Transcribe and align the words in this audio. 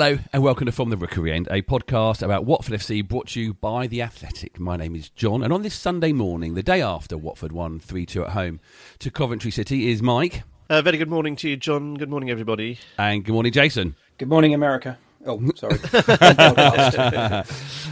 Hello 0.00 0.18
and 0.32 0.42
welcome 0.42 0.64
to 0.64 0.72
From 0.72 0.88
the 0.88 0.96
Rookery 0.96 1.30
End, 1.30 1.46
a 1.50 1.60
podcast 1.60 2.22
about 2.22 2.46
Watford 2.46 2.72
FC 2.72 3.06
brought 3.06 3.28
to 3.28 3.40
you 3.42 3.52
by 3.52 3.86
The 3.86 4.00
Athletic. 4.00 4.58
My 4.58 4.78
name 4.78 4.96
is 4.96 5.10
John, 5.10 5.42
and 5.42 5.52
on 5.52 5.60
this 5.60 5.74
Sunday 5.74 6.14
morning, 6.14 6.54
the 6.54 6.62
day 6.62 6.80
after 6.80 7.18
Watford 7.18 7.52
won 7.52 7.78
3 7.78 8.06
2 8.06 8.24
at 8.24 8.30
home 8.30 8.60
to 9.00 9.10
Coventry 9.10 9.50
City, 9.50 9.90
is 9.90 10.00
Mike. 10.00 10.42
Uh, 10.70 10.80
very 10.80 10.96
good 10.96 11.10
morning 11.10 11.36
to 11.36 11.50
you, 11.50 11.58
John. 11.58 11.96
Good 11.96 12.08
morning, 12.08 12.30
everybody. 12.30 12.78
And 12.96 13.22
good 13.22 13.34
morning, 13.34 13.52
Jason. 13.52 13.94
Good 14.16 14.30
morning, 14.30 14.54
America. 14.54 14.96
Oh, 15.26 15.38
sorry. 15.54 15.78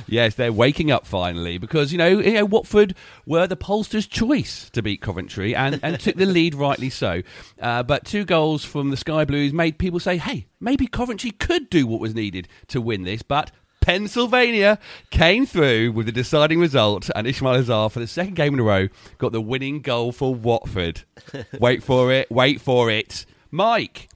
yes, 0.06 0.34
they're 0.34 0.52
waking 0.52 0.90
up 0.90 1.06
finally 1.06 1.58
because 1.58 1.92
you 1.92 1.98
know, 1.98 2.20
you 2.20 2.32
know 2.32 2.46
Watford 2.46 2.94
were 3.26 3.46
the 3.46 3.56
pollsters' 3.56 4.08
choice 4.08 4.70
to 4.70 4.82
beat 4.82 5.02
Coventry 5.02 5.54
and, 5.54 5.78
and 5.82 6.00
took 6.00 6.16
the 6.16 6.24
lead 6.24 6.54
rightly 6.54 6.88
so. 6.88 7.22
Uh, 7.60 7.82
but 7.82 8.06
two 8.06 8.24
goals 8.24 8.64
from 8.64 8.90
the 8.90 8.96
Sky 8.96 9.26
Blues 9.26 9.52
made 9.52 9.78
people 9.78 10.00
say, 10.00 10.16
"Hey, 10.16 10.46
maybe 10.58 10.86
Coventry 10.86 11.30
could 11.30 11.68
do 11.68 11.86
what 11.86 12.00
was 12.00 12.14
needed 12.14 12.48
to 12.68 12.80
win 12.80 13.02
this." 13.02 13.20
But 13.20 13.50
Pennsylvania 13.82 14.78
came 15.10 15.44
through 15.44 15.92
with 15.92 16.06
the 16.06 16.12
deciding 16.12 16.60
result, 16.60 17.10
and 17.14 17.26
Ismaila 17.26 17.64
Sarr, 17.64 17.92
for 17.92 18.00
the 18.00 18.06
second 18.06 18.36
game 18.36 18.54
in 18.54 18.60
a 18.60 18.62
row, 18.62 18.88
got 19.18 19.32
the 19.32 19.40
winning 19.40 19.82
goal 19.82 20.12
for 20.12 20.34
Watford. 20.34 21.02
wait 21.60 21.82
for 21.82 22.10
it, 22.10 22.30
wait 22.30 22.60
for 22.60 22.90
it, 22.90 23.26
Mike. 23.50 24.08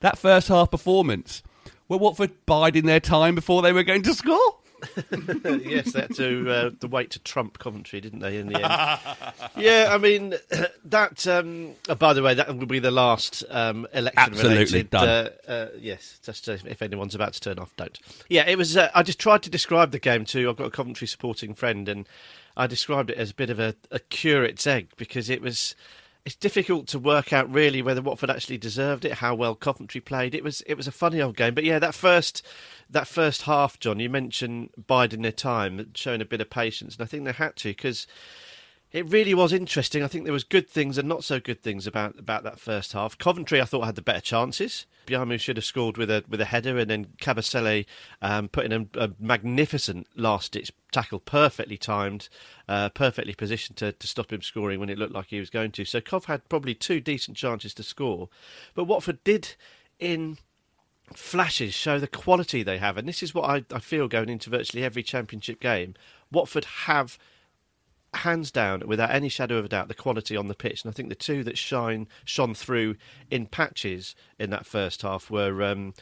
That 0.00 0.18
first 0.18 0.48
half 0.48 0.70
performance 0.70 1.42
were 1.88 1.98
Watford 1.98 2.46
biding 2.46 2.86
their 2.86 3.00
time 3.00 3.34
before 3.34 3.62
they 3.62 3.72
were 3.72 3.82
going 3.82 4.02
to 4.02 4.14
score? 4.14 4.56
yes, 5.42 5.92
they 5.92 6.02
had 6.02 6.14
to 6.14 6.50
uh, 6.50 6.70
the 6.78 6.86
wait 6.86 7.10
to 7.10 7.18
trump 7.20 7.58
Coventry, 7.58 8.00
didn't 8.00 8.20
they? 8.20 8.38
In 8.38 8.46
the 8.46 8.62
end, 8.62 9.00
yeah. 9.56 9.88
I 9.90 9.98
mean, 9.98 10.34
that. 10.84 11.26
Um, 11.26 11.74
oh, 11.88 11.94
by 11.94 12.12
the 12.12 12.22
way, 12.22 12.34
that 12.34 12.56
will 12.56 12.66
be 12.66 12.78
the 12.78 12.90
last 12.90 13.42
um, 13.50 13.86
election. 13.92 14.18
Absolutely 14.18 14.56
related, 14.56 14.90
done. 14.90 15.08
Uh, 15.08 15.30
uh, 15.48 15.66
yes, 15.78 16.20
just 16.22 16.48
uh, 16.48 16.58
if 16.64 16.80
anyone's 16.80 17.14
about 17.14 17.32
to 17.32 17.40
turn 17.40 17.58
off, 17.58 17.74
don't. 17.76 17.98
Yeah, 18.28 18.46
it 18.46 18.56
was. 18.56 18.76
Uh, 18.76 18.90
I 18.94 19.02
just 19.02 19.18
tried 19.18 19.42
to 19.42 19.50
describe 19.50 19.90
the 19.90 19.98
game 19.98 20.24
too. 20.24 20.48
I've 20.48 20.56
got 20.56 20.66
a 20.66 20.70
Coventry 20.70 21.08
supporting 21.08 21.54
friend, 21.54 21.88
and 21.88 22.08
I 22.56 22.66
described 22.66 23.10
it 23.10 23.16
as 23.16 23.30
a 23.32 23.34
bit 23.34 23.50
of 23.50 23.58
a, 23.58 23.74
a 23.90 23.98
curate's 23.98 24.66
egg 24.66 24.90
because 24.96 25.28
it 25.28 25.42
was 25.42 25.74
it's 26.28 26.36
difficult 26.36 26.86
to 26.88 26.98
work 26.98 27.32
out 27.32 27.50
really 27.50 27.80
whether 27.80 28.02
Watford 28.02 28.28
actually 28.28 28.58
deserved 28.58 29.06
it, 29.06 29.12
how 29.12 29.34
well 29.34 29.54
Coventry 29.54 30.02
played. 30.02 30.34
It 30.34 30.44
was 30.44 30.60
it 30.66 30.74
was 30.74 30.86
a 30.86 30.92
funny 30.92 31.22
old 31.22 31.38
game, 31.38 31.54
but 31.54 31.64
yeah, 31.64 31.78
that 31.78 31.94
first 31.94 32.46
that 32.90 33.08
first 33.08 33.42
half, 33.42 33.80
John, 33.80 33.98
you 33.98 34.10
mentioned 34.10 34.68
biding 34.86 35.22
their 35.22 35.32
time, 35.32 35.88
showing 35.94 36.20
a 36.20 36.26
bit 36.26 36.42
of 36.42 36.50
patience, 36.50 36.96
and 36.96 37.02
I 37.02 37.06
think 37.06 37.24
they 37.24 37.32
had 37.32 37.56
to 37.56 37.70
because 37.70 38.06
it 38.90 39.10
really 39.10 39.34
was 39.34 39.52
interesting. 39.52 40.02
I 40.02 40.06
think 40.06 40.24
there 40.24 40.32
was 40.32 40.44
good 40.44 40.68
things 40.68 40.96
and 40.96 41.08
not 41.08 41.22
so 41.22 41.38
good 41.38 41.62
things 41.62 41.86
about 41.86 42.18
about 42.18 42.42
that 42.44 42.58
first 42.58 42.92
half. 42.92 43.18
Coventry, 43.18 43.60
I 43.60 43.66
thought, 43.66 43.84
had 43.84 43.96
the 43.96 44.02
better 44.02 44.20
chances. 44.20 44.86
Biamou 45.06 45.38
should 45.38 45.56
have 45.56 45.64
scored 45.64 45.98
with 45.98 46.10
a 46.10 46.24
with 46.28 46.40
a 46.40 46.46
header, 46.46 46.78
and 46.78 46.88
then 46.88 47.06
Kabasele 47.20 47.84
um, 48.22 48.48
put 48.48 48.64
in 48.64 48.72
a, 48.72 49.04
a 49.04 49.10
magnificent 49.20 50.06
last 50.16 50.52
ditch 50.52 50.72
tackle, 50.90 51.20
perfectly 51.20 51.76
timed, 51.76 52.30
uh, 52.66 52.88
perfectly 52.88 53.34
positioned 53.34 53.76
to, 53.76 53.92
to 53.92 54.06
stop 54.06 54.32
him 54.32 54.40
scoring 54.40 54.80
when 54.80 54.88
it 54.88 54.98
looked 54.98 55.14
like 55.14 55.26
he 55.26 55.40
was 55.40 55.50
going 55.50 55.72
to. 55.72 55.84
So 55.84 56.00
Cov 56.00 56.24
had 56.24 56.48
probably 56.48 56.74
two 56.74 57.00
decent 57.00 57.36
chances 57.36 57.74
to 57.74 57.82
score, 57.82 58.30
but 58.74 58.84
Watford 58.84 59.22
did 59.22 59.54
in 59.98 60.38
flashes 61.14 61.74
show 61.74 61.98
the 61.98 62.06
quality 62.06 62.62
they 62.62 62.78
have, 62.78 62.96
and 62.96 63.06
this 63.06 63.22
is 63.22 63.34
what 63.34 63.50
I, 63.50 63.64
I 63.74 63.80
feel 63.80 64.08
going 64.08 64.30
into 64.30 64.48
virtually 64.48 64.82
every 64.82 65.02
championship 65.02 65.60
game. 65.60 65.94
Watford 66.32 66.64
have 66.86 67.18
hands 68.14 68.50
down, 68.50 68.82
without 68.86 69.10
any 69.10 69.28
shadow 69.28 69.58
of 69.58 69.66
a 69.66 69.68
doubt, 69.68 69.88
the 69.88 69.94
quality 69.94 70.36
on 70.36 70.48
the 70.48 70.54
pitch. 70.54 70.82
And 70.82 70.90
I 70.90 70.94
think 70.94 71.08
the 71.08 71.14
two 71.14 71.44
that 71.44 71.58
shine 71.58 72.08
shone 72.24 72.54
through 72.54 72.96
in 73.30 73.46
patches 73.46 74.14
in 74.38 74.50
that 74.50 74.66
first 74.66 75.02
half 75.02 75.30
were 75.30 75.62
um, 75.62 75.94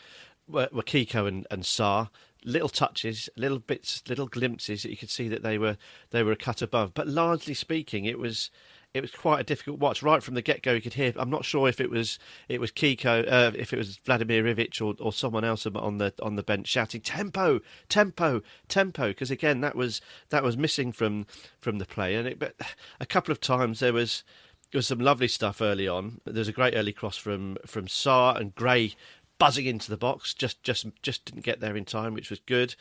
were, 0.49 0.69
were 0.72 0.83
Kiko 0.83 1.27
and, 1.27 1.47
and 1.50 1.62
Sarr. 1.62 2.09
Little 2.44 2.69
touches, 2.69 3.28
little 3.37 3.59
bits, 3.59 4.05
little 4.09 4.28
glimpses 4.28 4.83
that 4.83 4.91
you 4.91 4.97
could 4.97 5.11
see 5.11 5.27
that 5.28 5.43
they 5.43 5.59
were 5.59 5.77
they 6.11 6.22
were 6.22 6.33
a 6.33 6.37
cut 6.37 6.62
above. 6.62 6.94
But 6.94 7.09
largely 7.09 7.55
speaking, 7.55 8.05
it 8.05 8.21
was 8.21 8.50
it 8.96 9.02
was 9.02 9.10
quite 9.10 9.40
a 9.40 9.44
difficult 9.44 9.78
watch 9.78 10.02
right 10.02 10.22
from 10.22 10.34
the 10.34 10.42
get 10.42 10.62
go. 10.62 10.72
You 10.72 10.80
could 10.80 10.94
hear. 10.94 11.12
I'm 11.16 11.30
not 11.30 11.44
sure 11.44 11.68
if 11.68 11.80
it 11.80 11.90
was 11.90 12.18
it 12.48 12.60
was 12.60 12.72
Kiko, 12.72 13.30
uh, 13.30 13.52
if 13.54 13.72
it 13.72 13.76
was 13.76 13.98
Vladimir 13.98 14.44
Ivic 14.44 14.80
or, 14.80 14.94
or 15.00 15.12
someone 15.12 15.44
else 15.44 15.66
on 15.66 15.98
the 15.98 16.12
on 16.22 16.36
the 16.36 16.42
bench 16.42 16.66
shouting 16.66 17.00
tempo, 17.00 17.60
tempo, 17.88 18.42
tempo. 18.68 19.08
Because 19.08 19.30
again, 19.30 19.60
that 19.60 19.76
was 19.76 20.00
that 20.30 20.42
was 20.42 20.56
missing 20.56 20.92
from 20.92 21.26
from 21.60 21.78
the 21.78 21.86
play. 21.86 22.14
And 22.14 22.26
it, 22.26 22.38
but 22.38 22.54
a 22.98 23.06
couple 23.06 23.32
of 23.32 23.40
times 23.40 23.80
there 23.80 23.92
was 23.92 24.24
there 24.72 24.78
was 24.78 24.86
some 24.86 24.98
lovely 24.98 25.28
stuff 25.28 25.60
early 25.60 25.86
on. 25.86 26.20
There's 26.24 26.48
a 26.48 26.52
great 26.52 26.74
early 26.74 26.92
cross 26.92 27.16
from 27.16 27.56
from 27.66 27.86
Sarr 27.86 28.40
and 28.40 28.54
Gray 28.54 28.94
buzzing 29.38 29.66
into 29.66 29.91
the 29.91 29.97
box. 29.97 30.34
Just 30.34 30.62
just 30.62 30.86
just 31.02 31.24
didn't 31.24 31.44
get 31.44 31.60
there 31.60 31.76
in 31.76 31.84
time, 31.84 32.14
which 32.14 32.30
was 32.30 32.41
good. 32.41 32.74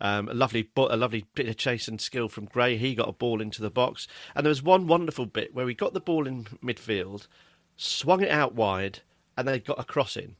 Um, 0.00 0.28
a 0.28 0.34
lovely 0.34 0.68
a 0.76 0.96
lovely 0.96 1.26
bit 1.34 1.48
of 1.48 1.56
chase 1.56 1.88
and 1.88 2.00
skill 2.00 2.28
from 2.28 2.46
Gray. 2.46 2.76
He 2.76 2.94
got 2.94 3.08
a 3.08 3.12
ball 3.12 3.40
into 3.40 3.62
the 3.62 3.70
box, 3.70 4.06
and 4.34 4.44
there 4.44 4.50
was 4.50 4.62
one 4.62 4.86
wonderful 4.86 5.26
bit 5.26 5.54
where 5.54 5.68
he 5.68 5.74
got 5.74 5.94
the 5.94 6.00
ball 6.00 6.26
in 6.26 6.44
midfield, 6.62 7.26
swung 7.76 8.22
it 8.22 8.30
out 8.30 8.54
wide, 8.54 9.00
and 9.36 9.46
they 9.46 9.58
got 9.58 9.80
a 9.80 9.84
cross 9.84 10.16
in, 10.16 10.36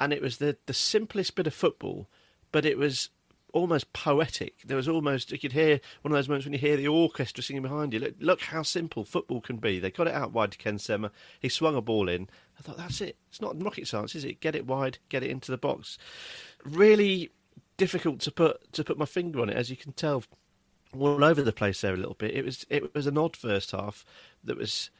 and 0.00 0.12
it 0.12 0.22
was 0.22 0.38
the 0.38 0.56
the 0.66 0.74
simplest 0.74 1.34
bit 1.34 1.46
of 1.46 1.54
football, 1.54 2.08
but 2.50 2.64
it 2.64 2.78
was 2.78 3.10
almost 3.52 3.92
poetic. 3.92 4.62
There 4.64 4.76
was 4.76 4.88
almost 4.88 5.30
you 5.30 5.38
could 5.38 5.52
hear 5.52 5.80
one 6.02 6.12
of 6.12 6.16
those 6.16 6.28
moments 6.28 6.46
when 6.46 6.52
you 6.52 6.58
hear 6.58 6.76
the 6.76 6.88
orchestra 6.88 7.42
singing 7.42 7.62
behind 7.62 7.92
you. 7.92 8.00
Look, 8.00 8.14
look 8.18 8.40
how 8.40 8.62
simple 8.62 9.04
football 9.04 9.40
can 9.40 9.56
be. 9.56 9.78
They 9.78 9.90
got 9.90 10.08
it 10.08 10.14
out 10.14 10.32
wide 10.32 10.52
to 10.52 10.58
Ken 10.58 10.78
Sema. 10.78 11.10
He 11.40 11.48
swung 11.48 11.76
a 11.76 11.80
ball 11.80 12.08
in. 12.08 12.28
I 12.58 12.62
thought 12.62 12.76
that's 12.78 13.00
it. 13.00 13.16
It's 13.28 13.40
not 13.40 13.62
rocket 13.62 13.86
science, 13.86 14.14
is 14.14 14.24
it? 14.24 14.40
Get 14.40 14.54
it 14.54 14.66
wide, 14.66 14.98
get 15.08 15.22
it 15.22 15.30
into 15.30 15.50
the 15.50 15.58
box. 15.58 15.98
Really 16.64 17.30
difficult 17.76 18.20
to 18.20 18.30
put 18.30 18.72
to 18.72 18.84
put 18.84 18.98
my 18.98 19.06
finger 19.06 19.40
on 19.40 19.50
it, 19.50 19.56
as 19.56 19.70
you 19.70 19.76
can 19.76 19.92
tell. 19.92 20.24
All 20.98 21.24
over 21.24 21.40
the 21.40 21.52
place 21.52 21.80
there 21.80 21.94
a 21.94 21.96
little 21.96 22.16
bit. 22.18 22.34
It 22.34 22.44
was 22.44 22.66
it 22.68 22.94
was 22.94 23.06
an 23.06 23.16
odd 23.16 23.36
first 23.36 23.70
half 23.70 24.04
that 24.44 24.58
was 24.58 24.90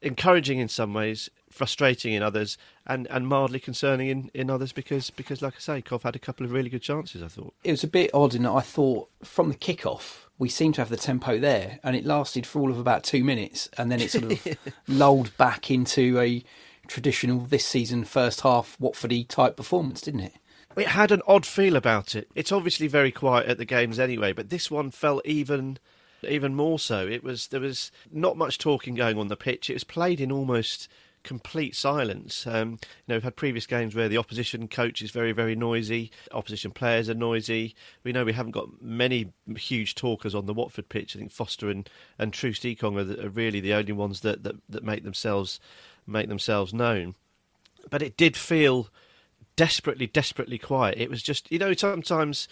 encouraging 0.00 0.58
in 0.58 0.68
some 0.68 0.92
ways, 0.92 1.30
frustrating 1.52 2.12
in 2.12 2.22
others, 2.22 2.58
and, 2.86 3.06
and 3.08 3.28
mildly 3.28 3.60
concerning 3.60 4.08
in, 4.08 4.30
in 4.34 4.50
others 4.50 4.72
because, 4.72 5.10
because, 5.10 5.42
like 5.42 5.54
I 5.54 5.60
say, 5.60 5.82
Cov 5.82 6.02
had 6.02 6.16
a 6.16 6.20
couple 6.20 6.44
of 6.44 6.52
really 6.52 6.70
good 6.70 6.82
chances, 6.82 7.22
I 7.22 7.28
thought. 7.28 7.54
It 7.62 7.70
was 7.70 7.84
a 7.84 7.88
bit 7.88 8.10
odd 8.12 8.34
in 8.34 8.42
that 8.42 8.52
I 8.52 8.60
thought 8.60 9.08
from 9.22 9.48
the 9.48 9.54
kick-off, 9.54 10.28
we 10.38 10.48
seemed 10.48 10.74
to 10.76 10.80
have 10.80 10.88
the 10.88 10.96
tempo 10.96 11.38
there, 11.38 11.78
and 11.84 11.94
it 11.94 12.04
lasted 12.04 12.46
for 12.46 12.60
all 12.60 12.70
of 12.70 12.78
about 12.78 13.04
two 13.04 13.22
minutes, 13.22 13.68
and 13.78 13.90
then 13.90 14.00
it 14.00 14.10
sort 14.10 14.32
of 14.32 14.58
lulled 14.88 15.36
back 15.36 15.70
into 15.70 16.18
a 16.18 16.42
traditional 16.88 17.40
this 17.40 17.64
season 17.64 18.04
first 18.04 18.40
half 18.40 18.76
Watfordy 18.80 19.26
type 19.26 19.56
performance, 19.56 20.00
didn't 20.00 20.20
it? 20.20 20.34
It 20.76 20.88
had 20.88 21.12
an 21.12 21.22
odd 21.26 21.44
feel 21.44 21.76
about 21.76 22.14
it. 22.14 22.28
It's 22.34 22.52
obviously 22.52 22.86
very 22.86 23.12
quiet 23.12 23.46
at 23.46 23.58
the 23.58 23.64
games 23.64 23.98
anyway, 23.98 24.32
but 24.32 24.50
this 24.50 24.70
one 24.70 24.90
felt 24.90 25.24
even 25.26 25.78
even 26.28 26.54
more 26.54 26.78
so. 26.78 27.06
It 27.06 27.22
was 27.22 27.48
there 27.48 27.60
was 27.60 27.90
not 28.10 28.36
much 28.36 28.58
talking 28.58 28.94
going 28.94 29.18
on 29.18 29.28
the 29.28 29.36
pitch. 29.36 29.68
It 29.68 29.74
was 29.74 29.84
played 29.84 30.20
in 30.20 30.32
almost 30.32 30.88
complete 31.22 31.76
silence. 31.76 32.46
Um, 32.46 32.72
you 32.72 32.78
know, 33.08 33.14
we've 33.16 33.22
had 33.22 33.36
previous 33.36 33.66
games 33.66 33.94
where 33.94 34.08
the 34.08 34.18
opposition 34.18 34.68
coach 34.68 35.02
is 35.02 35.10
very, 35.10 35.32
very 35.32 35.54
noisy, 35.54 36.10
opposition 36.32 36.70
players 36.70 37.08
are 37.08 37.14
noisy. 37.14 37.74
We 38.04 38.12
know 38.12 38.24
we 38.24 38.32
haven't 38.32 38.52
got 38.52 38.82
many 38.82 39.32
huge 39.56 39.94
talkers 39.94 40.34
on 40.34 40.46
the 40.46 40.54
Watford 40.54 40.88
pitch. 40.88 41.16
I 41.16 41.20
think 41.20 41.32
Foster 41.32 41.70
and, 41.70 41.88
and 42.18 42.32
Troost 42.32 42.64
Ekong 42.64 42.96
are, 42.96 43.26
are 43.26 43.30
really 43.30 43.60
the 43.60 43.74
only 43.74 43.92
ones 43.92 44.20
that, 44.20 44.42
that, 44.44 44.56
that 44.68 44.84
make 44.84 45.04
themselves 45.04 45.60
make 46.06 46.28
themselves 46.28 46.74
known. 46.74 47.14
But 47.90 48.02
it 48.02 48.16
did 48.16 48.36
feel 48.36 48.88
desperately, 49.56 50.06
desperately 50.06 50.58
quiet. 50.58 50.98
It 50.98 51.10
was 51.10 51.22
just, 51.22 51.50
you 51.50 51.58
know, 51.58 51.72
sometimes 51.74 52.48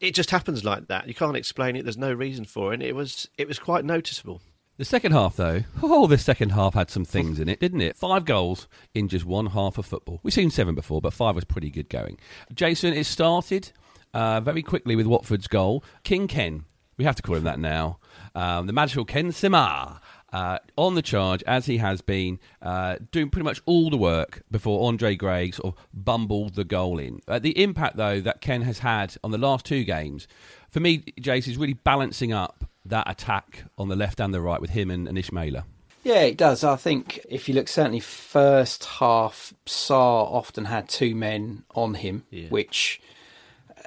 it 0.00 0.14
just 0.14 0.30
happens 0.30 0.64
like 0.64 0.88
that. 0.88 1.08
You 1.08 1.14
can't 1.14 1.36
explain 1.36 1.76
it. 1.76 1.84
There's 1.84 1.96
no 1.96 2.12
reason 2.12 2.44
for 2.44 2.72
it. 2.72 2.74
And 2.74 2.82
it 2.82 2.94
was, 2.94 3.28
it 3.36 3.48
was 3.48 3.58
quite 3.58 3.84
noticeable. 3.84 4.40
The 4.78 4.84
second 4.84 5.10
half, 5.10 5.34
though, 5.34 5.64
oh, 5.82 6.06
the 6.06 6.16
second 6.16 6.50
half 6.50 6.74
had 6.74 6.88
some 6.88 7.04
things 7.04 7.40
in 7.40 7.48
it, 7.48 7.58
didn't 7.58 7.80
it? 7.80 7.96
Five 7.96 8.24
goals 8.24 8.68
in 8.94 9.08
just 9.08 9.24
one 9.24 9.46
half 9.46 9.76
of 9.76 9.86
football. 9.86 10.20
We've 10.22 10.32
seen 10.32 10.50
seven 10.50 10.76
before, 10.76 11.00
but 11.00 11.12
five 11.12 11.34
was 11.34 11.42
pretty 11.42 11.68
good 11.68 11.88
going. 11.88 12.16
Jason, 12.54 12.94
it 12.94 13.04
started 13.04 13.72
uh, 14.14 14.40
very 14.40 14.62
quickly 14.62 14.94
with 14.94 15.06
Watford's 15.06 15.48
goal. 15.48 15.82
King 16.04 16.28
Ken, 16.28 16.64
we 16.96 17.04
have 17.04 17.16
to 17.16 17.22
call 17.22 17.34
him 17.34 17.42
that 17.42 17.58
now. 17.58 17.98
Um, 18.36 18.68
the 18.68 18.72
magical 18.72 19.04
Ken 19.04 19.32
Sema. 19.32 20.00
uh, 20.32 20.58
on 20.76 20.94
the 20.94 21.02
charge 21.02 21.42
as 21.44 21.66
he 21.66 21.78
has 21.78 22.00
been, 22.00 22.38
uh, 22.62 22.96
doing 23.10 23.30
pretty 23.30 23.44
much 23.44 23.60
all 23.66 23.90
the 23.90 23.96
work 23.96 24.42
before 24.50 24.86
Andre 24.86 25.16
Gray 25.16 25.50
sort 25.50 25.74
of 25.74 25.86
bumbled 25.92 26.54
the 26.54 26.64
goal 26.64 26.98
in. 26.98 27.20
Uh, 27.26 27.38
the 27.38 27.60
impact, 27.60 27.96
though, 27.96 28.20
that 28.20 28.40
Ken 28.40 28.62
has 28.62 28.80
had 28.80 29.16
on 29.24 29.30
the 29.30 29.38
last 29.38 29.64
two 29.64 29.84
games, 29.84 30.28
for 30.70 30.80
me, 30.80 30.98
Jace, 31.20 31.48
is 31.48 31.56
really 31.56 31.72
balancing 31.74 32.32
up 32.32 32.64
that 32.88 33.08
attack 33.10 33.64
on 33.76 33.88
the 33.88 33.96
left 33.96 34.20
and 34.20 34.32
the 34.32 34.40
right 34.40 34.60
with 34.60 34.70
him 34.70 34.90
and, 34.90 35.08
and 35.08 35.16
Ismaila. 35.18 35.64
Yeah, 36.04 36.22
it 36.22 36.36
does. 36.36 36.62
I 36.64 36.76
think 36.76 37.20
if 37.28 37.48
you 37.48 37.54
look, 37.54 37.68
certainly 37.68 38.00
first 38.00 38.84
half, 38.84 39.52
Sarr 39.66 40.32
often 40.32 40.66
had 40.66 40.88
two 40.88 41.14
men 41.14 41.64
on 41.74 41.94
him, 41.94 42.24
Yeah. 42.30 42.48
which, 42.48 43.00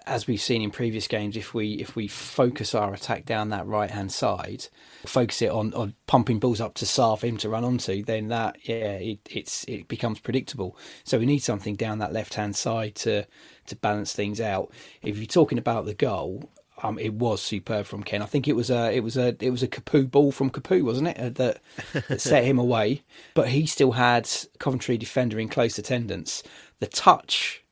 as 0.06 0.27
we've 0.27 0.42
seen 0.42 0.62
in 0.62 0.71
previous 0.71 1.07
games, 1.07 1.38
if 1.38 1.53
we 1.53 1.74
if 1.75 1.95
we 1.95 2.07
focus 2.07 2.75
our 2.75 2.94
attack 2.94 3.25
down 3.25 3.50
that 3.50 3.65
right 3.65 3.89
hand 3.89 4.12
side, 4.12 4.68
focus 5.06 5.42
it 5.42 5.50
on, 5.51 5.74
on 5.74 5.94
pumping 6.06 6.38
balls 6.39 6.59
up 6.62 6.74
to 6.75 6.86
Sarr 6.86 7.18
for 7.18 7.27
him 7.27 7.38
to 7.38 7.50
run 7.50 7.63
onto, 7.63 8.03
then 8.03 8.27
that 8.27 8.57
yeah, 8.68 8.94
it, 8.98 9.19
it's 9.30 9.63
it 9.68 9.88
becomes 9.88 10.19
predictable. 10.19 10.77
So 11.06 11.18
we 11.18 11.25
need 11.25 11.39
something 11.39 11.75
down 11.75 12.00
that 12.00 12.13
left 12.13 12.33
hand 12.33 12.56
side 12.56 12.95
to 12.95 13.25
to 13.68 13.75
balance 13.77 14.13
things 14.13 14.42
out. 14.42 14.71
If 15.01 15.18
you're 15.18 15.25
talking 15.27 15.57
about 15.57 15.86
the 15.86 15.94
goal, 15.94 16.50
um, 16.83 16.98
it 17.00 17.13
was 17.13 17.42
superb 17.42 17.86
from 17.86 18.04
Ken. 18.04 18.22
I 18.22 18.25
think 18.25 18.48
it 18.48 18.56
was 18.56 18.69
a 18.69 18.92
it 18.92 19.01
was 19.04 19.18
a 19.18 19.36
it 19.39 19.50
was 19.51 19.63
a 19.63 19.68
Capoue 19.68 20.10
ball 20.10 20.31
from 20.31 20.50
Capoue, 20.50 20.83
wasn't 20.83 21.10
it? 21.10 21.18
uh, 21.19 21.30
That, 21.30 21.62
that 22.07 22.22
set 22.22 22.44
him 22.44 22.60
away. 22.60 23.04
But 23.33 23.50
he 23.50 23.66
still 23.66 23.94
had 23.94 24.30
Coventry 24.60 24.98
defender 24.98 25.39
in 25.39 25.50
close 25.50 25.78
attendance. 25.78 26.44
The 26.80 26.88
touch 26.88 27.63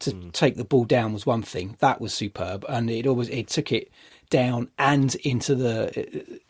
to 0.00 0.12
take 0.32 0.56
the 0.56 0.64
ball 0.64 0.84
down 0.84 1.12
was 1.12 1.26
one 1.26 1.42
thing. 1.42 1.76
That 1.80 2.00
was 2.00 2.12
superb, 2.14 2.64
and 2.68 2.90
it 2.90 3.06
always 3.06 3.28
it 3.30 3.48
took 3.48 3.72
it 3.72 3.90
down 4.30 4.70
and 4.78 5.14
into 5.16 5.54
the 5.54 6.40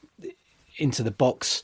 into 0.79 1.03
the 1.03 1.11
box, 1.11 1.63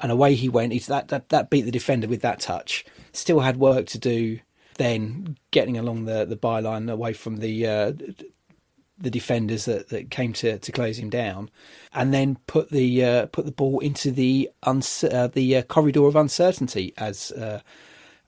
and 0.00 0.12
away 0.12 0.34
he 0.34 0.48
went. 0.48 0.72
He's 0.72 0.86
that 0.86 1.08
that 1.08 1.30
that 1.30 1.50
beat 1.50 1.62
the 1.62 1.70
defender 1.70 2.06
with 2.06 2.22
that 2.22 2.40
touch. 2.40 2.84
Still 3.12 3.40
had 3.40 3.56
work 3.56 3.86
to 3.88 3.98
do. 3.98 4.40
Then 4.78 5.36
getting 5.50 5.76
along 5.76 6.06
the 6.06 6.24
the 6.24 6.36
byline 6.36 6.90
away 6.90 7.12
from 7.12 7.36
the 7.38 7.66
uh, 7.66 7.92
the 9.02 9.10
defenders 9.10 9.66
that, 9.66 9.88
that 9.90 10.10
came 10.10 10.32
to, 10.34 10.58
to 10.58 10.72
close 10.72 10.98
him 10.98 11.10
down, 11.10 11.50
and 11.92 12.14
then 12.14 12.38
put 12.46 12.70
the 12.70 13.04
uh, 13.04 13.26
put 13.26 13.44
the 13.44 13.52
ball 13.52 13.80
into 13.80 14.10
the 14.10 14.50
uns- 14.62 15.04
uh, 15.04 15.28
the 15.32 15.56
uh, 15.58 15.62
corridor 15.62 16.06
of 16.06 16.16
uncertainty, 16.16 16.94
as 16.96 17.32
uh, 17.32 17.60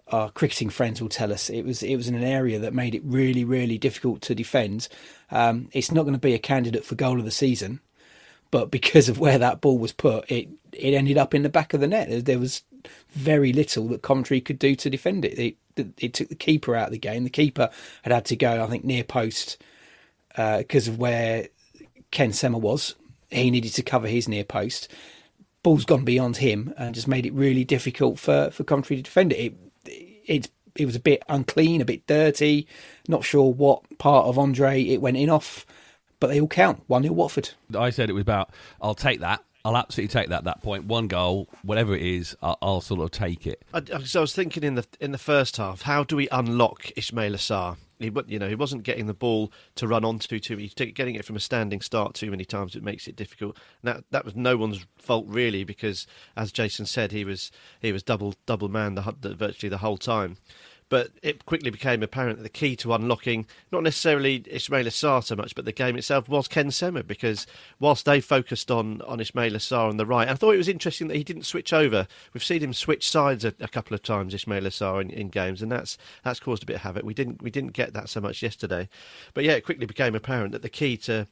our 0.09 0.31
cricketing 0.31 0.71
friends 0.71 1.01
will 1.01 1.09
tell 1.09 1.33
us. 1.33 1.49
It 1.49 1.63
was 1.65 1.83
it 1.83 1.97
was 1.97 2.09
in 2.09 2.15
an 2.15 2.25
area 2.25 2.59
that 2.59 2.75
made 2.75 2.95
it 2.95 3.03
really 3.05 3.45
really 3.45 3.79
difficult 3.79 4.21
to 4.23 4.35
defend. 4.35 4.89
Um, 5.31 5.69
it's 5.73 5.93
not 5.93 6.03
going 6.03 6.15
to 6.15 6.19
be 6.21 6.35
a 6.35 6.39
candidate 6.39 6.85
for 6.85 6.97
goal 6.97 7.19
of 7.19 7.25
the 7.25 7.31
season, 7.31 7.81
but 8.51 8.71
because 8.71 9.09
of 9.09 9.19
where 9.19 9.39
that 9.39 9.61
ball 9.61 9.79
was 9.79 9.93
put, 9.93 10.31
it 10.31 10.49
it 10.73 10.95
ended 10.95 11.19
up 11.19 11.35
in 11.35 11.43
the 11.43 11.49
back 11.49 11.73
of 11.73 11.81
the 11.81 11.87
net. 11.89 12.09
There- 12.25 12.39
was 12.39 12.63
very 13.13 13.53
little 13.53 13.89
that 13.89 14.03
Coventry 14.03 14.41
could 14.43 14.59
do 14.59 14.75
to 14.75 14.91
defend 14.91 15.25
it. 15.25 15.39
It 15.39 15.57
it 15.99 16.13
took 16.15 16.29
the 16.29 16.35
keeper 16.35 16.77
out 16.77 16.89
of 16.89 16.93
the 16.93 16.99
game. 16.99 17.25
The 17.25 17.31
keeper 17.31 17.71
had 18.03 18.13
had 18.13 18.25
to 18.27 18.37
go, 18.37 18.63
I 18.63 18.67
think, 18.67 18.85
near 18.85 19.05
post 19.05 19.57
Uh, 20.37 20.59
because 20.59 20.89
of 20.89 20.99
where 20.99 21.49
Ken 22.11 22.33
Sema 22.33 22.59
was. 22.59 22.95
He 23.31 23.51
needed 23.51 23.73
to 23.75 23.83
cover 23.83 24.07
his 24.09 24.29
near 24.29 24.45
post. 24.45 24.89
Ball's 25.63 25.85
gone 25.85 26.05
beyond 26.05 26.37
him 26.39 26.75
and 26.77 26.95
just 26.95 27.09
made 27.09 27.25
it 27.27 27.33
really 27.33 27.65
difficult 27.65 28.19
for, 28.19 28.51
for 28.51 28.65
Coventry 28.65 28.97
to 28.97 29.03
defend 29.03 29.33
it. 29.33 29.37
It, 29.39 29.55
it. 30.27 30.51
it 30.77 30.87
was 30.87 30.97
a 30.97 31.01
bit 31.01 31.23
unclean, 31.29 31.81
a 31.81 31.85
bit 31.85 32.07
dirty. 32.07 32.67
Not 33.09 33.25
sure 33.25 33.53
what 33.53 33.83
part 33.99 34.27
of 34.27 34.39
Andre 34.39 34.83
it 34.83 35.01
went 35.01 35.17
in 35.17 35.31
off, 35.31 35.65
but 36.21 36.29
they 36.29 36.41
all 36.41 36.49
count. 36.49 36.83
1 36.89 37.03
0 37.03 37.15
Watford. 37.15 37.51
I 37.77 37.91
said 37.91 38.11
it 38.11 38.15
was 38.15 38.23
about, 38.23 38.51
I'll 38.83 38.95
take 38.95 39.21
that. 39.21 39.43
I'll 39.65 39.77
absolutely 39.77 40.13
take 40.13 40.29
that. 40.29 40.45
That 40.45 40.63
point. 40.63 40.83
point, 40.83 40.87
one 40.89 41.09
goal, 41.09 41.49
whatever 41.63 41.95
it 41.95 42.03
is, 42.03 42.37
I'll, 42.43 42.59
I'll 42.61 42.81
sort 42.83 43.01
of 43.01 43.11
take 43.13 43.47
it. 43.47 43.63
I, 43.73 43.83
I- 43.95 44.03
so 44.03 44.21
I 44.21 44.23
was 44.23 44.35
thinking 44.35 44.63
in 44.63 44.75
the 44.75 44.87
in 45.01 45.13
the 45.13 45.19
first 45.19 45.57
half, 45.57 45.83
how 45.83 46.05
do 46.05 46.17
we 46.17 46.29
unlock 46.31 46.85
Ismaila 46.97 47.37
Sarr? 47.39 47.77
He, 47.99 48.11
you 48.27 48.39
know, 48.39 48.49
he 48.49 48.55
wasn't 48.55 48.83
getting 48.83 49.07
the 49.07 49.15
ball 49.15 49.53
to 49.77 49.87
run 49.87 50.05
onto 50.05 50.39
too 50.39 50.57
t- 50.69 50.93
getting 50.93 51.15
it 51.15 51.25
from 51.25 51.37
a 51.37 51.41
standing 51.41 51.81
start 51.81 52.15
too 52.15 52.31
many 52.31 52.45
times. 52.45 52.75
It 52.75 52.83
makes 52.83 53.07
it 53.07 53.17
difficult. 53.17 53.57
And 53.83 53.95
that 53.95 54.05
that 54.11 54.25
was 54.25 54.35
no 54.35 54.57
one's 54.57 54.87
fault 54.97 55.27
really, 55.29 55.65
because 55.65 56.07
as 56.37 56.53
Jason 56.53 56.87
said, 56.87 57.13
he 57.13 57.25
was 57.25 57.51
he 57.81 57.93
was 57.93 58.03
double 58.03 58.35
double 58.47 58.69
man 58.69 58.95
the, 58.95 59.15
the 59.21 59.35
virtually 59.35 59.71
the 59.71 59.79
whole 59.79 59.99
time. 59.99 60.37
But 60.89 61.11
it 61.23 61.47
quickly 61.47 61.71
became 61.71 62.03
apparent 62.03 62.39
that 62.39 62.43
the 62.43 62.49
key 62.49 62.77
to 62.77 62.93
unlocking 62.93 63.47
not 63.73 63.83
necessarily 63.83 64.41
Ismaila 64.41 64.89
Sarr 64.89 65.25
so 65.25 65.35
much, 65.35 65.55
but 65.55 65.65
the 65.65 65.73
game 65.73 65.97
itself 65.97 66.29
was 66.29 66.47
Ken 66.47 66.71
Sema 66.71 67.03
because 67.03 67.47
whilst 67.81 68.05
they 68.05 68.21
focused 68.21 68.71
on, 68.71 69.01
on 69.03 69.19
Ismaila 69.19 69.57
Sarr 69.57 69.89
on 69.89 69.97
the 69.97 70.07
right, 70.07 70.29
I 70.29 70.35
thought 70.35 70.55
it 70.55 70.59
was 70.59 70.69
interesting 70.69 71.09
that 71.09 71.17
he 71.17 71.25
didn't 71.25 71.45
switch 71.45 71.73
over. 71.73 72.07
We've 72.33 72.45
seen 72.45 72.61
him 72.61 72.75
switch 72.75 73.11
sides 73.11 73.45
a, 73.45 73.55
a 73.61 73.69
couple 73.69 73.95
of 73.95 74.03
times, 74.03 74.35
Ismaila 74.35 74.69
Sarr, 74.69 75.01
in, 75.01 75.11
in 75.11 75.29
games, 75.31 75.63
and 75.63 75.73
that's 75.73 75.97
that's 76.23 76.41
caused 76.41 76.63
a 76.63 76.67
bit 76.67 76.77
of 76.77 76.83
havoc. 76.83 77.05
We 77.05 77.15
didn't 77.15 77.43
we 77.43 77.51
didn't 77.51 77.73
get 77.73 77.95
that 77.95 78.09
so 78.09 78.21
much 78.21 78.43
yesterday, 78.43 78.89
but 79.33 79.45
yeah, 79.45 79.53
it 79.53 79.65
quickly 79.65 79.87
became 79.87 80.15
apparent 80.15 80.53
that 80.53 80.63
the 80.63 80.69
key 80.69 80.97
to 80.99 81.27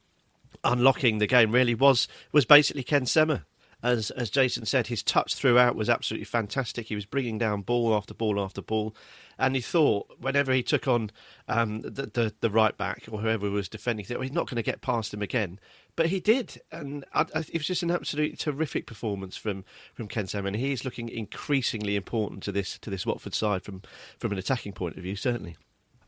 unlocking 0.63 1.17
the 1.17 1.27
game 1.27 1.51
really 1.51 1.75
was 1.75 2.07
was 2.31 2.45
basically 2.45 2.83
Ken 2.83 3.05
Sema. 3.05 3.45
As 3.83 4.11
as 4.11 4.29
Jason 4.29 4.65
said, 4.65 4.87
his 4.87 5.03
touch 5.03 5.35
throughout 5.35 5.75
was 5.75 5.89
absolutely 5.89 6.23
fantastic. 6.23 6.87
He 6.87 6.95
was 6.95 7.05
bringing 7.05 7.37
down 7.37 7.61
ball 7.61 7.93
after 7.93 8.13
ball 8.13 8.39
after 8.39 8.61
ball, 8.61 8.95
and 9.37 9.55
he 9.55 9.61
thought 9.61 10.07
whenever 10.19 10.53
he 10.53 10.63
took 10.63 10.87
on 10.87 11.11
um, 11.49 11.81
the, 11.81 12.09
the 12.13 12.33
the 12.39 12.49
right 12.49 12.77
back 12.77 13.03
or 13.11 13.19
whoever 13.19 13.49
was 13.49 13.67
defending, 13.67 14.05
he 14.05 14.07
thought, 14.07 14.19
"Oh, 14.19 14.21
he's 14.21 14.31
not 14.31 14.47
going 14.47 14.55
to 14.55 14.63
get 14.63 14.79
past 14.81 15.13
him 15.13 15.21
again. 15.21 15.59
But 15.97 16.07
he 16.07 16.21
did, 16.21 16.61
and 16.71 17.03
I, 17.13 17.21
I, 17.35 17.39
it 17.39 17.55
was 17.55 17.67
just 17.67 17.83
an 17.83 17.91
absolutely 17.91 18.37
terrific 18.37 18.87
performance 18.87 19.35
from 19.35 19.65
from 19.93 20.07
Ken 20.07 20.27
Sema, 20.27 20.47
and 20.47 20.55
he's 20.55 20.85
looking 20.85 21.09
increasingly 21.09 21.97
important 21.97 22.41
to 22.43 22.53
this 22.53 22.79
to 22.79 22.89
this 22.89 23.05
Watford 23.05 23.33
side 23.33 23.63
from 23.63 23.81
from 24.17 24.31
an 24.31 24.37
attacking 24.37 24.71
point 24.71 24.95
of 24.95 25.03
view, 25.03 25.17
certainly. 25.17 25.57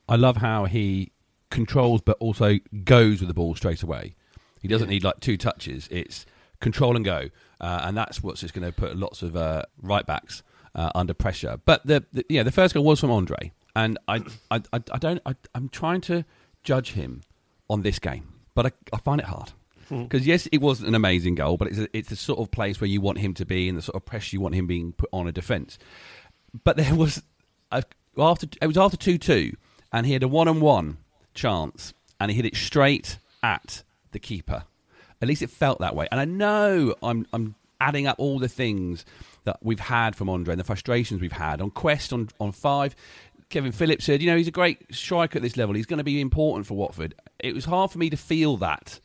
I 0.08 0.16
love 0.16 0.38
how 0.38 0.64
he 0.64 1.12
controls 1.50 2.02
but 2.02 2.16
also 2.22 2.60
goes 2.86 3.20
with 3.20 3.28
the 3.28 3.34
ball 3.34 3.56
straight 3.56 3.84
away. 3.84 4.16
He 4.62 4.68
doesn't 4.68 4.90
need 4.90 5.04
like 5.04 5.20
two 5.20 5.38
touches. 5.38 5.88
It's 5.92 6.26
control 6.66 6.96
and 6.96 7.06
go, 7.06 7.30
uh, 7.62 7.82
and 7.86 7.96
that's 7.96 8.18
what's 8.24 8.42
just 8.42 8.54
going 8.56 8.68
to 8.68 8.74
put 8.74 8.98
lots 8.98 9.22
of 9.22 9.36
uh, 9.36 9.62
right 9.82 10.06
backs 10.06 10.44
uh, 10.74 10.90
under 10.96 11.14
pressure. 11.14 11.60
But 11.64 11.86
the, 11.86 12.04
the 12.12 12.26
yeah, 12.28 12.44
the 12.44 12.52
first 12.52 12.74
goal 12.74 12.84
was 12.84 13.00
from 13.00 13.12
Andre, 13.12 13.52
and 13.76 13.98
I 14.08 14.18
I, 14.50 14.58
I, 14.74 14.80
I 14.92 14.98
don't 14.98 15.22
I, 15.26 15.36
I'm 15.54 15.70
trying 15.70 16.02
to 16.02 16.26
judge 16.64 16.94
him 16.94 17.22
on 17.70 17.84
this 17.84 18.00
game, 18.00 18.34
but 18.56 18.66
I, 18.66 18.72
I 18.92 18.98
find 18.98 19.22
it 19.22 19.28
hard. 19.28 19.52
Because 19.90 20.26
yes, 20.26 20.48
it 20.52 20.62
was 20.62 20.82
an 20.82 20.96
amazing 20.96 21.36
goal, 21.36 21.58
but 21.58 21.68
it's 21.68 21.78
a, 21.78 21.88
it's 21.96 22.10
the 22.10 22.16
sort 22.16 22.40
of 22.40 22.50
place 22.50 22.82
where 22.82 22.88
you 22.88 23.02
want 23.02 23.20
him 23.20 23.36
to 23.36 23.46
be 23.46 23.70
and 23.70 23.78
the 23.78 23.84
sort 23.84 23.96
of 23.96 24.04
pressure 24.04 24.36
you 24.36 24.42
want 24.42 24.56
him 24.56 24.66
being 24.66 24.94
put 24.94 25.10
on 25.14 25.28
a 25.28 25.32
defence. 25.32 25.78
But 26.64 26.76
there 26.76 26.96
was 26.96 27.22
a, 27.72 27.84
after 28.18 28.48
it 28.60 28.68
was 28.68 28.78
after 28.78 28.98
two 28.98 29.20
two, 29.20 29.56
and 29.94 30.08
he 30.08 30.14
had 30.14 30.24
a 30.24 30.28
one 30.28 30.48
on 30.48 30.60
one 30.60 30.98
chance, 31.36 31.94
and 32.20 32.32
he 32.32 32.36
hit 32.38 32.46
it 32.46 32.56
straight 32.56 33.20
at 33.44 33.84
the 34.12 34.20
keeper. 34.20 34.64
At 35.22 35.28
least 35.28 35.42
it 35.42 35.50
felt 35.50 35.80
that 35.80 35.96
way. 35.96 36.08
And 36.12 36.20
I 36.20 36.26
know 36.26 36.96
I'm 37.02 37.26
I'm 37.34 37.56
adding 37.80 38.08
up 38.08 38.16
all 38.20 38.40
the 38.40 38.48
things 38.48 39.06
that 39.44 39.58
we've 39.62 39.80
had 39.80 40.16
from 40.16 40.30
Andre 40.30 40.54
and 40.54 40.60
the 40.60 40.66
frustrations 40.66 41.22
we've 41.22 41.32
had 41.32 41.62
on 41.62 41.72
Quest 41.72 42.14
on 42.14 42.30
on 42.40 42.52
five. 42.52 42.96
Kevin 43.50 43.72
Phillips 43.72 44.06
said, 44.06 44.22
you 44.22 44.30
know, 44.30 44.38
he's 44.38 44.48
a 44.48 44.52
great 44.52 44.94
striker 44.94 45.38
at 45.38 45.44
this 45.44 45.56
level. 45.56 45.76
He's 45.76 45.86
going 45.86 46.00
to 46.00 46.04
be 46.04 46.20
important 46.20 46.66
for 46.66 46.74
Watford. 46.74 47.14
It 47.40 47.54
was 47.54 47.66
hard 47.66 47.92
for 47.92 48.00
me 48.00 48.10
to 48.10 48.18
feel 48.18 48.58
that, 48.58 49.00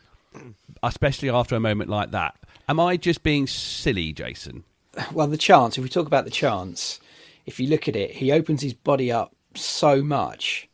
especially 0.83 1.29
after 1.29 1.55
a 1.57 1.61
moment 1.61 1.91
like 1.91 2.13
that. 2.13 2.37
Am 2.67 2.81
I 2.81 2.97
just 2.97 3.23
being 3.23 3.47
silly, 3.47 4.13
Jason? 4.13 4.65
Well, 5.13 5.27
the 5.27 5.37
chance, 5.37 5.77
if 5.77 5.85
we 5.85 5.91
talk 5.91 6.07
about 6.07 6.25
the 6.25 6.31
chance, 6.31 7.01
if 7.47 7.61
you 7.61 7.69
look 7.69 7.87
at 7.87 7.97
it, 7.97 8.13
he 8.13 8.33
opens 8.33 8.63
his 8.63 8.75
body 8.75 9.13
up 9.13 9.35
so 9.55 10.03
much. 10.03 10.69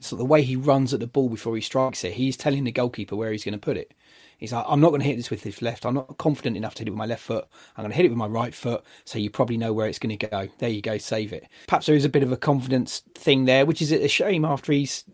So 0.00 0.16
the 0.16 0.24
way 0.24 0.42
he 0.42 0.56
runs 0.56 0.92
at 0.92 1.00
the 1.00 1.06
ball 1.06 1.28
before 1.28 1.54
he 1.54 1.62
strikes 1.62 2.02
it, 2.04 2.14
he's 2.14 2.36
telling 2.36 2.64
the 2.64 2.72
goalkeeper 2.72 3.14
where 3.14 3.30
he's 3.30 3.44
going 3.44 3.52
to 3.52 3.58
put 3.58 3.76
it. 3.76 3.94
He's 4.42 4.52
like, 4.52 4.64
I'm 4.66 4.80
not 4.80 4.88
going 4.88 5.00
to 5.00 5.06
hit 5.06 5.16
this 5.16 5.30
with 5.30 5.44
his 5.44 5.62
left. 5.62 5.86
I'm 5.86 5.94
not 5.94 6.18
confident 6.18 6.56
enough 6.56 6.74
to 6.74 6.80
hit 6.80 6.88
it 6.88 6.90
with 6.90 6.98
my 6.98 7.06
left 7.06 7.22
foot. 7.22 7.46
I'm 7.76 7.84
going 7.84 7.92
to 7.92 7.96
hit 7.96 8.06
it 8.06 8.08
with 8.08 8.18
my 8.18 8.26
right 8.26 8.52
foot. 8.52 8.82
So 9.04 9.20
you 9.20 9.30
probably 9.30 9.56
know 9.56 9.72
where 9.72 9.86
it's 9.86 10.00
going 10.00 10.18
to 10.18 10.26
go. 10.26 10.48
There 10.58 10.68
you 10.68 10.82
go, 10.82 10.98
save 10.98 11.32
it. 11.32 11.46
Perhaps 11.68 11.86
there 11.86 11.94
is 11.94 12.04
a 12.04 12.08
bit 12.08 12.24
of 12.24 12.32
a 12.32 12.36
confidence 12.36 13.04
thing 13.14 13.44
there, 13.44 13.64
which 13.64 13.80
is 13.80 13.92
a 13.92 14.08
shame 14.08 14.44
after 14.44 14.72
he's. 14.72 15.04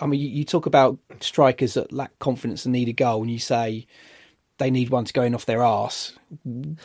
I 0.00 0.06
mean, 0.06 0.18
you, 0.18 0.28
you 0.28 0.42
talk 0.42 0.64
about 0.64 0.98
strikers 1.20 1.74
that 1.74 1.92
lack 1.92 2.18
confidence 2.18 2.64
and 2.64 2.72
need 2.72 2.88
a 2.88 2.94
goal, 2.94 3.20
and 3.20 3.30
you 3.30 3.38
say 3.38 3.86
they 4.58 4.70
need 4.70 4.90
one 4.90 5.04
to 5.04 5.12
go 5.12 5.22
in 5.22 5.34
off 5.34 5.46
their 5.46 5.62
arse. 5.62 6.12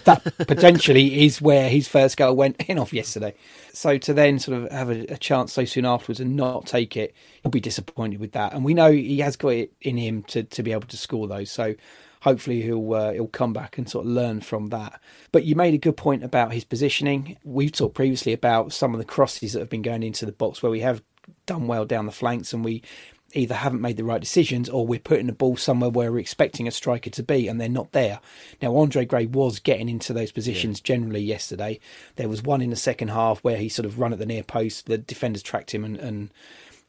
That 0.05 0.23
potentially 0.37 1.23
is 1.25 1.41
where 1.41 1.69
his 1.69 1.87
first 1.87 2.17
goal 2.17 2.35
went 2.35 2.61
in 2.67 2.79
off 2.79 2.93
yesterday. 2.93 3.35
So 3.73 3.97
to 3.97 4.13
then 4.13 4.39
sort 4.39 4.63
of 4.63 4.71
have 4.71 4.89
a, 4.89 5.13
a, 5.13 5.17
chance 5.17 5.53
so 5.53 5.65
soon 5.65 5.85
afterwards 5.85 6.19
and 6.19 6.35
not 6.35 6.67
take 6.67 6.95
it, 6.95 7.13
he'll 7.41 7.51
be 7.51 7.59
disappointed 7.59 8.19
with 8.19 8.31
that. 8.33 8.53
And 8.53 8.63
we 8.63 8.73
know 8.73 8.91
he 8.91 9.19
has 9.19 9.35
got 9.35 9.49
it 9.49 9.73
in 9.81 9.97
him 9.97 10.23
to, 10.23 10.43
to 10.43 10.63
be 10.63 10.71
able 10.71 10.87
to 10.87 10.97
score 10.97 11.27
those. 11.27 11.51
So 11.51 11.75
hopefully 12.21 12.61
he'll 12.61 12.93
uh, 12.93 13.11
he'll 13.11 13.27
come 13.27 13.53
back 13.53 13.77
and 13.77 13.89
sort 13.89 14.05
of 14.05 14.11
learn 14.11 14.39
from 14.41 14.67
that. 14.67 15.01
But 15.31 15.43
you 15.43 15.55
made 15.55 15.73
a 15.73 15.79
good 15.79 15.97
point 15.97 16.23
about 16.23 16.53
his 16.53 16.63
positioning. 16.63 17.37
We've 17.43 17.71
talked 17.71 17.95
previously 17.95 18.33
about 18.33 18.71
some 18.71 18.93
of 18.93 18.99
the 18.99 19.05
crosses 19.05 19.53
that 19.53 19.59
have 19.59 19.69
been 19.69 19.81
going 19.81 20.03
into 20.03 20.25
the 20.25 20.31
box 20.31 20.63
where 20.63 20.71
we 20.71 20.81
have 20.81 21.01
done 21.45 21.67
well 21.67 21.85
down 21.85 22.05
the 22.05 22.11
flanks 22.11 22.53
and 22.53 22.63
we 22.63 22.81
either 23.33 23.55
haven't 23.55 23.81
made 23.81 23.97
the 23.97 24.03
right 24.03 24.21
decisions 24.21 24.69
or 24.69 24.85
we're 24.85 24.99
putting 24.99 25.27
the 25.27 25.33
ball 25.33 25.57
somewhere 25.57 25.89
where 25.89 26.11
we're 26.11 26.19
expecting 26.19 26.67
a 26.67 26.71
striker 26.71 27.09
to 27.09 27.23
be 27.23 27.47
and 27.47 27.59
they're 27.59 27.69
not 27.69 27.91
there. 27.91 28.19
Now, 28.61 28.75
Andre 28.77 29.05
Gray 29.05 29.25
was 29.25 29.59
getting 29.59 29.89
into 29.89 30.13
those 30.13 30.31
positions 30.31 30.79
yeah. 30.79 30.95
generally 30.95 31.21
yesterday. 31.21 31.79
There 32.15 32.29
was 32.29 32.43
one 32.43 32.61
in 32.61 32.69
the 32.69 32.75
second 32.75 33.09
half 33.09 33.39
where 33.39 33.57
he 33.57 33.69
sort 33.69 33.85
of 33.85 33.99
run 33.99 34.13
at 34.13 34.19
the 34.19 34.25
near 34.25 34.43
post, 34.43 34.85
the 34.85 34.97
defenders 34.97 35.43
tracked 35.43 35.73
him 35.73 35.83
and, 35.83 35.97
and 35.97 36.33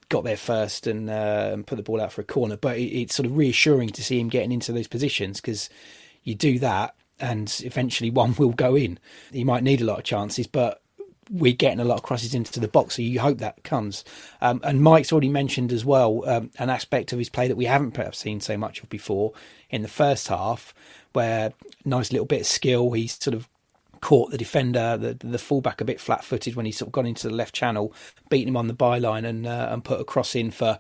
got 0.09 0.25
there 0.25 0.37
first 0.37 0.87
and, 0.87 1.09
uh, 1.09 1.51
and, 1.53 1.67
put 1.67 1.77
the 1.77 1.83
ball 1.83 2.01
out 2.01 2.13
for 2.13 2.21
a 2.21 2.25
corner. 2.25 2.57
But 2.57 2.77
it, 2.77 2.85
it's 2.85 3.15
sort 3.15 3.27
of 3.27 3.37
reassuring 3.37 3.91
to 3.91 4.05
see 4.05 4.21
him 4.21 4.29
getting 4.29 4.53
into 4.53 4.73
those 4.73 4.89
positions 4.89 5.41
because 5.41 5.71
you 6.23 6.35
do 6.35 6.59
that 6.59 6.95
and 7.21 7.61
eventually 7.65 8.11
one 8.13 8.35
will 8.35 8.53
go 8.53 8.75
in. 8.75 8.99
He 9.33 9.45
might 9.45 9.63
need 9.63 9.81
a 9.81 9.85
lot 9.85 9.99
of 9.99 10.05
chances, 10.05 10.47
but 10.47 10.83
we're 11.31 11.53
getting 11.53 11.81
a 11.81 11.85
lot 11.85 11.97
of 11.97 12.03
crosses 12.03 12.35
into 12.35 12.61
the 12.61 12.69
box, 12.69 12.97
so 12.97 13.03
you 13.03 13.21
hope 13.21 13.39
that 13.39 13.63
comes. 13.65 14.05
Um, 14.41 14.61
and 14.65 14.83
Mike's 14.83 15.13
already 15.13 15.29
mentioned 15.29 15.73
as 15.73 15.85
well 15.85 16.29
um, 16.29 16.51
an 16.59 16.71
aspect 16.71 17.13
of 17.13 17.19
his 17.19 17.29
play 17.29 17.49
that 17.49 17.57
we 17.57 17.65
haven't 17.65 17.93
perhaps 17.93 18.19
seen 18.19 18.41
so 18.41 18.57
much 18.57 18.83
of 18.83 18.89
before 18.89 19.33
in 19.71 19.83
the 19.83 19.89
first 19.89 20.29
half, 20.29 20.75
where 21.13 21.53
nice 21.85 22.13
little 22.13 22.27
bit 22.27 22.43
of 22.43 22.47
skill. 22.47 22.93
He's 22.93 23.19
sort 23.23 23.35
of 23.35 23.49
caught 24.01 24.31
the 24.31 24.39
defender, 24.39 24.97
the 24.99 25.15
the 25.15 25.39
fullback, 25.39 25.81
a 25.81 25.85
bit 25.85 26.01
flat-footed 26.01 26.55
when 26.55 26.67
he 26.67 26.73
sort 26.73 26.89
of 26.89 26.93
got 26.93 27.07
into 27.07 27.29
the 27.29 27.35
left 27.35 27.55
channel, 27.55 27.93
beaten 28.29 28.49
him 28.49 28.57
on 28.57 28.69
the 28.69 28.75
byline, 28.75 29.25
and 29.25 29.47
uh, 29.47 29.69
and 29.71 29.85
put 29.85 30.01
a 30.01 30.05
cross 30.05 30.35
in 30.35 30.51
for. 30.51 30.79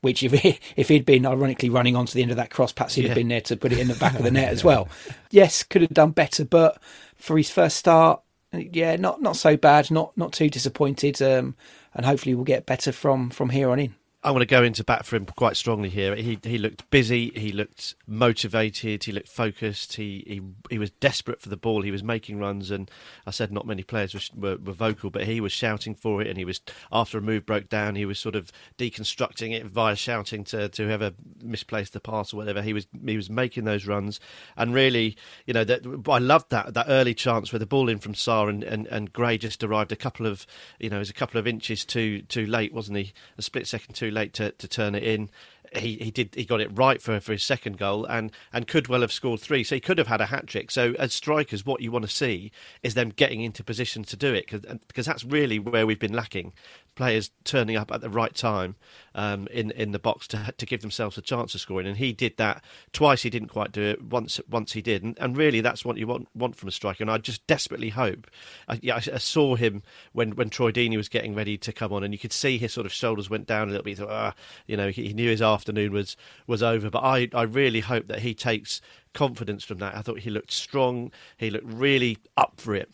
Which, 0.00 0.24
if 0.24 0.32
he, 0.32 0.58
if 0.76 0.88
he'd 0.88 1.06
been 1.06 1.24
ironically 1.24 1.68
running 1.68 1.94
onto 1.94 2.14
the 2.14 2.22
end 2.22 2.32
of 2.32 2.36
that 2.36 2.50
cross, 2.50 2.72
perhaps 2.72 2.96
he'd 2.96 3.02
yeah. 3.02 3.08
have 3.08 3.16
been 3.16 3.28
there 3.28 3.40
to 3.42 3.56
put 3.56 3.72
it 3.72 3.78
in 3.78 3.86
the 3.86 3.94
back 3.94 4.14
of 4.16 4.24
the 4.24 4.30
net 4.32 4.52
as 4.52 4.64
well. 4.64 4.88
Yes, 5.30 5.62
could 5.62 5.82
have 5.82 5.90
done 5.90 6.10
better, 6.10 6.44
but 6.44 6.82
for 7.14 7.36
his 7.36 7.50
first 7.50 7.76
start, 7.76 8.20
yeah, 8.52 8.96
not 8.96 9.22
not 9.22 9.36
so 9.36 9.56
bad, 9.56 9.90
not 9.90 10.16
not 10.16 10.32
too 10.32 10.50
disappointed, 10.50 11.20
um, 11.22 11.56
and 11.94 12.06
hopefully 12.06 12.34
we'll 12.34 12.44
get 12.44 12.66
better 12.66 12.92
from 12.92 13.30
from 13.30 13.50
here 13.50 13.70
on 13.70 13.78
in. 13.78 13.94
I 14.24 14.30
want 14.30 14.42
to 14.42 14.46
go 14.46 14.62
into 14.62 14.84
bat 14.84 15.04
for 15.04 15.16
him 15.16 15.26
quite 15.26 15.56
strongly 15.56 15.88
here. 15.88 16.14
He 16.14 16.38
he 16.44 16.56
looked 16.56 16.88
busy. 16.90 17.30
He 17.34 17.50
looked 17.50 17.96
motivated. 18.06 19.02
He 19.02 19.10
looked 19.10 19.28
focused. 19.28 19.94
He 19.94 20.22
he 20.24 20.40
he 20.70 20.78
was 20.78 20.90
desperate 20.90 21.40
for 21.40 21.48
the 21.48 21.56
ball. 21.56 21.82
He 21.82 21.90
was 21.90 22.04
making 22.04 22.38
runs, 22.38 22.70
and 22.70 22.88
I 23.26 23.32
said 23.32 23.50
not 23.50 23.66
many 23.66 23.82
players 23.82 24.14
were, 24.14 24.20
were, 24.36 24.56
were 24.58 24.72
vocal, 24.72 25.10
but 25.10 25.24
he 25.24 25.40
was 25.40 25.50
shouting 25.50 25.96
for 25.96 26.22
it. 26.22 26.28
And 26.28 26.38
he 26.38 26.44
was 26.44 26.60
after 26.92 27.18
a 27.18 27.20
move 27.20 27.44
broke 27.44 27.68
down, 27.68 27.96
he 27.96 28.04
was 28.04 28.20
sort 28.20 28.36
of 28.36 28.52
deconstructing 28.78 29.52
it 29.54 29.66
via 29.66 29.96
shouting 29.96 30.44
to, 30.44 30.68
to 30.68 30.86
whoever 30.86 31.10
misplaced 31.42 31.92
the 31.92 32.00
pass 32.00 32.32
or 32.32 32.36
whatever. 32.36 32.62
He 32.62 32.72
was 32.72 32.86
he 33.04 33.16
was 33.16 33.28
making 33.28 33.64
those 33.64 33.88
runs, 33.88 34.20
and 34.56 34.72
really, 34.72 35.16
you 35.46 35.54
know, 35.54 35.64
that 35.64 35.82
I 36.08 36.18
loved 36.18 36.50
that 36.50 36.74
that 36.74 36.86
early 36.88 37.14
chance 37.14 37.52
where 37.52 37.58
the 37.58 37.66
ball 37.66 37.88
in 37.88 37.98
from 37.98 38.14
Sarr 38.14 38.48
and, 38.48 38.62
and, 38.62 38.86
and 38.86 39.12
Gray 39.12 39.36
just 39.36 39.64
arrived 39.64 39.90
a 39.90 39.96
couple 39.96 40.26
of 40.26 40.46
you 40.78 40.90
know, 40.90 40.96
it 40.96 41.00
was 41.00 41.10
a 41.10 41.14
couple 41.14 41.40
of 41.40 41.48
inches 41.48 41.84
too 41.84 42.22
too 42.22 42.46
late, 42.46 42.72
wasn't 42.72 42.98
he? 42.98 43.12
A 43.36 43.42
split 43.42 43.66
second 43.66 43.94
too 43.94 44.11
late 44.12 44.32
to, 44.34 44.52
to 44.52 44.68
turn 44.68 44.94
it 44.94 45.02
in. 45.02 45.30
He, 45.74 45.96
he 45.96 46.10
did 46.10 46.34
he 46.34 46.44
got 46.44 46.60
it 46.60 46.70
right 46.72 47.00
for, 47.00 47.18
for 47.20 47.32
his 47.32 47.42
second 47.42 47.78
goal 47.78 48.04
and, 48.04 48.30
and 48.52 48.66
could 48.66 48.88
well 48.88 49.00
have 49.00 49.12
scored 49.12 49.40
three. 49.40 49.64
So 49.64 49.74
he 49.74 49.80
could 49.80 49.98
have 49.98 50.06
had 50.06 50.20
a 50.20 50.26
hat 50.26 50.46
trick. 50.46 50.70
So 50.70 50.94
as 50.98 51.14
strikers, 51.14 51.64
what 51.64 51.80
you 51.80 51.90
want 51.90 52.04
to 52.04 52.10
see 52.10 52.52
is 52.82 52.94
them 52.94 53.10
getting 53.10 53.40
into 53.40 53.64
position 53.64 54.04
to 54.04 54.16
do 54.16 54.34
it 54.34 54.50
because 54.86 55.06
that's 55.06 55.24
really 55.24 55.58
where 55.58 55.86
we've 55.86 55.98
been 55.98 56.12
lacking 56.12 56.52
players 56.94 57.30
turning 57.44 57.76
up 57.76 57.90
at 57.90 58.00
the 58.00 58.10
right 58.10 58.34
time 58.34 58.76
um, 59.14 59.48
in 59.48 59.70
in 59.72 59.92
the 59.92 59.98
box 59.98 60.26
to 60.28 60.52
to 60.56 60.66
give 60.66 60.80
themselves 60.80 61.16
a 61.18 61.22
chance 61.22 61.54
of 61.54 61.60
scoring. 61.60 61.86
And 61.86 61.96
he 61.96 62.12
did 62.12 62.36
that 62.36 62.62
twice. 62.92 63.22
He 63.22 63.30
didn't 63.30 63.48
quite 63.48 63.72
do 63.72 63.82
it 63.82 64.02
once. 64.02 64.40
Once 64.48 64.72
he 64.72 64.82
did, 64.82 65.02
and, 65.02 65.18
and 65.18 65.36
really 65.36 65.60
that's 65.60 65.84
what 65.84 65.96
you 65.96 66.06
want 66.06 66.28
want 66.34 66.56
from 66.56 66.68
a 66.68 66.72
striker. 66.72 67.02
And 67.02 67.10
I 67.10 67.18
just 67.18 67.46
desperately 67.46 67.90
hope. 67.90 68.30
I, 68.68 68.78
yeah, 68.82 68.96
I, 68.96 69.14
I, 69.14 69.18
saw 69.18 69.56
him 69.56 69.82
when 70.12 70.32
when 70.32 70.50
Troy 70.50 70.70
Deeney 70.70 70.96
was 70.96 71.08
getting 71.08 71.34
ready 71.34 71.56
to 71.58 71.72
come 71.72 71.92
on, 71.92 72.04
and 72.04 72.12
you 72.12 72.18
could 72.18 72.32
see 72.32 72.58
his 72.58 72.72
sort 72.72 72.86
of 72.86 72.92
shoulders 72.92 73.30
went 73.30 73.46
down 73.46 73.68
a 73.68 73.70
little 73.70 73.84
bit. 73.84 73.90
He 73.90 73.96
thought, 73.96 74.10
ah, 74.10 74.34
you 74.66 74.76
know, 74.76 74.88
he, 74.88 75.08
he 75.08 75.14
knew 75.14 75.30
his 75.30 75.42
afternoon 75.62 75.92
was 75.92 76.16
was 76.46 76.62
over. 76.62 76.90
But 76.90 77.04
I 77.04 77.28
I 77.32 77.42
really 77.42 77.80
hope 77.80 78.08
that 78.08 78.20
he 78.20 78.34
takes 78.34 78.80
confidence 79.14 79.64
from 79.64 79.78
that. 79.78 79.94
I 79.94 80.02
thought 80.02 80.20
he 80.20 80.30
looked 80.30 80.52
strong. 80.52 81.12
He 81.36 81.50
looked 81.50 81.66
really 81.66 82.18
up 82.36 82.54
for 82.56 82.74
it 82.74 82.90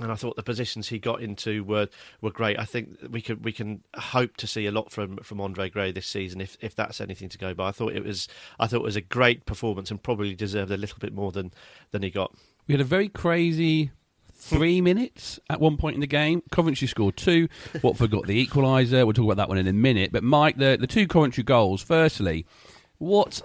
and 0.00 0.12
I 0.12 0.14
thought 0.14 0.36
the 0.36 0.42
positions 0.42 0.88
he 0.88 0.98
got 0.98 1.20
into 1.20 1.64
were 1.64 1.88
were 2.20 2.30
great. 2.30 2.58
I 2.58 2.64
think 2.64 2.96
we 3.10 3.20
can 3.20 3.42
we 3.42 3.52
can 3.52 3.82
hope 3.96 4.36
to 4.38 4.46
see 4.46 4.66
a 4.66 4.72
lot 4.72 4.90
from 4.90 5.18
from 5.18 5.40
Andre 5.40 5.68
Gray 5.68 5.92
this 5.92 6.06
season 6.06 6.40
if 6.40 6.56
if 6.60 6.74
that's 6.74 7.00
anything 7.00 7.28
to 7.30 7.38
go 7.38 7.54
by. 7.54 7.68
I 7.68 7.72
thought 7.72 7.92
it 7.92 8.04
was 8.04 8.28
I 8.58 8.66
thought 8.66 8.78
it 8.78 8.82
was 8.82 8.96
a 8.96 9.00
great 9.00 9.46
performance 9.46 9.90
and 9.90 10.02
probably 10.02 10.34
deserved 10.34 10.70
a 10.70 10.76
little 10.76 10.98
bit 10.98 11.12
more 11.12 11.32
than 11.32 11.52
than 11.90 12.02
he 12.02 12.10
got. 12.10 12.34
We 12.66 12.74
had 12.74 12.80
a 12.80 12.84
very 12.84 13.08
crazy 13.08 13.90
three 14.38 14.80
minutes 14.80 15.38
at 15.50 15.60
one 15.60 15.76
point 15.76 15.94
in 15.94 16.00
the 16.00 16.06
game. 16.06 16.42
Coventry 16.50 16.86
scored 16.86 17.16
two. 17.16 17.48
Watford 17.82 18.10
got 18.10 18.26
the 18.26 18.46
equaliser. 18.46 19.04
We'll 19.04 19.12
talk 19.12 19.24
about 19.24 19.36
that 19.36 19.48
one 19.48 19.58
in 19.58 19.66
a 19.66 19.72
minute. 19.72 20.12
But 20.12 20.22
Mike, 20.22 20.56
the 20.56 20.76
the 20.80 20.86
two 20.86 21.06
Coventry 21.06 21.42
goals. 21.42 21.82
Firstly, 21.82 22.46
what 22.98 23.42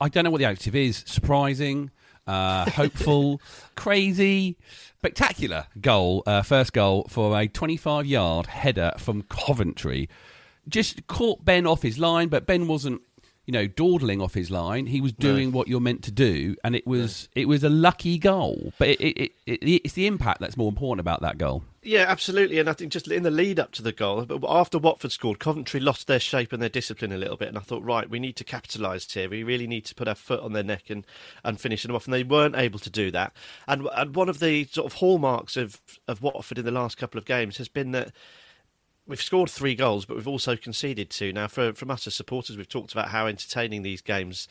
I 0.00 0.08
don't 0.08 0.24
know 0.24 0.30
what 0.30 0.38
the 0.38 0.44
adjective 0.44 0.74
is. 0.74 1.04
Surprising, 1.06 1.90
uh, 2.26 2.68
hopeful, 2.70 3.40
crazy 3.76 4.56
spectacular 4.98 5.66
goal, 5.80 6.22
uh, 6.26 6.42
first 6.42 6.72
goal 6.72 7.06
for 7.08 7.38
a 7.38 7.46
25 7.46 8.06
yard 8.06 8.46
header 8.46 8.92
from 8.98 9.22
Coventry. 9.22 10.08
Just 10.68 11.06
caught 11.06 11.44
Ben 11.44 11.66
off 11.66 11.82
his 11.82 11.98
line, 11.98 12.28
but 12.28 12.44
Ben 12.46 12.66
wasn't, 12.66 13.00
you 13.46 13.52
know, 13.52 13.66
dawdling 13.66 14.20
off 14.20 14.34
his 14.34 14.50
line. 14.50 14.86
He 14.86 15.00
was 15.00 15.12
doing 15.12 15.50
no. 15.50 15.56
what 15.56 15.68
you're 15.68 15.80
meant 15.80 16.02
to 16.04 16.10
do, 16.10 16.56
and 16.64 16.74
it 16.74 16.86
was 16.86 17.28
it 17.34 17.46
was 17.46 17.62
a 17.62 17.70
lucky 17.70 18.18
goal. 18.18 18.72
But 18.78 18.88
it, 18.88 19.00
it, 19.00 19.32
it, 19.46 19.62
it's 19.62 19.94
the 19.94 20.06
impact 20.06 20.40
that's 20.40 20.56
more 20.56 20.68
important 20.68 21.00
about 21.00 21.22
that 21.22 21.38
goal. 21.38 21.62
Yeah, 21.86 22.06
absolutely. 22.08 22.58
And 22.58 22.68
I 22.68 22.72
think 22.72 22.90
just 22.90 23.08
in 23.08 23.22
the 23.22 23.30
lead 23.30 23.60
up 23.60 23.70
to 23.72 23.82
the 23.82 23.92
goal, 23.92 24.24
but 24.24 24.42
after 24.48 24.76
Watford 24.76 25.12
scored, 25.12 25.38
Coventry 25.38 25.78
lost 25.78 26.08
their 26.08 26.18
shape 26.18 26.52
and 26.52 26.60
their 26.60 26.68
discipline 26.68 27.12
a 27.12 27.16
little 27.16 27.36
bit. 27.36 27.46
And 27.46 27.56
I 27.56 27.60
thought, 27.60 27.84
right, 27.84 28.10
we 28.10 28.18
need 28.18 28.34
to 28.36 28.44
capitalise 28.44 29.08
here. 29.12 29.30
We 29.30 29.44
really 29.44 29.68
need 29.68 29.84
to 29.84 29.94
put 29.94 30.08
our 30.08 30.16
foot 30.16 30.40
on 30.40 30.52
their 30.52 30.64
neck 30.64 30.90
and, 30.90 31.06
and 31.44 31.60
finish 31.60 31.84
them 31.84 31.94
off. 31.94 32.06
And 32.06 32.12
they 32.12 32.24
weren't 32.24 32.56
able 32.56 32.80
to 32.80 32.90
do 32.90 33.12
that. 33.12 33.32
And, 33.68 33.86
and 33.94 34.16
one 34.16 34.28
of 34.28 34.40
the 34.40 34.64
sort 34.64 34.92
of 34.92 34.98
hallmarks 34.98 35.56
of, 35.56 35.80
of 36.08 36.20
Watford 36.20 36.58
in 36.58 36.64
the 36.64 36.72
last 36.72 36.98
couple 36.98 37.18
of 37.18 37.24
games 37.24 37.56
has 37.58 37.68
been 37.68 37.92
that 37.92 38.10
we've 39.06 39.22
scored 39.22 39.50
three 39.50 39.74
goals, 39.74 40.04
but 40.04 40.16
we've 40.16 40.28
also 40.28 40.56
conceded 40.56 41.10
two. 41.10 41.32
Now, 41.32 41.48
for, 41.48 41.72
from 41.72 41.90
us 41.90 42.06
as 42.06 42.14
supporters, 42.14 42.56
we've 42.56 42.68
talked 42.68 42.92
about 42.92 43.08
how 43.08 43.26
entertaining 43.26 43.82
these 43.82 44.00
games 44.00 44.48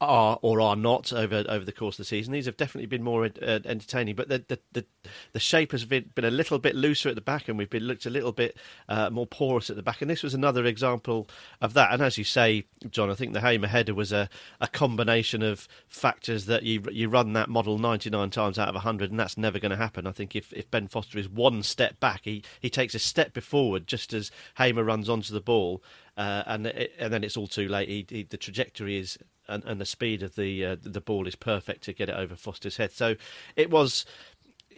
are 0.00 0.38
or 0.42 0.60
are 0.60 0.76
not 0.76 1.12
over 1.12 1.44
over 1.48 1.64
the 1.64 1.72
course 1.72 1.94
of 1.94 1.98
the 1.98 2.04
season. 2.04 2.32
These 2.32 2.46
have 2.46 2.56
definitely 2.56 2.86
been 2.86 3.02
more 3.02 3.24
uh, 3.24 3.60
entertaining, 3.64 4.14
but 4.14 4.28
the, 4.28 4.44
the, 4.46 4.58
the 4.72 4.84
the 5.32 5.40
shape 5.40 5.72
has 5.72 5.84
been, 5.84 6.10
been 6.14 6.24
a 6.24 6.30
little 6.30 6.58
bit 6.58 6.74
looser 6.74 7.08
at 7.08 7.14
the 7.14 7.20
back, 7.20 7.48
and 7.48 7.56
we've 7.56 7.70
been 7.70 7.84
looked 7.84 8.04
a 8.04 8.10
little 8.10 8.32
bit 8.32 8.58
uh, 8.88 9.08
more 9.10 9.26
porous 9.26 9.70
at 9.70 9.76
the 9.76 9.82
back. 9.82 10.02
And 10.02 10.10
this 10.10 10.22
was 10.22 10.34
another 10.34 10.64
example 10.66 11.28
of 11.60 11.72
that. 11.74 11.92
And 11.92 12.02
as 12.02 12.18
you 12.18 12.24
say, 12.24 12.66
John, 12.90 13.10
I 13.10 13.14
think 13.14 13.32
the 13.32 13.40
Hamer 13.40 13.68
header 13.68 13.94
was 13.94 14.12
a, 14.12 14.28
a 14.60 14.68
combination 14.68 15.42
of 15.42 15.66
factors 15.88 16.46
that 16.46 16.62
you 16.62 16.82
you 16.92 17.08
run 17.08 17.32
that 17.32 17.48
model 17.48 17.78
99 17.78 18.30
times 18.30 18.58
out 18.58 18.68
of 18.68 18.74
100, 18.74 19.10
and 19.10 19.18
that's 19.18 19.38
never 19.38 19.58
going 19.58 19.70
to 19.70 19.76
happen. 19.76 20.06
I 20.06 20.12
think 20.12 20.36
if, 20.36 20.52
if 20.52 20.70
Ben 20.70 20.88
Foster 20.88 21.18
is 21.18 21.28
one 21.28 21.62
step 21.62 21.98
back, 22.00 22.20
he 22.24 22.42
he 22.60 22.68
takes 22.68 22.94
a 22.94 22.98
step 22.98 23.36
forward 23.36 23.86
just 23.86 24.12
as 24.12 24.30
Hamer 24.56 24.84
runs 24.84 25.08
onto 25.08 25.32
the 25.32 25.40
ball. 25.40 25.82
Uh, 26.16 26.42
and 26.46 26.66
it, 26.66 26.92
and 26.98 27.12
then 27.12 27.22
it's 27.22 27.36
all 27.36 27.46
too 27.46 27.68
late. 27.68 27.88
He, 27.90 28.06
he, 28.08 28.22
the 28.22 28.38
trajectory 28.38 28.96
is 28.96 29.18
and, 29.48 29.64
and, 29.64 29.80
the 29.80 29.86
speed 29.86 30.22
of 30.22 30.34
the 30.36 30.64
uh, 30.64 30.76
the 30.80 31.00
ball 31.00 31.26
is 31.26 31.36
perfect 31.36 31.84
to 31.84 31.92
get 31.92 32.08
it 32.08 32.14
over 32.16 32.36
Foster's 32.36 32.76
head. 32.76 32.92
So 32.92 33.16
it 33.56 33.70
was 33.70 34.04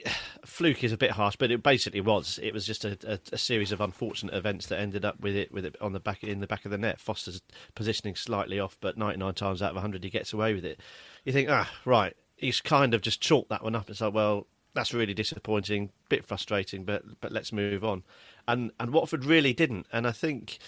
fluke 0.45 0.85
is 0.85 0.93
a 0.93 0.97
bit 0.97 1.13
harsh, 1.13 1.37
but 1.37 1.51
it 1.51 1.63
basically 1.63 2.01
was. 2.01 2.39
It 2.43 2.53
was 2.53 2.67
just 2.67 2.85
a, 2.85 2.99
a, 3.07 3.19
a, 3.33 3.39
series 3.39 3.73
of 3.73 3.81
unfortunate 3.81 4.35
events 4.35 4.67
that 4.67 4.79
ended 4.79 5.05
up 5.05 5.21
with 5.21 5.37
it 5.37 5.53
with 5.53 5.65
it 5.65 5.77
on 5.81 5.93
the 5.93 6.01
back 6.01 6.23
in 6.23 6.41
the 6.41 6.47
back 6.47 6.65
of 6.65 6.71
the 6.71 6.79
net. 6.79 7.01
Foster's 7.01 7.43
positioning 7.75 8.15
slightly 8.15 8.59
off, 8.61 8.77
but 8.81 8.97
99 8.97 9.35
times 9.35 9.63
out 9.63 9.71
of 9.71 9.77
100 9.77 10.05
he 10.05 10.11
gets 10.11 10.33
away 10.33 10.55
with 10.55 10.65
it. 10.65 10.81
You 11.25 11.33
think, 11.33 11.49
ah, 11.51 11.71
right, 11.85 12.17
he's 12.37 12.61
kind 12.61 12.95
of 12.95 13.03
just 13.03 13.21
chalked 13.21 13.51
that 13.51 13.63
one 13.63 13.75
up. 13.75 13.91
It's 13.91 14.01
like, 14.01 14.15
well, 14.15 14.47
that's 14.75 14.95
really 14.95 15.15
disappointing, 15.15 15.91
bit 16.09 16.25
frustrating, 16.25 16.85
but 16.85 17.03
but 17.21 17.33
let's 17.33 17.53
move 17.53 17.85
on. 17.85 18.05
And 18.47 18.71
and 18.79 18.93
Watford 18.93 19.25
really 19.25 19.53
didn't, 19.53 19.87
and 19.93 20.07
I 20.07 20.13
think 20.13 20.59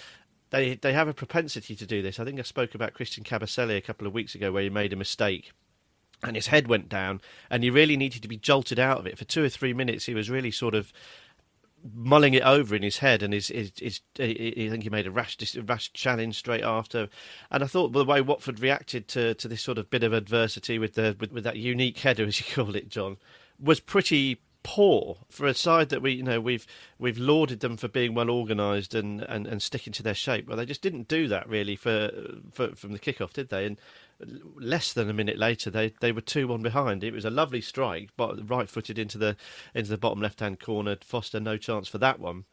they 0.50 0.74
they 0.74 0.92
have 0.92 1.08
a 1.08 1.14
propensity 1.14 1.74
to 1.76 1.86
do 1.86 2.02
this. 2.02 2.20
I 2.20 2.24
think 2.24 2.38
I 2.38 2.42
spoke 2.42 2.74
about 2.74 2.94
Christian 2.94 3.24
Kabasele 3.24 3.76
a 3.76 3.80
couple 3.80 4.06
of 4.06 4.12
weeks 4.12 4.34
ago 4.34 4.52
where 4.52 4.62
he 4.62 4.70
made 4.70 4.92
a 4.92 4.96
mistake 4.96 5.52
and 6.22 6.36
his 6.36 6.48
head 6.48 6.68
went 6.68 6.88
down 6.88 7.20
and 7.50 7.62
he 7.62 7.70
really 7.70 7.96
needed 7.96 8.22
to 8.22 8.28
be 8.28 8.36
jolted 8.36 8.78
out 8.78 8.98
of 8.98 9.06
it 9.06 9.18
for 9.18 9.24
two 9.24 9.44
or 9.44 9.48
three 9.48 9.72
minutes. 9.72 10.06
He 10.06 10.14
was 10.14 10.28
really 10.28 10.50
sort 10.50 10.74
of 10.74 10.92
mulling 11.94 12.34
it 12.34 12.42
over 12.42 12.74
in 12.74 12.82
his 12.82 12.98
head, 12.98 13.22
and 13.22 13.32
his, 13.32 13.48
his, 13.48 14.00
I 14.18 14.34
think 14.34 14.82
he 14.82 14.90
made 14.90 15.06
a 15.06 15.10
rash, 15.10 15.38
rash 15.56 15.92
challenge 15.92 16.36
straight 16.36 16.64
after. 16.64 17.08
And 17.50 17.62
I 17.62 17.66
thought 17.66 17.92
the 17.92 18.04
way 18.04 18.20
Watford 18.20 18.60
reacted 18.60 19.08
to, 19.08 19.34
to 19.34 19.48
this 19.48 19.62
sort 19.62 19.78
of 19.78 19.90
bit 19.90 20.02
of 20.02 20.12
adversity 20.12 20.78
with 20.78 20.94
the 20.94 21.16
with, 21.18 21.32
with 21.32 21.44
that 21.44 21.56
unique 21.56 21.98
header, 21.98 22.24
as 22.24 22.38
you 22.38 22.54
call 22.54 22.76
it, 22.76 22.88
John, 22.88 23.16
was 23.58 23.80
pretty 23.80 24.40
poor 24.62 25.18
for 25.28 25.46
a 25.46 25.54
side 25.54 25.88
that 25.88 26.02
we 26.02 26.12
you 26.12 26.22
know 26.22 26.40
we've 26.40 26.66
we've 26.98 27.18
lauded 27.18 27.60
them 27.60 27.76
for 27.76 27.88
being 27.88 28.14
well 28.14 28.30
organised 28.30 28.94
and, 28.94 29.22
and, 29.22 29.46
and 29.46 29.62
sticking 29.62 29.92
to 29.94 30.02
their 30.02 30.14
shape. 30.14 30.46
Well, 30.46 30.56
they 30.56 30.66
just 30.66 30.82
didn't 30.82 31.08
do 31.08 31.28
that 31.28 31.48
really 31.48 31.76
for, 31.76 32.10
for 32.52 32.74
from 32.74 32.92
the 32.92 32.98
kickoff, 32.98 33.32
did 33.32 33.48
they? 33.48 33.66
And 33.66 33.78
less 34.56 34.92
than 34.92 35.08
a 35.08 35.14
minute 35.14 35.38
later, 35.38 35.70
they, 35.70 35.94
they 36.00 36.12
were 36.12 36.20
two 36.20 36.48
one 36.48 36.62
behind. 36.62 37.02
It 37.02 37.14
was 37.14 37.24
a 37.24 37.30
lovely 37.30 37.60
strike, 37.60 38.10
but 38.16 38.48
right 38.48 38.68
footed 38.68 38.98
into 38.98 39.18
the 39.18 39.36
into 39.74 39.90
the 39.90 39.98
bottom 39.98 40.20
left 40.20 40.40
hand 40.40 40.60
corner. 40.60 40.96
Foster 41.02 41.40
no 41.40 41.56
chance 41.56 41.88
for 41.88 41.98
that 41.98 42.20
one. 42.20 42.44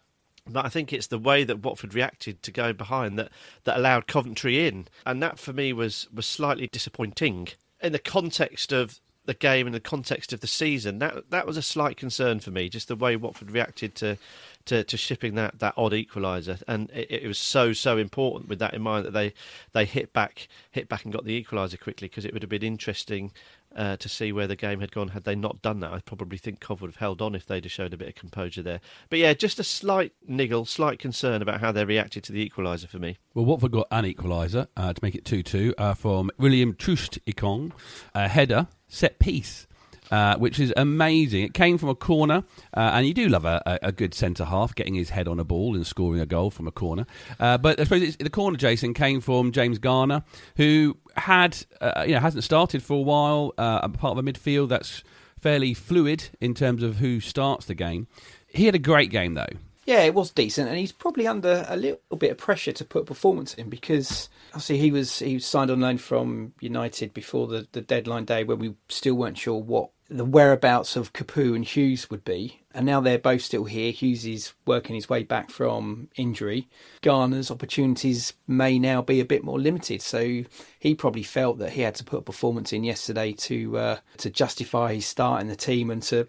But 0.49 0.65
I 0.65 0.69
think 0.69 0.93
it's 0.93 1.07
the 1.07 1.17
way 1.17 1.43
that 1.43 1.63
Watford 1.63 1.93
reacted 1.93 2.41
to 2.43 2.51
going 2.51 2.77
behind 2.77 3.19
that, 3.19 3.31
that 3.65 3.77
allowed 3.77 4.07
Coventry 4.07 4.65
in, 4.65 4.87
and 5.05 5.21
that 5.21 5.39
for 5.39 5.51
me 5.51 5.73
was 5.73 6.07
was 6.13 6.25
slightly 6.25 6.67
disappointing 6.67 7.49
in 7.81 7.91
the 7.91 7.99
context 7.99 8.71
of 8.71 8.99
the 9.27 9.33
game 9.33 9.67
in 9.67 9.73
the 9.73 9.79
context 9.79 10.33
of 10.33 10.39
the 10.39 10.47
season. 10.47 10.99
That 10.99 11.29
that 11.29 11.45
was 11.45 11.57
a 11.57 11.61
slight 11.61 11.97
concern 11.97 12.39
for 12.39 12.49
me, 12.49 12.69
just 12.69 12.87
the 12.87 12.95
way 12.95 13.15
Watford 13.15 13.51
reacted 13.51 13.93
to 13.95 14.17
to, 14.65 14.83
to 14.83 14.97
shipping 14.97 15.35
that, 15.35 15.59
that 15.59 15.73
odd 15.77 15.93
equaliser, 15.93 16.61
and 16.67 16.89
it, 16.91 17.23
it, 17.23 17.27
was 17.27 17.37
so 17.37 17.73
so 17.73 17.97
important 17.97 18.49
with 18.49 18.59
that 18.59 18.73
in 18.73 18.81
mind 18.81 19.05
that 19.05 19.11
they 19.11 19.33
they 19.73 19.85
hit 19.85 20.13
back 20.13 20.47
hit 20.71 20.89
back 20.89 21.03
and 21.03 21.13
got 21.13 21.25
the 21.25 21.41
equaliser 21.41 21.79
quickly 21.79 22.07
because 22.07 22.25
it 22.25 22.33
would 22.33 22.41
have 22.41 22.49
been 22.49 22.63
interesting 22.63 23.31
uh, 23.75 23.97
to 23.97 24.09
see 24.09 24.31
where 24.31 24.47
the 24.47 24.55
game 24.55 24.79
had 24.79 24.91
gone 24.91 25.09
had 25.09 25.23
they 25.23 25.35
not 25.35 25.61
done 25.61 25.79
that. 25.81 25.93
I 25.93 25.99
probably 25.99 26.37
think 26.37 26.59
Cov 26.59 26.81
would 26.81 26.89
have 26.89 26.95
held 26.97 27.21
on 27.21 27.35
if 27.35 27.45
they'd 27.45 27.63
have 27.63 27.71
showed 27.71 27.93
a 27.93 27.97
bit 27.97 28.07
of 28.07 28.15
composure 28.15 28.61
there. 28.63 28.79
But 29.09 29.19
yeah, 29.19 29.33
just 29.33 29.59
a 29.59 29.63
slight 29.63 30.13
niggle, 30.27 30.65
slight 30.65 30.99
concern 30.99 31.41
about 31.41 31.59
how 31.61 31.71
they 31.71 31.85
reacted 31.85 32.23
to 32.25 32.31
the 32.31 32.47
equaliser 32.47 32.87
for 32.87 32.99
me. 32.99 33.17
Well, 33.33 33.45
Watford 33.45 33.71
got 33.71 33.87
an 33.91 34.05
equaliser 34.05 34.67
uh, 34.75 34.93
to 34.93 34.99
make 35.03 35.15
it 35.15 35.25
2 35.25 35.43
2 35.43 35.75
uh, 35.77 35.93
from 35.93 36.31
William 36.37 36.75
Troost-Ekong, 36.75 37.71
a 38.15 38.27
header, 38.27 38.67
set 38.87 39.19
piece. 39.19 39.66
Uh, 40.09 40.37
which 40.37 40.57
is 40.59 40.73
amazing. 40.77 41.43
It 41.43 41.53
came 41.53 41.77
from 41.77 41.89
a 41.89 41.95
corner, 41.95 42.43
uh, 42.73 42.91
and 42.93 43.05
you 43.05 43.13
do 43.13 43.27
love 43.27 43.43
a, 43.43 43.79
a 43.81 43.91
good 43.91 44.13
centre 44.13 44.45
half 44.45 44.73
getting 44.73 44.95
his 44.95 45.09
head 45.09 45.27
on 45.27 45.37
a 45.37 45.43
ball 45.43 45.75
and 45.75 45.85
scoring 45.85 46.21
a 46.21 46.25
goal 46.25 46.49
from 46.49 46.65
a 46.65 46.71
corner. 46.71 47.05
Uh, 47.39 47.57
but 47.57 47.79
I 47.79 47.83
suppose 47.83 48.15
the 48.15 48.29
corner, 48.29 48.57
Jason, 48.57 48.93
came 48.93 49.19
from 49.19 49.51
James 49.51 49.79
Garner, 49.79 50.23
who 50.55 50.95
had 51.17 51.57
uh, 51.81 52.05
you 52.07 52.13
know 52.13 52.19
hasn't 52.19 52.43
started 52.43 52.81
for 52.83 52.93
a 52.93 53.01
while. 53.01 53.53
Uh, 53.57 53.87
part 53.89 54.17
of 54.17 54.25
a 54.25 54.31
midfield 54.31 54.69
that's 54.69 55.03
fairly 55.39 55.73
fluid 55.73 56.29
in 56.39 56.53
terms 56.53 56.83
of 56.83 56.97
who 56.97 57.19
starts 57.19 57.65
the 57.65 57.75
game. 57.75 58.07
He 58.47 58.65
had 58.65 58.75
a 58.75 58.79
great 58.79 59.09
game 59.09 59.33
though. 59.33 59.45
Yeah, 59.85 60.01
it 60.01 60.13
was 60.13 60.31
decent, 60.31 60.67
and 60.67 60.77
he's 60.77 60.91
probably 60.91 61.27
under 61.27 61.65
a 61.69 61.77
little 61.77 62.17
bit 62.17 62.31
of 62.31 62.37
pressure 62.37 62.73
to 62.73 62.83
put 62.83 63.05
performance 63.05 63.53
in 63.53 63.69
because 63.69 64.27
obviously 64.49 64.79
he 64.79 64.91
was 64.91 65.19
he 65.19 65.35
was 65.35 65.45
signed 65.45 65.71
on 65.71 65.79
loan 65.79 65.97
from 65.97 66.53
United 66.59 67.13
before 67.13 67.47
the, 67.47 67.67
the 67.71 67.79
deadline 67.79 68.25
day 68.25 68.43
when 68.43 68.59
we 68.59 68.75
still 68.89 69.15
weren't 69.15 69.37
sure 69.37 69.61
what 69.61 69.91
the 70.09 70.25
whereabouts 70.25 70.95
of 70.95 71.13
Capoue 71.13 71.55
and 71.55 71.65
Hughes 71.65 72.09
would 72.09 72.23
be. 72.23 72.61
And 72.73 72.85
now 72.85 73.01
they're 73.01 73.17
both 73.17 73.41
still 73.41 73.65
here. 73.65 73.91
Hughes 73.91 74.25
is 74.25 74.53
working 74.65 74.95
his 74.95 75.09
way 75.09 75.23
back 75.23 75.49
from 75.49 76.09
injury. 76.15 76.67
Garner's 77.01 77.51
opportunities 77.51 78.33
may 78.47 78.77
now 78.79 79.01
be 79.01 79.19
a 79.19 79.25
bit 79.25 79.43
more 79.43 79.59
limited. 79.59 80.01
So 80.01 80.43
he 80.79 80.95
probably 80.95 81.23
felt 81.23 81.57
that 81.59 81.71
he 81.71 81.81
had 81.81 81.95
to 81.95 82.03
put 82.03 82.19
a 82.19 82.21
performance 82.21 82.71
in 82.71 82.83
yesterday 82.83 83.33
to 83.33 83.77
uh, 83.77 83.97
to 84.17 84.29
justify 84.29 84.93
his 84.93 85.05
start 85.05 85.41
in 85.41 85.47
the 85.47 85.55
team 85.55 85.89
and 85.89 86.03
to 86.03 86.27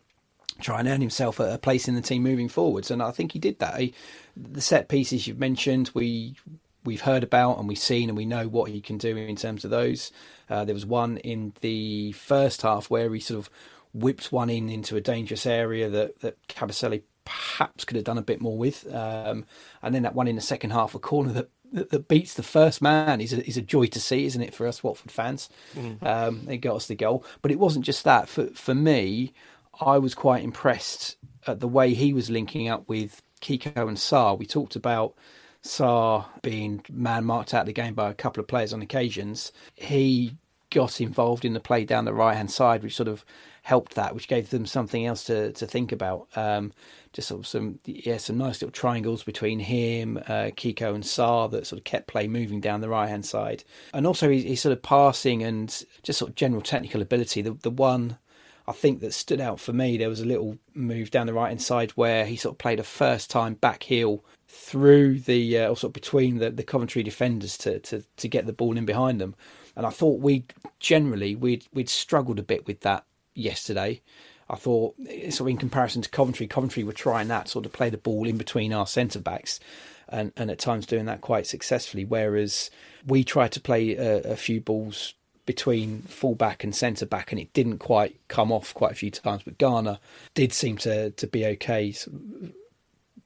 try 0.61 0.80
and 0.80 0.88
earn 0.88 1.00
himself 1.00 1.38
a 1.38 1.58
place 1.58 1.87
in 1.87 1.94
the 1.94 2.00
team 2.00 2.23
moving 2.23 2.49
forwards. 2.49 2.90
And 2.90 3.02
I 3.02 3.11
think 3.11 3.32
he 3.32 3.38
did 3.38 3.58
that. 3.61 3.78
He, 3.78 3.94
the 4.37 4.61
set 4.61 4.88
pieces 4.88 5.26
you've 5.26 5.38
mentioned, 5.38 5.90
we 5.94 6.37
we've 6.85 7.02
heard 7.02 7.23
about 7.23 7.58
and 7.58 7.68
we've 7.68 7.78
seen 7.78 8.08
and 8.08 8.16
we 8.16 8.25
know 8.25 8.49
what 8.49 8.70
he 8.70 8.80
can 8.80 8.97
do 8.97 9.16
in 9.16 9.37
terms 9.37 9.64
of 9.64 9.70
those. 9.70 10.11
Uh, 10.49 10.64
there 10.64 10.75
was 10.75 10.87
one 10.87 11.19
in 11.19 11.52
the 11.61 12.12
first 12.12 12.62
half 12.62 12.90
where 12.90 13.12
he 13.12 13.21
sort 13.21 13.38
of 13.38 13.50
whipped 13.93 14.33
one 14.33 14.50
in 14.50 14.69
into 14.69 14.97
a 14.97 15.00
dangerous 15.00 15.47
area 15.47 15.88
that 15.88 16.21
that 16.21 16.37
Kabasele 16.49 17.02
perhaps 17.25 17.85
could 17.85 17.97
have 17.97 18.05
done 18.05 18.19
a 18.19 18.23
bit 18.23 18.40
more 18.40 18.57
with. 18.57 18.87
Um, 18.93 19.45
and 19.83 19.95
then 19.95 20.02
that 20.02 20.14
one 20.14 20.28
in 20.28 20.37
the 20.37 20.43
second 20.43 20.71
half, 20.71 20.95
a 20.95 20.99
corner 20.99 21.33
that 21.33 21.50
that, 21.73 22.09
beats 22.09 22.35
the 22.35 22.43
first 22.43 22.81
man 22.81 23.21
is 23.21 23.33
a, 23.33 23.47
is 23.47 23.59
a 23.59 23.62
joy 23.62 23.87
to 23.87 24.00
see, 24.00 24.25
isn't 24.25 24.40
it, 24.40 24.55
for 24.55 24.67
us 24.67 24.83
Watford 24.83 25.11
fans? 25.11 25.50
Mm. 25.75 26.02
Um, 26.02 26.45
they 26.47 26.57
got 26.57 26.76
us 26.76 26.87
the 26.87 26.95
goal, 26.95 27.25
but 27.43 27.50
it 27.50 27.59
wasn't 27.59 27.85
just 27.85 28.05
that. 28.05 28.28
For 28.28 28.47
for 28.49 28.75
me, 28.75 29.33
I 29.81 29.99
was 29.99 30.14
quite 30.14 30.42
impressed 30.42 31.16
at 31.46 31.61
the 31.61 31.68
way 31.68 31.94
he 31.94 32.12
was 32.12 32.31
linking 32.31 32.68
up 32.68 32.88
with 32.88 33.22
Kiko 33.40 33.88
and 33.88 33.96
Sarr. 33.96 34.38
We 34.38 34.46
talked 34.46 34.77
about 34.77 35.14
Sarr 35.62 36.25
being 36.42 36.85
man 36.90 37.25
marked 37.25 37.55
out 37.55 37.62
of 37.62 37.66
the 37.66 37.72
game 37.72 37.94
by 37.94 38.11
a 38.11 38.14
couple 38.14 38.40
of 38.40 38.49
players 38.49 38.72
on 38.72 38.83
occasions. 38.83 39.53
He 39.75 40.37
got 40.70 41.00
involved 41.00 41.44
in 41.44 41.54
the 41.54 41.61
play 41.61 41.85
down 41.85 42.04
the 42.04 42.12
right 42.12 42.37
hand 42.37 42.50
side, 42.50 42.83
which 42.83 42.96
sort 42.96 43.09
of 43.09 43.24
helped 43.62 43.94
that, 43.94 44.14
which 44.14 44.28
gave 44.28 44.50
them 44.50 44.64
something 44.64 45.07
else 45.07 45.24
to, 45.24 45.52
to 45.52 45.66
think 45.66 45.92
about. 45.92 46.28
Um, 46.37 46.72
just 47.12 47.28
sort 47.28 47.40
of 47.40 47.46
some 47.46 47.78
yeah, 47.85 48.18
some 48.18 48.38
nice 48.38 48.61
little 48.61 48.70
triangles 48.70 49.22
between 49.22 49.59
him, 49.59 50.18
uh, 50.26 50.50
Kiko, 50.57 50.94
and 50.94 51.04
Sarr 51.04 51.50
that 51.50 51.66
sort 51.66 51.78
of 51.78 51.85
kept 51.85 52.07
play 52.07 52.28
moving 52.28 52.61
down 52.61 52.81
the 52.81 52.88
right 52.88 53.09
hand 53.09 53.24
side, 53.24 53.64
and 53.92 54.07
also 54.07 54.31
his, 54.31 54.44
his, 54.44 54.61
sort 54.61 54.72
of 54.72 54.83
passing 54.83 55.42
and 55.42 55.85
just 56.02 56.18
sort 56.18 56.31
of 56.31 56.35
general 56.35 56.62
technical 56.62 57.02
ability. 57.02 57.42
The 57.42 57.52
the 57.52 57.70
one 57.70 58.18
I 58.66 58.72
think 58.72 59.00
that 59.00 59.14
stood 59.14 59.40
out 59.40 59.61
for 59.61 59.72
me, 59.72 59.96
there 59.96 60.11
was 60.11 60.20
a 60.20 60.26
little 60.26 60.59
move 60.74 61.11
down 61.11 61.26
the 61.26 61.33
right 61.33 61.48
hand 61.48 61.62
side 61.62 61.92
where 61.92 62.26
he 62.26 62.37
sort 62.37 62.54
of 62.54 62.59
played 62.59 62.78
a 62.78 62.85
first 62.85 63.31
time 63.31 63.54
back 63.54 63.83
heel 63.85 64.22
through 64.46 65.20
the 65.20 65.59
uh, 65.59 65.70
or 65.70 65.76
sort 65.76 65.90
of 65.90 65.94
between 65.94 66.38
the, 66.38 66.50
the 66.50 66.62
Coventry 66.62 67.02
defenders 67.02 67.57
to, 67.59 67.78
to 67.81 68.04
to 68.16 68.28
get 68.28 68.46
the 68.46 68.52
ball 68.52 68.76
in 68.76 68.85
behind 68.85 69.20
them. 69.20 69.35
And 69.79 69.87
I 69.87 69.91
thought 69.91 70.21
we 70.21 70.45
generally 70.81 71.37
we'd 71.37 71.64
we'd 71.73 71.88
struggled 71.88 72.41
a 72.41 72.43
bit 72.43 72.67
with 72.67 72.81
that 72.81 73.05
yesterday. 73.33 74.03
I 74.51 74.57
thought, 74.57 74.97
so 75.31 75.47
in 75.47 75.57
comparison 75.57 76.03
to 76.03 76.09
Coventry, 76.09 76.47
Coventry 76.47 76.83
were 76.83 76.93
trying 76.93 77.29
that 77.29 77.49
sort 77.49 77.64
of 77.64 77.73
play 77.73 77.88
the 77.88 77.99
ball 77.99 78.27
in 78.27 78.38
between 78.38 78.73
our 78.73 78.87
centre 78.87 79.21
backs, 79.21 79.61
and, 80.09 80.33
and 80.37 80.51
at 80.51 80.59
times 80.59 80.87
doing 80.87 81.05
that 81.05 81.21
quite 81.21 81.47
successfully. 81.47 82.05
Whereas 82.05 82.71
we 83.07 83.23
tried 83.23 83.53
to 83.53 83.61
play 83.61 83.95
a, 83.95 84.33
a 84.33 84.37
few 84.37 84.61
balls 84.61 85.14
between 85.47 86.03
full 86.03 86.35
back 86.35 86.64
and 86.64 86.75
centre 86.75 87.07
back, 87.07 87.31
and 87.31 87.41
it 87.41 87.53
didn't 87.53 87.79
quite 87.79 88.17
come 88.27 88.51
off 88.51 88.75
quite 88.75 88.93
a 88.93 88.97
few 88.97 89.12
times. 89.12 89.43
But 89.45 89.59
Garner 89.59 90.01
did 90.35 90.53
seem 90.53 90.77
to 90.79 91.11
to 91.11 91.27
be 91.29 91.47
okay 91.47 91.95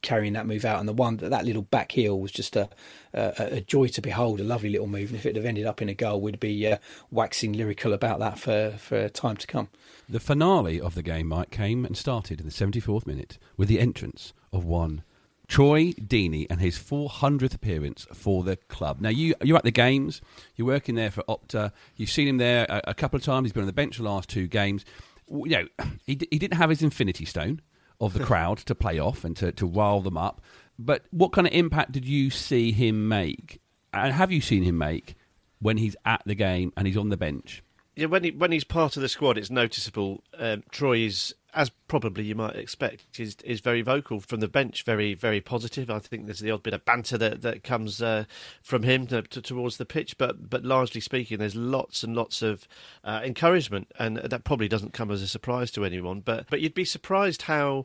carrying 0.02 0.34
that 0.34 0.46
move 0.46 0.64
out, 0.64 0.80
and 0.80 0.88
the 0.88 0.92
one 0.92 1.16
that 1.18 1.30
that 1.30 1.44
little 1.44 1.62
back 1.62 1.92
heel 1.92 2.18
was 2.18 2.32
just 2.32 2.56
a, 2.56 2.68
a, 3.14 3.32
a 3.38 3.60
joy 3.60 3.88
to 3.88 4.02
behold, 4.02 4.40
a 4.40 4.44
lovely 4.44 4.70
little 4.70 4.86
move. 4.86 5.10
And 5.10 5.18
if 5.18 5.26
it 5.26 5.36
had 5.36 5.46
ended 5.46 5.66
up 5.66 5.80
in 5.80 5.88
a 5.88 5.94
goal, 5.94 6.20
we'd 6.20 6.40
be 6.40 6.66
uh, 6.66 6.78
waxing 7.10 7.52
lyrical 7.52 7.92
about 7.92 8.18
that 8.18 8.38
for 8.38 8.74
for 8.78 9.08
time 9.08 9.36
to 9.36 9.46
come. 9.46 9.68
The 10.08 10.20
finale 10.20 10.80
of 10.80 10.94
the 10.94 11.02
game, 11.02 11.28
Mike, 11.28 11.50
came 11.50 11.84
and 11.84 11.96
started 11.96 12.40
in 12.40 12.46
the 12.46 12.52
74th 12.52 13.06
minute 13.06 13.38
with 13.56 13.68
the 13.68 13.80
entrance 13.80 14.32
of 14.52 14.64
one 14.64 15.04
Troy 15.48 15.92
Deeney 15.92 16.46
and 16.48 16.60
his 16.60 16.78
400th 16.78 17.54
appearance 17.54 18.06
for 18.12 18.42
the 18.42 18.56
club. 18.56 19.00
Now, 19.00 19.10
you, 19.10 19.34
you're 19.42 19.58
at 19.58 19.64
the 19.64 19.70
games, 19.70 20.20
you're 20.56 20.66
working 20.66 20.94
there 20.94 21.10
for 21.10 21.22
Opta, 21.24 21.72
you've 21.96 22.10
seen 22.10 22.26
him 22.26 22.38
there 22.38 22.64
a, 22.68 22.80
a 22.88 22.94
couple 22.94 23.18
of 23.18 23.22
times, 23.22 23.46
he's 23.46 23.52
been 23.52 23.62
on 23.62 23.66
the 23.66 23.72
bench 23.74 23.98
the 23.98 24.02
last 24.02 24.30
two 24.30 24.46
games. 24.46 24.84
You 25.30 25.48
know, 25.48 25.66
he, 26.06 26.18
he 26.30 26.38
didn't 26.38 26.56
have 26.56 26.70
his 26.70 26.82
infinity 26.82 27.26
stone 27.26 27.60
of 28.02 28.14
the 28.14 28.24
crowd 28.24 28.58
to 28.58 28.74
play 28.74 28.98
off 28.98 29.24
and 29.24 29.36
to, 29.36 29.52
to 29.52 29.64
rile 29.64 30.00
them 30.00 30.18
up. 30.18 30.42
But 30.78 31.04
what 31.10 31.32
kind 31.32 31.46
of 31.46 31.52
impact 31.52 31.92
did 31.92 32.04
you 32.04 32.30
see 32.30 32.72
him 32.72 33.08
make? 33.08 33.60
And 33.94 34.12
have 34.12 34.32
you 34.32 34.40
seen 34.40 34.64
him 34.64 34.76
make 34.76 35.14
when 35.60 35.76
he's 35.76 35.94
at 36.04 36.22
the 36.26 36.34
game 36.34 36.72
and 36.76 36.86
he's 36.86 36.96
on 36.96 37.10
the 37.10 37.16
bench? 37.16 37.62
Yeah, 37.94 38.06
when 38.06 38.24
he, 38.24 38.30
when 38.30 38.52
he's 38.52 38.64
part 38.64 38.96
of 38.96 39.02
the 39.02 39.08
squad, 39.08 39.36
it's 39.36 39.50
noticeable. 39.50 40.24
Um, 40.38 40.62
Troy 40.70 40.98
is, 40.98 41.34
as 41.52 41.70
probably 41.88 42.24
you 42.24 42.34
might 42.34 42.56
expect, 42.56 43.20
is 43.20 43.36
is 43.44 43.60
very 43.60 43.82
vocal 43.82 44.20
from 44.20 44.40
the 44.40 44.48
bench, 44.48 44.82
very 44.82 45.12
very 45.12 45.42
positive. 45.42 45.90
I 45.90 45.98
think 45.98 46.24
there's 46.24 46.40
the 46.40 46.50
odd 46.50 46.62
bit 46.62 46.72
of 46.72 46.86
banter 46.86 47.18
that 47.18 47.42
that 47.42 47.62
comes 47.62 48.00
uh, 48.00 48.24
from 48.62 48.82
him 48.82 49.06
to, 49.08 49.20
to, 49.20 49.42
towards 49.42 49.76
the 49.76 49.84
pitch, 49.84 50.16
but 50.16 50.48
but 50.48 50.64
largely 50.64 51.02
speaking, 51.02 51.38
there's 51.38 51.54
lots 51.54 52.02
and 52.02 52.16
lots 52.16 52.40
of 52.40 52.66
uh, 53.04 53.20
encouragement, 53.22 53.92
and 53.98 54.16
that 54.16 54.44
probably 54.44 54.68
doesn't 54.68 54.94
come 54.94 55.10
as 55.10 55.20
a 55.20 55.28
surprise 55.28 55.70
to 55.72 55.84
anyone. 55.84 56.20
But 56.20 56.46
but 56.48 56.62
you'd 56.62 56.72
be 56.72 56.86
surprised 56.86 57.42
how 57.42 57.84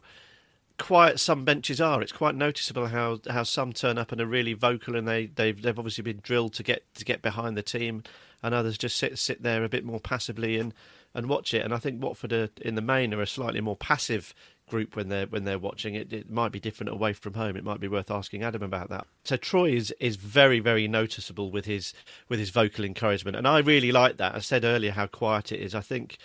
quiet 0.77 1.19
some 1.19 1.43
benches 1.43 1.81
are. 1.81 2.01
It's 2.01 2.11
quite 2.11 2.35
noticeable 2.35 2.87
how, 2.87 3.19
how 3.29 3.43
some 3.43 3.73
turn 3.73 3.97
up 3.97 4.11
and 4.11 4.21
are 4.21 4.25
really 4.27 4.53
vocal, 4.53 4.95
and 4.95 5.07
they 5.07 5.27
they've 5.27 5.59
they've 5.59 5.77
obviously 5.77 6.03
been 6.03 6.19
drilled 6.21 6.53
to 6.53 6.63
get 6.63 6.93
to 6.95 7.05
get 7.05 7.21
behind 7.21 7.57
the 7.57 7.63
team, 7.63 8.03
and 8.43 8.53
others 8.53 8.77
just 8.77 8.97
sit 8.97 9.17
sit 9.17 9.43
there 9.43 9.63
a 9.63 9.69
bit 9.69 9.85
more 9.85 9.99
passively 9.99 10.57
and, 10.57 10.73
and 11.13 11.27
watch 11.27 11.53
it. 11.53 11.63
And 11.63 11.73
I 11.73 11.77
think 11.77 12.01
Watford 12.01 12.33
are, 12.33 12.49
in 12.61 12.75
the 12.75 12.81
main 12.81 13.13
are 13.13 13.21
a 13.21 13.27
slightly 13.27 13.61
more 13.61 13.75
passive 13.75 14.33
group 14.69 14.95
when 14.95 15.09
they're 15.09 15.27
when 15.27 15.45
they're 15.45 15.59
watching 15.59 15.95
it. 15.95 16.13
It 16.13 16.29
might 16.29 16.51
be 16.51 16.59
different 16.59 16.91
away 16.91 17.13
from 17.13 17.33
home. 17.33 17.55
It 17.55 17.63
might 17.63 17.79
be 17.79 17.87
worth 17.87 18.11
asking 18.11 18.43
Adam 18.43 18.63
about 18.63 18.89
that. 18.89 19.07
So 19.23 19.37
Troy 19.37 19.71
is 19.71 19.93
is 19.99 20.15
very 20.15 20.59
very 20.59 20.87
noticeable 20.87 21.51
with 21.51 21.65
his 21.65 21.93
with 22.29 22.39
his 22.39 22.51
vocal 22.51 22.85
encouragement, 22.85 23.35
and 23.35 23.47
I 23.47 23.59
really 23.59 23.91
like 23.91 24.17
that. 24.17 24.35
I 24.35 24.39
said 24.39 24.63
earlier 24.63 24.91
how 24.91 25.07
quiet 25.07 25.51
it 25.51 25.59
is. 25.59 25.73
I 25.73 25.81
think 25.81 26.17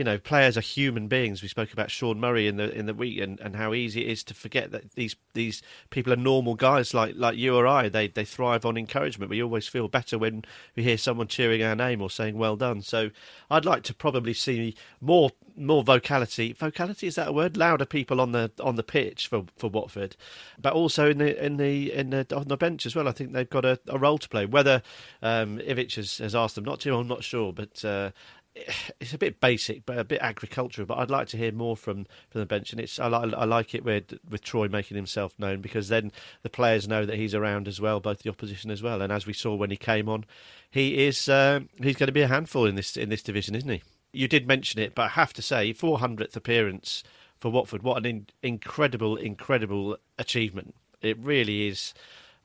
you 0.00 0.04
know, 0.04 0.16
players 0.16 0.56
are 0.56 0.62
human 0.62 1.08
beings. 1.08 1.42
We 1.42 1.48
spoke 1.48 1.74
about 1.74 1.90
Sean 1.90 2.18
Murray 2.18 2.46
in 2.46 2.56
the 2.56 2.72
in 2.74 2.86
the 2.86 2.94
week 2.94 3.20
and, 3.20 3.38
and 3.40 3.54
how 3.54 3.74
easy 3.74 4.00
it 4.00 4.08
is 4.08 4.24
to 4.24 4.32
forget 4.32 4.70
that 4.70 4.92
these 4.92 5.14
these 5.34 5.60
people 5.90 6.10
are 6.10 6.16
normal 6.16 6.54
guys 6.54 6.94
like 6.94 7.16
like 7.16 7.36
you 7.36 7.54
or 7.54 7.66
I. 7.66 7.90
They 7.90 8.08
they 8.08 8.24
thrive 8.24 8.64
on 8.64 8.78
encouragement. 8.78 9.28
We 9.28 9.42
always 9.42 9.68
feel 9.68 9.88
better 9.88 10.16
when 10.16 10.42
we 10.74 10.84
hear 10.84 10.96
someone 10.96 11.26
cheering 11.26 11.62
our 11.62 11.76
name 11.76 12.00
or 12.00 12.08
saying 12.08 12.38
well 12.38 12.56
done. 12.56 12.80
So 12.80 13.10
I'd 13.50 13.66
like 13.66 13.82
to 13.82 13.94
probably 13.94 14.32
see 14.32 14.74
more 15.02 15.32
more 15.54 15.84
vocality. 15.84 16.54
Vocality 16.54 17.06
is 17.06 17.16
that 17.16 17.28
a 17.28 17.32
word? 17.32 17.58
Louder 17.58 17.84
people 17.84 18.22
on 18.22 18.32
the 18.32 18.50
on 18.58 18.76
the 18.76 18.82
pitch 18.82 19.26
for, 19.26 19.44
for 19.58 19.68
Watford, 19.68 20.16
but 20.58 20.72
also 20.72 21.10
in 21.10 21.18
the 21.18 21.44
in 21.44 21.58
the 21.58 21.92
in 21.92 22.08
the 22.08 22.26
on 22.34 22.48
the 22.48 22.56
bench 22.56 22.86
as 22.86 22.96
well. 22.96 23.06
I 23.06 23.12
think 23.12 23.34
they've 23.34 23.50
got 23.50 23.66
a, 23.66 23.78
a 23.86 23.98
role 23.98 24.16
to 24.16 24.28
play. 24.30 24.46
Whether 24.46 24.80
um, 25.20 25.58
Ivic 25.58 25.96
has, 25.96 26.16
has 26.16 26.34
asked 26.34 26.54
them 26.54 26.64
not 26.64 26.80
to, 26.80 26.96
I'm 26.96 27.06
not 27.06 27.22
sure, 27.22 27.52
but. 27.52 27.84
Uh, 27.84 28.12
it's 29.00 29.12
a 29.12 29.18
bit 29.18 29.40
basic, 29.40 29.86
but 29.86 29.98
a 29.98 30.04
bit 30.04 30.20
agricultural. 30.20 30.86
But 30.86 30.98
I'd 30.98 31.10
like 31.10 31.28
to 31.28 31.36
hear 31.36 31.52
more 31.52 31.76
from, 31.76 32.06
from 32.28 32.40
the 32.40 32.46
bench, 32.46 32.72
and 32.72 32.80
it's 32.80 32.98
I 32.98 33.06
like 33.06 33.32
I 33.34 33.44
like 33.44 33.74
it 33.74 33.84
with 33.84 34.18
with 34.28 34.42
Troy 34.42 34.68
making 34.68 34.96
himself 34.96 35.38
known 35.38 35.60
because 35.60 35.88
then 35.88 36.12
the 36.42 36.50
players 36.50 36.88
know 36.88 37.06
that 37.06 37.16
he's 37.16 37.34
around 37.34 37.68
as 37.68 37.80
well, 37.80 38.00
both 38.00 38.20
the 38.22 38.30
opposition 38.30 38.70
as 38.70 38.82
well. 38.82 39.02
And 39.02 39.12
as 39.12 39.26
we 39.26 39.32
saw 39.32 39.54
when 39.54 39.70
he 39.70 39.76
came 39.76 40.08
on, 40.08 40.24
he 40.70 41.06
is 41.06 41.28
uh, 41.28 41.60
he's 41.80 41.96
going 41.96 42.08
to 42.08 42.12
be 42.12 42.22
a 42.22 42.28
handful 42.28 42.66
in 42.66 42.74
this 42.74 42.96
in 42.96 43.08
this 43.08 43.22
division, 43.22 43.54
isn't 43.54 43.70
he? 43.70 43.82
You 44.12 44.26
did 44.26 44.48
mention 44.48 44.80
it, 44.80 44.94
but 44.96 45.02
I 45.02 45.08
have 45.08 45.32
to 45.34 45.42
say, 45.42 45.72
400th 45.72 46.34
appearance 46.34 47.04
for 47.38 47.48
Watford. 47.48 47.84
What 47.84 47.98
an 47.98 48.06
in- 48.06 48.26
incredible, 48.42 49.16
incredible 49.16 49.98
achievement! 50.18 50.74
It 51.00 51.18
really 51.18 51.68
is. 51.68 51.94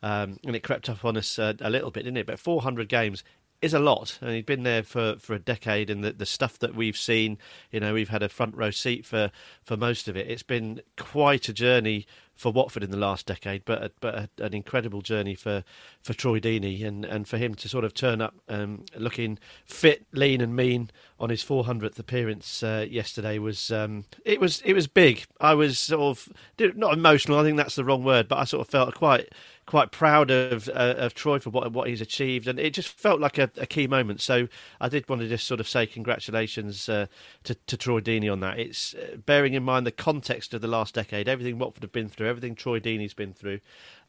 Um, 0.03 0.37
and 0.45 0.55
it 0.55 0.61
crept 0.61 0.87
up 0.87 1.03
on 1.03 1.17
us 1.17 1.39
uh, 1.39 1.53
a 1.61 1.69
little 1.69 1.89
bit, 1.89 2.03
didn't 2.03 2.17
it? 2.17 2.27
But 2.27 2.37
400 2.37 2.87
games 2.87 3.23
is 3.65 3.73
a 3.73 3.79
lot. 3.79 4.17
And 4.21 4.31
he's 4.31 4.45
been 4.45 4.63
there 4.63 4.83
for, 4.83 5.15
for 5.19 5.33
a 5.33 5.39
decade, 5.39 5.89
and 5.89 6.03
the, 6.03 6.13
the 6.13 6.25
stuff 6.25 6.59
that 6.59 6.75
we've 6.75 6.95
seen, 6.95 7.37
you 7.71 7.79
know, 7.79 7.93
we've 7.93 8.09
had 8.09 8.23
a 8.23 8.29
front 8.29 8.55
row 8.55 8.71
seat 8.71 9.05
for, 9.05 9.31
for 9.63 9.75
most 9.75 10.07
of 10.07 10.15
it. 10.15 10.29
It's 10.29 10.43
been 10.43 10.81
quite 10.97 11.49
a 11.49 11.53
journey 11.53 12.05
for 12.35 12.51
Watford 12.51 12.83
in 12.83 12.91
the 12.91 12.97
last 12.97 13.25
decade, 13.25 13.63
but 13.63 13.81
a, 13.81 13.91
but 14.01 14.15
a, 14.15 14.29
an 14.43 14.53
incredible 14.53 15.01
journey 15.01 15.35
for, 15.35 15.63
for 16.01 16.13
Troy 16.13 16.39
Deeney, 16.39 16.85
and, 16.85 17.05
and 17.05 17.27
for 17.27 17.37
him 17.37 17.55
to 17.55 17.69
sort 17.69 17.85
of 17.85 17.93
turn 17.93 18.21
up 18.21 18.35
um, 18.49 18.83
looking 18.97 19.39
fit, 19.65 20.05
lean, 20.11 20.41
and 20.41 20.55
mean 20.55 20.91
on 21.19 21.29
his 21.29 21.43
400th 21.43 21.97
appearance 21.97 22.61
uh, 22.61 22.85
yesterday 22.89 23.39
was 23.39 23.71
um, 23.71 24.03
it 24.25 24.39
was 24.41 24.61
it 24.61 24.73
was 24.73 24.87
big. 24.87 25.25
I 25.39 25.53
was 25.53 25.79
sort 25.79 26.17
of 26.17 26.75
not 26.75 26.93
emotional. 26.93 27.39
I 27.39 27.43
think 27.43 27.57
that's 27.57 27.75
the 27.75 27.85
wrong 27.85 28.03
word, 28.03 28.27
but 28.27 28.37
I 28.37 28.43
sort 28.43 28.67
of 28.67 28.69
felt 28.69 28.93
quite 28.95 29.29
quite 29.65 29.91
proud 29.91 30.29
of 30.29 30.69
uh, 30.69 30.95
of 30.97 31.13
Troy 31.13 31.39
for 31.39 31.49
what 31.49 31.71
what 31.71 31.87
he's 31.87 32.01
achieved, 32.01 32.47
and 32.47 32.59
it 32.59 32.71
just 32.71 32.89
felt 32.89 33.19
like 33.19 33.37
a, 33.37 33.49
a, 33.57 33.65
key 33.65 33.87
moment. 33.87 34.21
So 34.21 34.47
I 34.79 34.89
did 34.89 35.07
want 35.09 35.21
to 35.21 35.27
just 35.27 35.47
sort 35.47 35.59
of 35.59 35.67
say 35.67 35.87
congratulations 35.87 36.87
uh, 36.87 37.07
to 37.43 37.55
to 37.55 37.77
Troy 37.77 37.99
Deeney 37.99 38.31
on 38.31 38.39
that. 38.41 38.59
It's 38.59 38.93
uh, 38.93 39.17
bearing 39.17 39.53
in 39.53 39.63
mind 39.63 39.85
the 39.85 39.91
context 39.91 40.53
of 40.53 40.61
the 40.61 40.67
last 40.67 40.93
decade, 40.93 41.27
everything 41.27 41.57
Watford 41.57 41.83
have 41.83 41.91
been 41.91 42.09
through, 42.09 42.29
everything 42.29 42.55
Troy 42.55 42.79
Deeney's 42.79 43.13
been 43.13 43.33
through. 43.33 43.59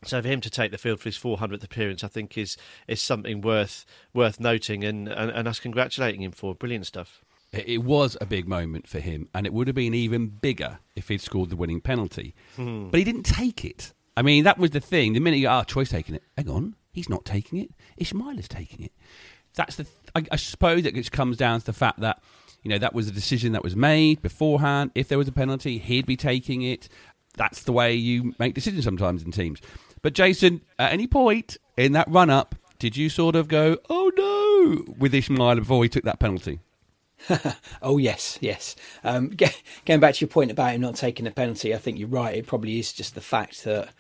So 0.05 0.21
for 0.21 0.29
him 0.29 0.41
to 0.43 0.51
take 0.51 0.73
the 0.73 0.79
field 0.79 1.01
for 1.01 1.09
his 1.09 1.19
400th 1.19 1.65
appearance, 1.65 2.05
I 2.05 2.09
think 2.09 2.37
is 2.37 2.57
is 2.87 3.01
something 3.01 3.41
worth 3.41 3.87
worth 4.13 4.39
noting, 4.39 4.85
and, 4.85 5.09
and, 5.09 5.31
and 5.31 5.49
us 5.49 5.61
congratulating 5.61 6.23
him 6.23 6.33
for 6.33 6.55
brilliant 6.55 6.87
stuff. 6.87 7.23
It 7.53 7.85
was 7.85 8.17
a 8.21 8.27
big 8.27 8.47
moment 8.47 8.87
for 8.87 8.99
him, 8.99 9.29
and 9.33 9.47
it 9.47 9.53
would 9.53 9.69
have 9.69 9.77
been 9.77 9.95
even 9.95 10.27
bigger 10.29 10.81
if 10.95 11.09
he'd 11.09 11.23
scored 11.23 11.49
the 11.49 11.57
winning 11.57 11.81
penalty. 11.81 12.35
Hmm. 12.57 12.91
But 12.91 12.99
he 12.99 13.05
didn't 13.05 13.23
take 13.23 13.65
it. 13.65 13.95
I 14.17 14.23
mean, 14.23 14.45
that 14.45 14.59
was 14.59 14.71
the 14.71 14.81
thing. 14.81 15.13
The 15.13 15.21
minute 15.21 15.39
you 15.39 15.49
ah, 15.49 15.65
oh, 15.69 15.85
taking 15.85 16.15
it. 16.15 16.23
Hang 16.37 16.49
on, 16.49 16.77
he's 16.93 17.09
not 17.09 17.25
taking 17.25 17.59
it. 17.59 17.71
Ishmael 17.97 18.39
is 18.39 18.49
taking 18.49 18.85
it. 18.85 18.93
That's 19.55 19.77
the. 19.77 19.85
Th- 19.85 19.97
I, 20.15 20.25
I, 20.33 20.37
suppose 20.37 20.85
it 20.85 20.95
just 20.95 21.13
comes 21.13 21.37
down 21.37 21.61
to 21.61 21.67
the 21.67 21.73
fact 21.73 22.01
that 22.01 22.23
you 22.63 22.71
know 22.71 22.79
that 22.79 22.95
was 22.95 23.09
a 23.09 23.13
decision 23.13 23.53
that 23.53 23.63
was 23.63 23.77
made 23.77 24.23
beforehand. 24.23 24.93
If 24.95 25.09
there 25.09 25.19
was 25.19 25.29
a 25.29 25.33
penalty, 25.33 25.79
he'd 25.79 26.07
be 26.07 26.17
taking 26.17 26.63
it. 26.63 26.89
That's 27.37 27.63
the 27.65 27.73
way 27.73 27.95
you 27.95 28.35
make 28.39 28.55
decisions 28.55 28.85
sometimes 28.85 29.23
in 29.23 29.33
teams. 29.33 29.61
But 30.01 30.15
Jason, 30.15 30.63
at 30.79 30.93
any 30.93 31.07
point 31.07 31.59
in 31.77 31.93
that 31.93 32.11
run 32.11 32.31
up, 32.31 32.55
did 32.79 32.97
you 32.97 33.11
sort 33.11 33.37
of 33.37 33.49
go, 33.49 33.79
"Oh 33.91 34.11
no," 34.17 34.95
with 34.99 35.13
Ismaïla 35.13 35.57
before 35.57 35.83
he 35.83 35.89
took 35.89 36.05
that 36.05 36.19
penalty? 36.19 36.61
oh 37.83 37.99
yes, 37.99 38.39
yes. 38.41 38.77
Um, 39.05 39.37
going 39.87 40.01
back 40.01 40.15
to 40.15 40.21
your 40.25 40.29
point 40.29 40.51
about 40.51 40.75
him 40.75 40.81
not 40.81 40.97
taking 40.97 41.25
the 41.25 41.31
penalty, 41.31 41.75
I 41.75 41.79
think 41.79 41.99
you're 41.99 42.09
right. 42.09 42.37
It 42.37 42.47
probably 42.47 42.79
is 42.79 42.93
just 42.93 43.15
the 43.15 43.21
fact 43.21 43.65
that 43.65 43.91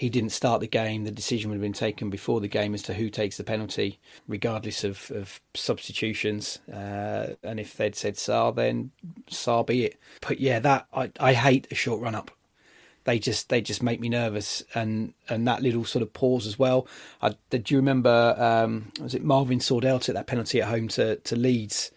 he 0.00 0.08
didn't 0.08 0.30
start 0.30 0.62
the 0.62 0.66
game. 0.66 1.04
The 1.04 1.10
decision 1.10 1.50
would 1.50 1.56
have 1.56 1.62
been 1.62 1.74
taken 1.74 2.08
before 2.08 2.40
the 2.40 2.48
game 2.48 2.72
as 2.72 2.82
to 2.84 2.94
who 2.94 3.10
takes 3.10 3.36
the 3.36 3.44
penalty, 3.44 3.98
regardless 4.26 4.82
of, 4.82 5.10
of 5.10 5.40
substitutions. 5.52 6.58
Uh, 6.72 7.34
and 7.42 7.60
if 7.60 7.76
they'd 7.76 7.94
said 7.94 8.14
Sarr, 8.14 8.54
then 8.54 8.92
Sarr 9.30 9.66
be 9.66 9.84
it. 9.84 9.98
But 10.26 10.40
yeah, 10.40 10.58
that 10.60 10.86
I, 10.94 11.10
I 11.20 11.34
hate 11.34 11.68
a 11.70 11.74
short 11.74 12.00
run 12.00 12.14
up. 12.14 12.30
They 13.04 13.18
just 13.18 13.50
they 13.50 13.60
just 13.60 13.82
make 13.82 14.00
me 14.00 14.08
nervous, 14.08 14.62
and 14.74 15.12
and 15.28 15.46
that 15.46 15.62
little 15.62 15.84
sort 15.84 16.02
of 16.02 16.14
pause 16.14 16.46
as 16.46 16.58
well. 16.58 16.86
I, 17.20 17.34
did 17.50 17.70
you 17.70 17.76
remember? 17.76 18.34
Um, 18.38 18.92
was 19.02 19.14
it 19.14 19.22
Marvin 19.22 19.58
Sordell 19.58 20.00
took 20.00 20.14
that 20.14 20.26
penalty 20.26 20.62
at 20.62 20.68
home 20.68 20.88
to 20.88 21.16
to 21.16 21.36
Leeds? 21.36 21.90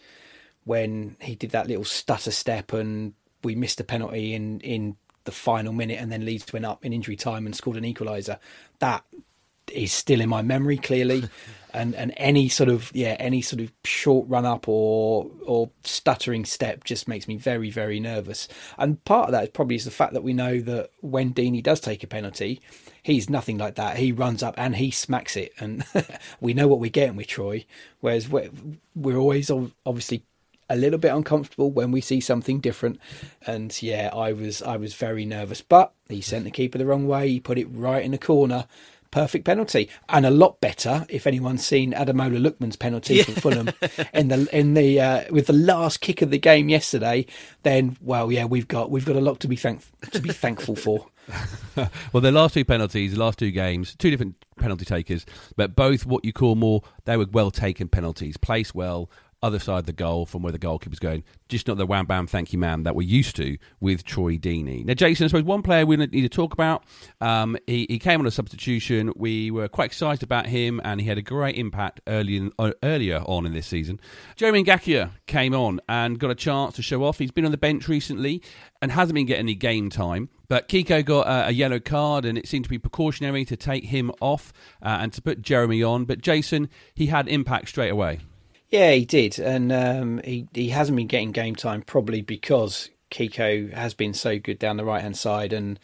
When 0.66 1.16
he 1.20 1.36
did 1.36 1.52
that 1.52 1.68
little 1.68 1.84
stutter 1.84 2.32
step 2.32 2.74
and 2.74 3.14
we 3.44 3.56
missed 3.56 3.80
a 3.80 3.84
penalty 3.84 4.34
in 4.34 4.60
in 4.62 4.96
the 5.26 5.32
final 5.32 5.74
minute 5.74 6.00
and 6.00 6.12
then 6.12 6.26
Leeds 6.26 6.52
went 6.52 6.66
up 6.66 6.86
in 6.86 6.94
injury 6.94 7.16
time 7.16 7.46
and 7.46 7.56
scored 7.56 7.78
an 7.78 7.84
equaliser. 7.84 8.40
That 8.80 9.04
is 9.72 9.94
still 9.94 10.22
in 10.22 10.30
my 10.30 10.42
memory 10.42 10.78
clearly. 10.78 11.24
and 11.74 11.96
and 11.96 12.14
any 12.18 12.48
sort 12.48 12.70
of 12.70 12.92
yeah 12.94 13.16
any 13.20 13.42
sort 13.42 13.60
of 13.62 13.72
short 13.84 14.28
run 14.30 14.46
up 14.46 14.68
or 14.68 15.30
or 15.46 15.70
stuttering 15.84 16.46
step 16.46 16.84
just 16.84 17.08
makes 17.08 17.28
me 17.28 17.36
very 17.36 17.70
very 17.70 18.00
nervous 18.00 18.48
and 18.78 19.04
part 19.06 19.26
of 19.26 19.32
that 19.32 19.44
is 19.44 19.50
probably 19.50 19.76
is 19.76 19.86
the 19.86 19.92
fact 19.92 20.14
that 20.14 20.24
we 20.24 20.34
know 20.34 20.60
that 20.60 20.90
when 21.02 21.34
Deeney 21.34 21.64
does 21.64 21.80
take 21.80 22.04
a 22.04 22.08
penalty 22.08 22.62
he's 23.02 23.30
nothing 23.30 23.58
like 23.58 23.76
that 23.76 23.98
he 23.98 24.12
runs 24.12 24.44
up 24.44 24.54
and 24.58 24.76
he 24.76 24.92
smacks 24.92 25.36
it 25.36 25.52
and 25.60 25.84
we 26.40 26.54
know 26.54 26.68
what 26.68 26.80
we're 26.80 26.90
getting 26.90 27.16
with 27.16 27.28
Troy 27.28 27.66
whereas 28.02 28.30
we're, 28.30 28.50
we're 28.96 29.18
always 29.18 29.50
obviously 29.86 30.24
a 30.74 30.76
little 30.76 31.00
bit 31.00 31.14
uncomfortable 31.14 31.72
when 31.72 31.92
we 31.92 32.02
see 32.02 32.20
something 32.20 32.60
different. 32.60 33.00
And 33.46 33.82
yeah, 33.82 34.10
I 34.14 34.34
was 34.34 34.62
I 34.62 34.78
was 34.78 34.96
very 34.96 35.26
nervous. 35.26 35.62
But 35.62 35.94
he 36.10 36.22
sent 36.22 36.44
the 36.44 36.52
keeper 36.52 36.78
the 36.78 36.86
wrong 36.86 37.08
way. 37.08 37.30
He 37.30 37.40
put 37.40 37.58
it 37.58 37.68
right 37.72 38.04
in 38.04 38.12
the 38.12 38.18
corner. 38.18 38.66
Perfect 39.12 39.46
penalty, 39.46 39.90
and 40.10 40.26
a 40.26 40.32
lot 40.32 40.60
better 40.60 41.06
if 41.08 41.28
anyone's 41.28 41.64
seen 41.64 41.94
Ademola 41.94 42.44
Lookman's 42.44 42.76
penalty 42.76 43.18
yeah. 43.18 43.24
for 43.26 43.42
Fulham 43.42 43.70
in 44.12 44.30
the 44.30 44.50
in 44.52 44.74
the 44.74 45.00
uh, 45.00 45.24
with 45.32 45.46
the 45.46 45.54
last 45.54 46.02
kick 46.02 46.24
of 46.24 46.32
the 46.32 46.40
game 46.40 46.68
yesterday. 46.68 47.28
Then, 47.62 47.96
well, 48.02 48.32
yeah, 48.32 48.46
we've 48.46 48.68
got 48.68 48.90
we've 48.90 49.06
got 49.06 49.16
a 49.16 49.22
lot 49.22 49.40
to 49.42 49.48
be 49.48 49.56
thank 49.56 49.84
to 50.14 50.20
be 50.20 50.30
thankful 50.30 50.76
for. 50.76 51.10
well, 52.12 52.22
the 52.22 52.32
last 52.32 52.56
two 52.56 52.66
penalties, 52.66 53.14
the 53.14 53.20
last 53.20 53.38
two 53.38 53.52
games, 53.52 53.96
two 53.96 54.10
different 54.10 54.36
penalty 54.58 54.86
takers, 54.86 55.28
but 55.56 55.76
both 55.76 56.08
what 56.08 56.26
you 56.26 56.34
call 56.34 56.56
more 56.56 56.82
they 57.06 57.16
were 57.16 57.28
well 57.32 57.52
taken 57.52 57.88
penalties, 57.88 58.36
placed 58.38 58.74
well, 58.74 59.12
other 59.44 59.60
side 59.60 59.80
of 59.80 59.86
the 59.86 59.94
goal 59.94 60.26
from 60.26 60.42
where 60.42 60.52
the 60.52 60.58
goalkeeper's 60.58 61.00
going. 61.00 61.24
Just 61.50 61.68
not 61.68 61.78
the 61.78 61.86
wham 61.86 62.06
bam 62.06 62.26
thank 62.26 62.54
you 62.54 62.58
man 62.58 62.84
that 62.84 62.96
we're 62.96 63.08
used 63.08 63.36
to 63.36 63.58
with 63.80 64.04
Troy 64.04 64.38
Deeney. 64.38 64.86
Now, 64.86 64.94
Jason, 64.94 65.26
I 65.26 65.28
suppose 65.28 65.44
one 65.44 65.62
player 65.62 65.86
we 65.86 65.98
need 65.98 66.22
to 66.22 66.30
talk 66.30 66.54
about. 66.54 66.84
Um, 67.22 67.58
he, 67.68 67.86
he, 67.90 68.00
came 68.00 68.22
on 68.22 68.26
a 68.26 68.32
substitution. 68.32 69.12
We 69.16 69.52
were 69.52 69.68
quite 69.68 69.86
excited 69.86 70.24
about 70.24 70.48
him, 70.48 70.82
and 70.84 71.02
he 71.02 71.08
had 71.08 71.18
a 71.18 71.22
great 71.22 71.58
impact 71.58 72.00
early 72.08 72.38
in, 72.38 72.52
uh, 72.58 72.72
earlier 72.82 73.22
on 73.26 73.46
in 73.46 73.54
this 73.54 73.68
season. 73.68 74.00
Jeremy 74.36 74.64
Ngakia 74.64 75.12
came 75.28 75.54
on 75.54 75.82
and 75.88 76.20
got 76.20 76.32
a 76.32 76.36
chance 76.36 76.76
to 76.76 76.82
show 76.82 77.04
off. 77.04 77.20
He's 77.20 77.32
been 77.32 77.46
on 77.46 77.52
the 77.52 77.58
bench 77.58 77.88
recently 77.88 78.42
and 78.82 78.92
hasn't 78.92 79.16
been 79.16 79.26
getting 79.26 79.46
any 79.46 79.56
game 79.56 79.90
time. 79.90 80.30
But 80.48 80.70
Kiko 80.70 81.04
got 81.04 81.28
a, 81.28 81.48
a, 81.48 81.52
yellow 81.52 81.80
card, 81.80 82.26
and 82.26 82.38
it 82.38 82.48
seemed 82.48 82.66
to 82.66 82.70
be 82.70 82.78
precautionary 82.78 83.44
to 83.46 83.58
take 83.58 83.86
him 83.86 84.12
off 84.22 84.54
uh, 84.82 85.00
and 85.02 85.12
to 85.14 85.22
put 85.22 85.42
Jeremy 85.42 85.84
on. 85.84 86.06
But 86.06 86.22
Jason, 86.22 86.70
he 86.94 87.08
had 87.08 87.28
impact 87.28 87.70
straight 87.70 87.90
away. 87.90 88.20
Yeah, 88.74 88.94
he 88.94 89.06
did, 89.06 89.38
and 89.38 89.72
um, 89.72 90.20
he 90.24 90.48
he 90.52 90.70
hasn't 90.70 90.96
been 90.96 91.06
getting 91.06 91.32
game 91.32 91.56
time 91.56 91.84
probably 91.84 92.22
because 92.22 92.90
Kiko 93.12 93.72
has 93.72 93.94
been 93.94 94.16
so 94.16 94.40
good 94.40 94.58
down 94.58 94.78
the 94.78 94.84
right 94.84 95.04
hand 95.04 95.16
side, 95.16 95.54
and 95.54 95.80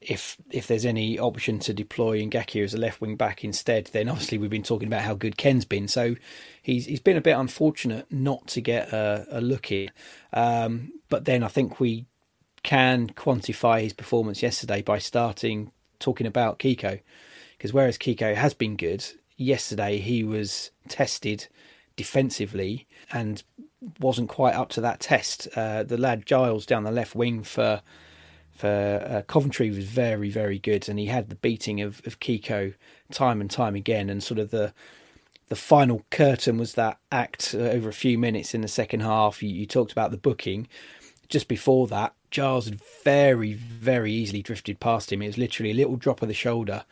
if 0.00 0.38
if 0.50 0.66
there's 0.66 0.86
any 0.86 1.18
option 1.18 1.58
to 1.58 1.74
deploy 1.74 2.22
Ngakia 2.22 2.64
as 2.64 2.72
a 2.72 2.78
left 2.78 3.02
wing 3.02 3.16
back 3.16 3.44
instead, 3.44 3.90
then 3.92 4.08
obviously 4.08 4.38
we've 4.38 4.48
been 4.48 4.62
talking 4.62 4.88
about 4.88 5.02
how 5.02 5.12
good 5.12 5.36
Ken's 5.36 5.66
been. 5.66 5.88
So 5.88 6.16
he's 6.62 6.86
he's 6.86 7.00
been 7.00 7.18
a 7.18 7.20
bit 7.20 7.36
unfortunate 7.36 8.06
not 8.10 8.46
to 8.46 8.62
get 8.62 8.94
a, 8.94 9.26
a 9.30 9.42
look 9.42 9.70
in. 9.70 9.90
Um, 10.32 10.92
but 11.10 11.26
then 11.26 11.42
I 11.42 11.48
think 11.48 11.80
we 11.80 12.06
can 12.62 13.10
quantify 13.10 13.82
his 13.82 13.92
performance 13.92 14.42
yesterday 14.42 14.80
by 14.80 15.00
starting 15.00 15.70
talking 15.98 16.26
about 16.26 16.60
Kiko, 16.60 16.98
because 17.58 17.74
whereas 17.74 17.98
Kiko 17.98 18.34
has 18.34 18.54
been 18.54 18.76
good, 18.76 19.04
yesterday 19.36 19.98
he 19.98 20.24
was 20.24 20.70
tested 20.88 21.48
defensively 21.96 22.86
and 23.12 23.42
wasn't 24.00 24.28
quite 24.28 24.54
up 24.54 24.68
to 24.70 24.80
that 24.80 25.00
test. 25.00 25.48
Uh, 25.56 25.82
the 25.82 25.96
lad 25.96 26.26
Giles 26.26 26.66
down 26.66 26.84
the 26.84 26.90
left 26.90 27.14
wing 27.14 27.42
for 27.42 27.82
for 28.52 29.02
uh, 29.06 29.22
Coventry 29.30 29.68
was 29.70 29.84
very 29.84 30.30
very 30.30 30.58
good, 30.58 30.88
and 30.88 30.98
he 30.98 31.06
had 31.06 31.28
the 31.28 31.34
beating 31.36 31.80
of, 31.80 32.00
of 32.06 32.20
Kiko 32.20 32.74
time 33.10 33.40
and 33.40 33.50
time 33.50 33.74
again, 33.74 34.08
and 34.08 34.22
sort 34.22 34.38
of 34.38 34.50
the 34.50 34.72
the 35.48 35.56
final 35.56 36.04
curtain 36.10 36.58
was 36.58 36.74
that 36.74 36.98
act 37.12 37.54
uh, 37.54 37.58
over 37.58 37.88
a 37.88 37.94
few 37.94 38.18
minutes 38.18 38.54
in 38.54 38.62
the 38.62 38.68
second 38.68 39.00
half. 39.00 39.42
You, 39.42 39.50
you 39.50 39.66
talked 39.66 39.92
about 39.92 40.10
the 40.10 40.16
booking. 40.16 40.68
Just 41.28 41.48
before 41.48 41.86
that, 41.88 42.14
Giles 42.30 42.66
had 42.66 42.80
very, 43.04 43.52
very 43.52 44.12
easily 44.12 44.42
drifted 44.42 44.80
past 44.80 45.12
him. 45.12 45.22
It 45.22 45.28
was 45.28 45.38
literally 45.38 45.70
a 45.70 45.74
little 45.74 45.96
drop 45.96 46.22
of 46.22 46.28
the 46.28 46.34
shoulder, 46.34 46.84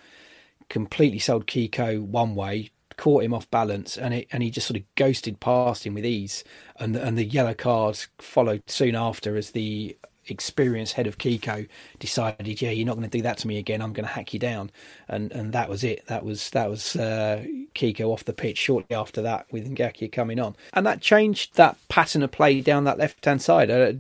completely 0.69 1.19
sold 1.19 1.47
Kiko 1.47 2.01
one 2.01 2.35
way, 2.35 2.71
caught 2.97 3.25
him 3.25 3.35
off 3.35 3.51
balance, 3.51 3.97
and 3.97 4.15
it, 4.15 4.29
and 4.33 4.43
he 4.43 4.51
just 4.51 4.67
sort 4.67 4.79
of 4.79 4.95
ghosted 4.95 5.41
past 5.41 5.87
him 5.87 5.95
with 5.95 6.07
ease. 6.07 6.45
And 6.77 6.95
the, 6.95 7.05
and 7.05 7.17
the 7.19 7.25
yellow 7.25 7.55
cards 7.55 8.09
followed 8.19 8.63
soon 8.67 8.95
after 8.95 9.37
as 9.37 9.51
the 9.51 9.97
experienced 10.27 10.95
head 10.95 11.07
of 11.07 11.19
Kiko 11.19 11.69
decided, 11.99 12.61
yeah, 12.61 12.71
you're 12.71 12.87
not 12.87 12.97
going 12.97 13.09
to 13.09 13.19
do 13.19 13.23
that 13.23 13.39
to 13.39 13.49
me 13.49 13.59
again. 13.59 13.83
I'm 13.83 13.93
going 13.93 14.07
to 14.07 14.13
hack 14.13 14.33
you 14.33 14.41
down, 14.41 14.71
and 15.09 15.33
and 15.33 15.53
that 15.53 15.69
was 15.69 15.85
it. 15.85 16.07
That 16.07 16.25
was 16.25 16.51
that 16.51 16.71
was 16.71 16.97
uh, 16.97 17.45
Kiko 17.75 18.09
off 18.09 18.25
the 18.25 18.33
pitch 18.33 18.59
shortly 18.59 18.97
after 18.97 19.23
that 19.23 19.47
with 19.51 19.71
Ngakia 19.71 20.11
coming 20.11 20.41
on, 20.41 20.57
and 20.73 20.87
that 20.87 21.01
changed 21.01 21.57
that 21.57 21.77
pattern 21.89 22.23
of 22.23 22.33
play 22.33 22.61
down 22.61 22.85
that 22.85 22.99
left 22.99 23.25
hand 23.25 23.43
side. 23.43 23.71
Uh, 23.71 23.93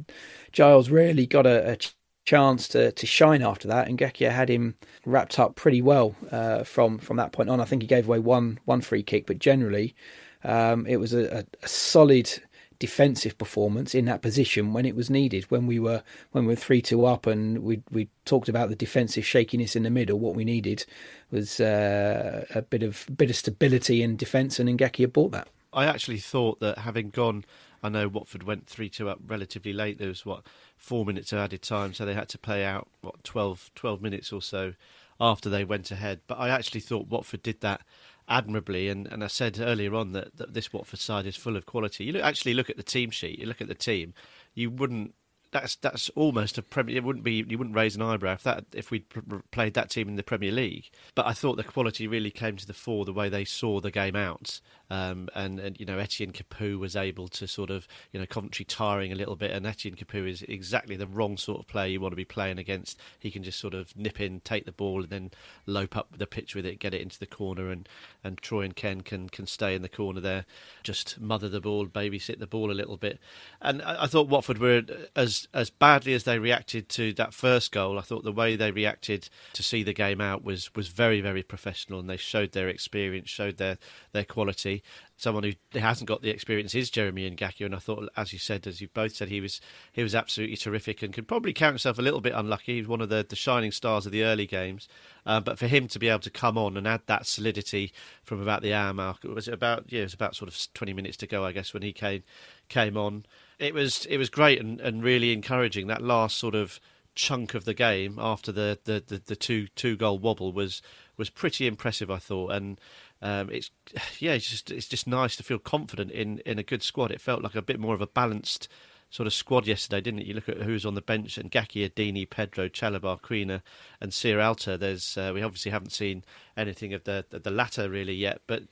Giles 0.52 0.88
rarely 0.88 1.26
got 1.26 1.46
a, 1.46 1.72
a 1.72 1.76
chance 2.24 2.68
to, 2.68 2.92
to 2.92 3.06
shine 3.06 3.42
after 3.42 3.68
that, 3.68 3.88
and 3.88 3.98
Ngakia 3.98 4.30
had 4.30 4.48
him 4.48 4.74
wrapped 5.04 5.38
up 5.38 5.56
pretty 5.56 5.82
well 5.82 6.14
uh, 6.30 6.64
from 6.64 6.98
from 6.98 7.16
that 7.18 7.32
point 7.32 7.50
on. 7.50 7.60
I 7.60 7.64
think 7.64 7.82
he 7.82 7.88
gave 7.88 8.06
away 8.08 8.18
one 8.18 8.58
one 8.64 8.80
free 8.80 9.02
kick, 9.02 9.26
but 9.26 9.38
generally 9.38 9.94
um, 10.42 10.86
it 10.86 10.96
was 10.96 11.12
a, 11.14 11.44
a, 11.62 11.68
solid 11.68 12.30
defensive 12.78 13.38
performance 13.38 13.94
in 13.94 14.04
that 14.04 14.20
position 14.20 14.72
when 14.72 14.84
it 14.84 14.96
was 14.96 15.08
needed. 15.08 15.44
When 15.44 15.66
we 15.66 15.78
were 15.78 16.02
when 16.32 16.44
we 16.44 16.52
were 16.52 16.60
three 16.60 16.82
two 16.82 17.04
up 17.04 17.26
and 17.26 17.60
we 17.60 17.82
we 17.90 18.08
talked 18.24 18.48
about 18.48 18.68
the 18.68 18.76
defensive 18.76 19.24
shakiness 19.26 19.76
in 19.76 19.82
the 19.82 19.90
middle, 19.90 20.18
what 20.18 20.34
we 20.34 20.44
needed 20.44 20.84
was 21.30 21.60
uh, 21.60 22.44
a 22.54 22.62
bit 22.62 22.82
of 22.82 23.06
bit 23.16 23.30
of 23.30 23.36
stability 23.36 24.02
in 24.02 24.16
defence, 24.16 24.58
and 24.58 24.68
Ngakia 24.68 25.12
brought 25.12 25.32
that. 25.32 25.48
I 25.72 25.86
actually 25.86 26.18
thought 26.18 26.60
that 26.60 26.78
having 26.78 27.10
gone, 27.10 27.44
I 27.84 27.90
know 27.90 28.08
Watford 28.08 28.44
went 28.44 28.66
three 28.66 28.88
two 28.88 29.10
up 29.10 29.18
relatively 29.26 29.74
late. 29.74 29.98
There 29.98 30.08
was 30.08 30.24
what 30.24 30.46
four 30.78 31.04
minutes 31.04 31.32
of 31.32 31.38
added 31.38 31.60
time, 31.60 31.92
so 31.92 32.06
they 32.06 32.14
had 32.14 32.30
to 32.30 32.38
play 32.38 32.64
out 32.64 32.88
what 33.02 33.22
12, 33.24 33.70
12 33.74 34.00
minutes 34.00 34.32
or 34.32 34.40
so 34.40 34.72
after 35.20 35.50
they 35.50 35.64
went 35.64 35.90
ahead. 35.90 36.22
But 36.26 36.38
I 36.38 36.48
actually 36.48 36.80
thought 36.80 37.08
Watford 37.08 37.42
did 37.42 37.60
that 37.60 37.82
admirably. 38.26 38.88
And, 38.88 39.06
and 39.06 39.22
I 39.22 39.26
said 39.26 39.58
earlier 39.60 39.94
on 39.94 40.12
that, 40.12 40.36
that 40.38 40.54
this 40.54 40.72
Watford 40.72 40.98
side 40.98 41.26
is 41.26 41.36
full 41.36 41.56
of 41.56 41.66
quality. 41.66 42.04
You 42.04 42.14
look, 42.14 42.22
actually 42.22 42.54
look 42.54 42.70
at 42.70 42.78
the 42.78 42.82
team 42.82 43.10
sheet, 43.10 43.38
you 43.38 43.44
look 43.44 43.60
at 43.60 43.68
the 43.68 43.74
team, 43.74 44.14
you 44.54 44.70
wouldn't 44.70 45.14
that's 45.54 45.76
that's 45.76 46.08
almost 46.10 46.58
a 46.58 46.62
Premier. 46.62 46.96
It 46.96 47.04
wouldn't 47.04 47.24
be 47.24 47.44
you 47.48 47.56
wouldn't 47.56 47.76
raise 47.76 47.94
an 47.94 48.02
eyebrow 48.02 48.32
if 48.32 48.42
that 48.42 48.64
if 48.72 48.90
we'd 48.90 49.04
played 49.52 49.74
that 49.74 49.88
team 49.88 50.08
in 50.08 50.16
the 50.16 50.24
Premier 50.24 50.50
League. 50.50 50.90
But 51.14 51.26
I 51.26 51.32
thought 51.32 51.56
the 51.56 51.62
quality 51.62 52.08
really 52.08 52.32
came 52.32 52.56
to 52.56 52.66
the 52.66 52.74
fore 52.74 53.04
the 53.04 53.12
way 53.12 53.28
they 53.28 53.44
saw 53.44 53.80
the 53.80 53.92
game 53.92 54.16
out, 54.16 54.60
um, 54.90 55.28
and 55.34 55.58
and 55.58 55.78
you 55.80 55.86
know 55.86 55.98
Etienne 55.98 56.32
Capoue 56.32 56.78
was 56.78 56.96
able 56.96 57.28
to 57.28 57.46
sort 57.46 57.70
of 57.70 57.86
you 58.12 58.20
know 58.20 58.26
Coventry 58.26 58.64
tiring 58.64 59.12
a 59.12 59.16
little 59.16 59.36
bit, 59.36 59.50
and 59.50 59.66
Etienne 59.66 59.96
Capoue 59.96 60.28
is 60.28 60.42
exactly 60.42 60.96
the 60.96 61.06
wrong 61.06 61.36
sort 61.36 61.60
of 61.60 61.66
player 61.66 61.88
you 61.88 62.00
want 62.00 62.12
to 62.12 62.16
be 62.16 62.24
playing 62.24 62.58
against. 62.58 62.98
He 63.18 63.30
can 63.30 63.42
just 63.42 63.60
sort 63.60 63.74
of 63.74 63.96
nip 63.96 64.20
in, 64.20 64.40
take 64.40 64.66
the 64.66 64.72
ball, 64.72 65.02
and 65.02 65.10
then 65.10 65.30
lope 65.66 65.96
up 65.96 66.16
the 66.16 66.26
pitch 66.26 66.54
with 66.54 66.66
it, 66.66 66.78
get 66.78 66.94
it 66.94 67.00
into 67.00 67.18
the 67.18 67.26
corner, 67.26 67.70
and 67.70 67.88
and 68.22 68.38
Troy 68.38 68.62
and 68.62 68.76
Ken 68.76 69.00
can 69.00 69.28
can 69.28 69.46
stay 69.46 69.74
in 69.74 69.82
the 69.82 69.88
corner 69.88 70.20
there, 70.20 70.44
just 70.82 71.20
mother 71.20 71.48
the 71.48 71.60
ball, 71.60 71.86
babysit 71.86 72.38
the 72.38 72.46
ball 72.46 72.70
a 72.70 72.72
little 72.72 72.96
bit, 72.96 73.18
and 73.60 73.82
I, 73.82 74.04
I 74.04 74.06
thought 74.06 74.28
Watford 74.28 74.58
were 74.58 74.82
as 75.16 75.48
as 75.54 75.70
badly 75.70 76.14
as 76.14 76.24
they 76.24 76.38
reacted 76.38 76.88
to 76.90 77.12
that 77.14 77.34
first 77.34 77.72
goal, 77.72 77.98
I 77.98 78.02
thought 78.02 78.24
the 78.24 78.32
way 78.32 78.56
they 78.56 78.70
reacted 78.70 79.28
to 79.52 79.62
see 79.62 79.82
the 79.82 79.92
game 79.92 80.20
out 80.20 80.44
was 80.44 80.74
was 80.74 80.88
very 80.88 81.20
very 81.20 81.42
professional, 81.42 82.00
and 82.00 82.08
they 82.08 82.16
showed 82.16 82.52
their 82.52 82.68
experience, 82.68 83.28
showed 83.30 83.56
their 83.56 83.78
their 84.12 84.24
quality. 84.24 84.73
Someone 85.16 85.44
who 85.44 85.78
hasn't 85.78 86.08
got 86.08 86.22
the 86.22 86.30
experience 86.30 86.74
is 86.74 86.90
Jeremy 86.90 87.30
Ngakia, 87.30 87.66
and 87.66 87.74
I 87.74 87.78
thought, 87.78 88.08
as 88.16 88.32
you 88.32 88.38
said, 88.38 88.66
as 88.66 88.80
you 88.80 88.88
both 88.88 89.14
said, 89.14 89.28
he 89.28 89.40
was 89.40 89.60
he 89.92 90.02
was 90.02 90.14
absolutely 90.14 90.56
terrific 90.56 91.02
and 91.02 91.12
could 91.12 91.28
probably 91.28 91.52
count 91.52 91.74
himself 91.74 91.98
a 91.98 92.02
little 92.02 92.20
bit 92.20 92.34
unlucky. 92.34 92.74
He 92.74 92.80
was 92.80 92.88
one 92.88 93.00
of 93.00 93.08
the, 93.08 93.24
the 93.28 93.36
shining 93.36 93.72
stars 93.72 94.06
of 94.06 94.12
the 94.12 94.24
early 94.24 94.46
games, 94.46 94.88
uh, 95.26 95.40
but 95.40 95.58
for 95.58 95.66
him 95.66 95.88
to 95.88 95.98
be 95.98 96.08
able 96.08 96.20
to 96.20 96.30
come 96.30 96.58
on 96.58 96.76
and 96.76 96.88
add 96.88 97.02
that 97.06 97.26
solidity 97.26 97.92
from 98.22 98.40
about 98.40 98.62
the 98.62 98.74
hour 98.74 98.92
mark, 98.92 99.24
was 99.24 99.48
it 99.48 99.54
about 99.54 99.84
yeah, 99.88 100.00
it 100.00 100.04
was 100.04 100.14
about 100.14 100.34
sort 100.34 100.48
of 100.48 100.72
twenty 100.74 100.92
minutes 100.92 101.16
to 101.18 101.26
go, 101.26 101.44
I 101.44 101.52
guess, 101.52 101.72
when 101.72 101.82
he 101.82 101.92
came 101.92 102.22
came 102.68 102.96
on 102.96 103.24
it 103.58 103.74
was 103.74 104.06
it 104.06 104.18
was 104.18 104.28
great 104.28 104.60
and, 104.60 104.80
and 104.80 105.02
really 105.02 105.32
encouraging. 105.32 105.86
That 105.86 106.02
last 106.02 106.36
sort 106.36 106.54
of 106.54 106.80
chunk 107.14 107.54
of 107.54 107.64
the 107.64 107.74
game 107.74 108.18
after 108.20 108.50
the, 108.50 108.78
the, 108.84 109.02
the, 109.06 109.22
the 109.24 109.36
two 109.36 109.68
two 109.68 109.96
goal 109.96 110.18
wobble 110.18 110.52
was 110.52 110.82
was 111.16 111.30
pretty 111.30 111.66
impressive, 111.66 112.10
I 112.10 112.18
thought. 112.18 112.52
And 112.52 112.80
um, 113.22 113.50
it's 113.50 113.70
yeah, 114.18 114.32
it's 114.32 114.48
just 114.48 114.70
it's 114.70 114.88
just 114.88 115.06
nice 115.06 115.36
to 115.36 115.42
feel 115.42 115.58
confident 115.58 116.10
in, 116.10 116.38
in 116.40 116.58
a 116.58 116.62
good 116.62 116.82
squad. 116.82 117.10
It 117.10 117.20
felt 117.20 117.42
like 117.42 117.54
a 117.54 117.62
bit 117.62 117.80
more 117.80 117.94
of 117.94 118.00
a 118.00 118.06
balanced 118.06 118.68
sort 119.10 119.26
of 119.28 119.32
squad 119.32 119.66
yesterday, 119.66 120.00
didn't 120.00 120.20
it? 120.20 120.26
You 120.26 120.34
look 120.34 120.48
at 120.48 120.62
who's 120.62 120.84
on 120.84 120.94
the 120.94 121.00
bench 121.00 121.38
and 121.38 121.50
Ngakia, 121.50 121.90
Deeney, 121.90 122.28
Pedro, 122.28 122.68
Chalobah, 122.68 123.20
Quina, 123.20 123.62
and 124.00 124.10
Sierralta. 124.10 124.78
There's 124.78 125.16
uh, 125.16 125.30
we 125.34 125.42
obviously 125.42 125.70
haven't 125.70 125.92
seen 125.92 126.24
anything 126.56 126.92
of 126.92 127.04
the, 127.04 127.24
the 127.30 127.38
the 127.38 127.50
latter 127.50 127.88
really 127.88 128.14
yet, 128.14 128.40
but 128.46 128.64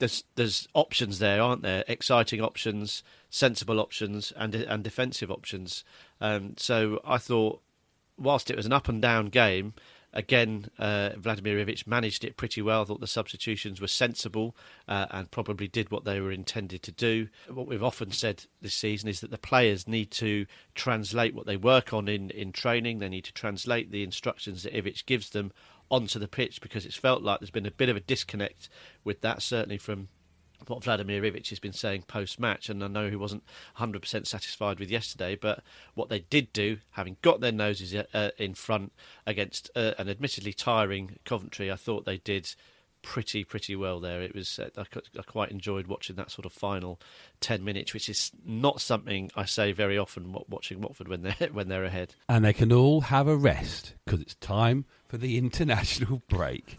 there's 0.00 0.24
there's 0.34 0.68
options 0.74 1.18
there, 1.18 1.40
aren't 1.40 1.62
there? 1.62 1.84
Exciting 1.86 2.40
options, 2.40 3.02
sensible 3.30 3.80
options, 3.80 4.32
and 4.36 4.54
and 4.54 4.82
defensive 4.82 5.30
options. 5.30 5.84
Um, 6.20 6.54
so 6.56 7.00
I 7.04 7.18
thought, 7.18 7.62
whilst 8.18 8.50
it 8.50 8.56
was 8.56 8.66
an 8.66 8.72
up 8.72 8.88
and 8.88 9.00
down 9.00 9.26
game, 9.26 9.74
again 10.12 10.66
uh, 10.78 11.10
Vladimir 11.16 11.58
Ivic 11.64 11.86
managed 11.86 12.24
it 12.24 12.36
pretty 12.36 12.62
well. 12.62 12.82
I 12.82 12.84
thought 12.84 13.00
the 13.00 13.06
substitutions 13.06 13.80
were 13.80 13.88
sensible 13.88 14.56
uh, 14.88 15.06
and 15.10 15.30
probably 15.30 15.68
did 15.68 15.90
what 15.90 16.04
they 16.04 16.20
were 16.20 16.32
intended 16.32 16.82
to 16.84 16.92
do. 16.92 17.28
What 17.48 17.66
we've 17.66 17.82
often 17.82 18.12
said 18.12 18.44
this 18.60 18.74
season 18.74 19.08
is 19.08 19.20
that 19.20 19.30
the 19.30 19.38
players 19.38 19.86
need 19.86 20.10
to 20.12 20.46
translate 20.74 21.34
what 21.34 21.46
they 21.46 21.56
work 21.56 21.92
on 21.92 22.08
in 22.08 22.30
in 22.30 22.52
training. 22.52 22.98
They 22.98 23.08
need 23.08 23.24
to 23.24 23.34
translate 23.34 23.90
the 23.90 24.02
instructions 24.02 24.62
that 24.62 24.74
Ivic 24.74 25.06
gives 25.06 25.30
them 25.30 25.52
onto 25.90 26.18
the 26.18 26.28
pitch 26.28 26.60
because 26.60 26.86
it's 26.86 26.96
felt 26.96 27.22
like 27.22 27.40
there's 27.40 27.50
been 27.50 27.66
a 27.66 27.70
bit 27.70 27.88
of 27.88 27.96
a 27.96 28.00
disconnect 28.00 28.68
with 29.04 29.20
that, 29.22 29.42
certainly 29.42 29.78
from 29.78 30.08
what 30.66 30.82
Vladimir 30.84 31.22
Ivic 31.22 31.48
has 31.48 31.58
been 31.58 31.72
saying 31.72 32.02
post 32.02 32.38
match, 32.40 32.68
and 32.68 32.82
I 32.82 32.88
know 32.88 33.08
he 33.08 33.16
wasn't 33.16 33.44
100% 33.78 34.26
satisfied 34.26 34.78
with 34.80 34.90
yesterday, 34.90 35.36
but 35.36 35.62
what 35.94 36.08
they 36.08 36.20
did 36.20 36.52
do, 36.52 36.78
having 36.90 37.16
got 37.22 37.40
their 37.40 37.52
noses 37.52 37.94
uh, 37.94 38.30
in 38.38 38.54
front 38.54 38.92
against 39.26 39.70
uh, 39.74 39.94
an 39.98 40.08
admittedly 40.08 40.52
tiring 40.52 41.18
Coventry, 41.24 41.70
I 41.70 41.76
thought 41.76 42.04
they 42.04 42.18
did 42.18 42.54
pretty 43.02 43.44
pretty 43.44 43.76
well 43.76 44.00
there. 44.00 44.22
It 44.22 44.34
was 44.34 44.58
uh, 44.58 44.68
I, 44.76 44.84
I, 45.18 45.22
quite 45.22 45.50
enjoyed 45.50 45.86
watching 45.86 46.16
that 46.16 46.30
sort 46.30 46.46
of 46.46 46.52
final 46.52 47.00
ten 47.40 47.64
minutes, 47.64 47.94
which 47.94 48.08
is 48.08 48.30
not 48.44 48.80
something 48.80 49.30
I 49.36 49.44
say 49.44 49.72
very 49.72 49.98
often 49.98 50.34
watching 50.48 50.80
Watford 50.80 51.08
when 51.08 51.22
they're 51.22 51.48
when 51.52 51.68
they're 51.68 51.84
ahead. 51.84 52.14
And 52.28 52.44
they 52.44 52.52
can 52.52 52.72
all 52.72 53.02
have 53.02 53.28
a 53.28 53.36
rest 53.36 53.94
because 54.04 54.20
it's 54.20 54.34
time 54.36 54.84
for 55.06 55.16
the 55.16 55.38
international 55.38 56.22
break. 56.28 56.78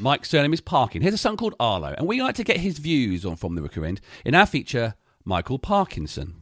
Mike's 0.00 0.30
surname 0.30 0.54
is 0.54 0.62
Parkin. 0.62 1.02
Here's 1.02 1.12
a 1.12 1.18
son 1.18 1.36
called 1.36 1.54
Arlo, 1.60 1.94
and 1.98 2.08
we 2.08 2.22
like 2.22 2.34
to 2.36 2.44
get 2.44 2.56
his 2.56 2.78
views 2.78 3.26
on 3.26 3.36
From 3.36 3.54
the 3.54 3.60
Rookery 3.60 3.86
End 3.86 4.00
in 4.24 4.34
our 4.34 4.46
feature, 4.46 4.94
Michael 5.26 5.58
Parkinson. 5.58 6.36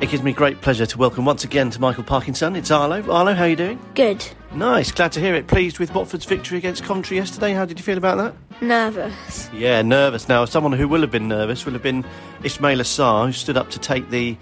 It 0.00 0.10
gives 0.10 0.22
me 0.22 0.32
great 0.32 0.62
pleasure 0.62 0.86
to 0.86 0.98
welcome 0.98 1.26
once 1.26 1.44
again 1.44 1.68
to 1.68 1.80
Michael 1.80 2.04
Parkinson. 2.04 2.56
It's 2.56 2.70
Arlo. 2.70 3.02
Arlo, 3.10 3.34
how 3.34 3.44
are 3.44 3.48
you 3.48 3.56
doing? 3.56 3.78
Good. 3.94 4.26
Nice, 4.54 4.90
glad 4.90 5.12
to 5.12 5.20
hear 5.20 5.34
it. 5.34 5.48
Pleased 5.48 5.78
with 5.78 5.94
Watford's 5.94 6.24
victory 6.24 6.56
against 6.56 6.84
Coventry 6.84 7.18
yesterday. 7.18 7.52
How 7.52 7.66
did 7.66 7.78
you 7.78 7.84
feel 7.84 7.98
about 7.98 8.16
that? 8.16 8.62
Nervous. 8.62 9.50
Yeah, 9.52 9.82
nervous. 9.82 10.28
Now, 10.28 10.46
someone 10.46 10.72
who 10.72 10.88
will 10.88 11.02
have 11.02 11.10
been 11.10 11.28
nervous 11.28 11.66
will 11.66 11.74
have 11.74 11.82
been 11.82 12.04
Ismaila 12.40 12.84
Sarr, 12.84 13.26
who 13.26 13.32
stood 13.32 13.58
up 13.58 13.68
to 13.70 13.78
take 13.78 14.08
the 14.08 14.38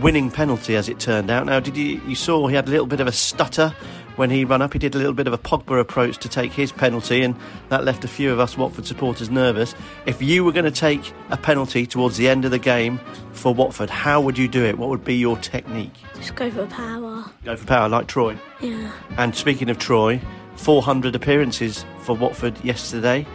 winning 0.00 0.32
penalty, 0.32 0.74
as 0.74 0.88
it 0.88 0.98
turned 0.98 1.30
out. 1.30 1.46
Now, 1.46 1.60
did 1.60 1.76
you 1.76 2.00
you 2.08 2.16
saw 2.16 2.48
he 2.48 2.56
had 2.56 2.66
a 2.66 2.70
little 2.70 2.86
bit 2.86 3.00
of 3.00 3.06
a 3.06 3.12
stutter 3.12 3.72
when 4.20 4.28
he 4.28 4.44
ran 4.44 4.60
up. 4.60 4.74
He 4.74 4.78
did 4.78 4.94
a 4.94 4.98
little 4.98 5.14
bit 5.14 5.26
of 5.26 5.32
a 5.32 5.38
Pogba 5.38 5.80
approach 5.80 6.18
to 6.18 6.28
take 6.28 6.52
his 6.52 6.70
penalty, 6.70 7.22
and 7.22 7.34
that 7.70 7.84
left 7.84 8.04
a 8.04 8.08
few 8.08 8.30
of 8.30 8.38
us 8.38 8.56
Watford 8.56 8.86
supporters 8.86 9.30
nervous. 9.30 9.74
If 10.04 10.20
you 10.20 10.44
were 10.44 10.52
going 10.52 10.66
to 10.66 10.70
take 10.70 11.10
a 11.30 11.38
penalty 11.38 11.86
towards 11.86 12.18
the 12.18 12.28
end 12.28 12.44
of 12.44 12.50
the 12.50 12.58
game 12.58 13.00
for 13.32 13.54
Watford, 13.54 13.88
how 13.88 14.20
would 14.20 14.36
you 14.36 14.46
do 14.46 14.62
it? 14.62 14.76
What 14.76 14.90
would 14.90 15.04
be 15.04 15.16
your 15.16 15.38
technique? 15.38 15.94
Just 16.14 16.34
go 16.34 16.50
for 16.50 16.66
power. 16.66 17.24
Go 17.44 17.56
for 17.56 17.66
power, 17.66 17.88
like 17.88 18.08
Troy. 18.08 18.38
Yeah. 18.60 18.92
And 19.16 19.34
speaking 19.34 19.70
of 19.70 19.78
Troy, 19.78 20.20
400 20.56 21.16
appearances 21.16 21.86
for 22.00 22.14
Watford 22.14 22.62
yesterday. 22.62 23.26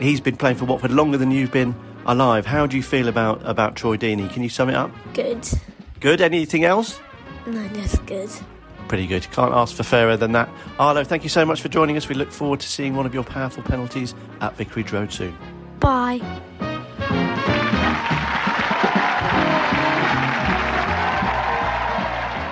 he's 0.00 0.22
been 0.22 0.38
playing 0.38 0.56
for 0.56 0.64
Watford 0.64 0.90
longer 0.90 1.18
than 1.18 1.30
you've 1.30 1.52
been 1.52 1.74
alive. 2.06 2.46
How 2.46 2.66
do 2.66 2.78
you 2.78 2.82
feel 2.82 3.08
about, 3.08 3.46
about 3.46 3.76
Troy 3.76 3.98
Deeney? 3.98 4.32
Can 4.32 4.42
you 4.42 4.48
sum 4.48 4.70
it 4.70 4.74
up? 4.74 4.90
Good. 5.12 5.46
Good. 6.00 6.22
Anything 6.22 6.64
else? 6.64 6.98
No, 7.46 7.68
just 7.68 8.06
good. 8.06 8.30
Pretty 8.90 9.06
good. 9.06 9.30
Can't 9.30 9.54
ask 9.54 9.76
for 9.76 9.84
fairer 9.84 10.16
than 10.16 10.32
that. 10.32 10.48
Arlo, 10.80 11.04
thank 11.04 11.22
you 11.22 11.28
so 11.28 11.44
much 11.44 11.62
for 11.62 11.68
joining 11.68 11.96
us. 11.96 12.08
We 12.08 12.16
look 12.16 12.32
forward 12.32 12.58
to 12.58 12.66
seeing 12.66 12.96
one 12.96 13.06
of 13.06 13.14
your 13.14 13.22
powerful 13.22 13.62
penalties 13.62 14.16
at 14.40 14.56
Vicarage 14.56 14.90
Road 14.90 15.12
soon. 15.12 15.32
Bye. 15.78 16.18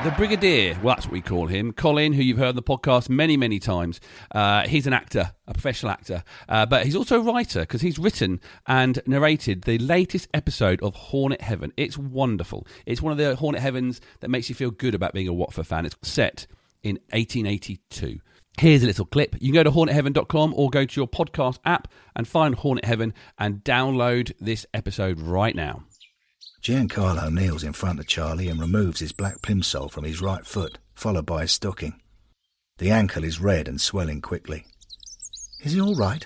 The 0.04 0.12
Brigadier, 0.12 0.78
well, 0.80 0.94
that's 0.94 1.06
what 1.06 1.12
we 1.12 1.20
call 1.20 1.48
him. 1.48 1.72
Colin, 1.72 2.12
who 2.12 2.22
you've 2.22 2.38
heard 2.38 2.50
on 2.50 2.56
the 2.56 2.62
podcast 2.62 3.08
many, 3.08 3.36
many 3.36 3.58
times. 3.58 4.00
Uh, 4.30 4.66
he's 4.66 4.86
an 4.86 4.92
actor, 4.92 5.32
a 5.48 5.52
professional 5.52 5.90
actor, 5.90 6.22
uh, 6.48 6.64
but 6.66 6.84
he's 6.84 6.94
also 6.94 7.18
a 7.18 7.22
writer 7.22 7.60
because 7.60 7.80
he's 7.80 7.98
written 7.98 8.40
and 8.68 9.02
narrated 9.06 9.62
the 9.62 9.76
latest 9.78 10.28
episode 10.32 10.80
of 10.82 10.94
Hornet 10.94 11.40
Heaven. 11.40 11.72
It's 11.76 11.98
wonderful. 11.98 12.64
It's 12.86 13.02
one 13.02 13.10
of 13.10 13.18
the 13.18 13.34
Hornet 13.34 13.60
Heavens 13.60 14.00
that 14.20 14.28
makes 14.28 14.48
you 14.48 14.54
feel 14.54 14.70
good 14.70 14.94
about 14.94 15.14
being 15.14 15.26
a 15.28 15.32
Watford 15.32 15.66
fan. 15.66 15.84
It's 15.84 15.96
set 16.02 16.46
in 16.84 16.96
1882. 17.10 18.20
Here's 18.58 18.84
a 18.84 18.86
little 18.86 19.04
clip. 19.04 19.34
You 19.40 19.52
can 19.52 19.54
go 19.54 19.64
to 19.64 19.70
hornetheaven.com 19.72 20.54
or 20.56 20.70
go 20.70 20.84
to 20.84 21.00
your 21.00 21.08
podcast 21.08 21.58
app 21.64 21.88
and 22.14 22.26
find 22.26 22.54
Hornet 22.54 22.84
Heaven 22.84 23.14
and 23.36 23.64
download 23.64 24.32
this 24.40 24.64
episode 24.72 25.20
right 25.20 25.56
now. 25.56 25.82
Giancarlo 26.62 27.32
kneels 27.32 27.62
in 27.62 27.72
front 27.72 28.00
of 28.00 28.06
Charlie 28.06 28.48
and 28.48 28.60
removes 28.60 29.00
his 29.00 29.12
black 29.12 29.40
plimsoll 29.42 29.90
from 29.90 30.04
his 30.04 30.20
right 30.20 30.44
foot, 30.44 30.78
followed 30.94 31.26
by 31.26 31.42
his 31.42 31.52
stocking. 31.52 32.00
The 32.78 32.90
ankle 32.90 33.24
is 33.24 33.40
red 33.40 33.68
and 33.68 33.80
swelling 33.80 34.20
quickly. 34.20 34.66
Is 35.62 35.72
he 35.72 35.80
all 35.80 35.96
right? 35.96 36.24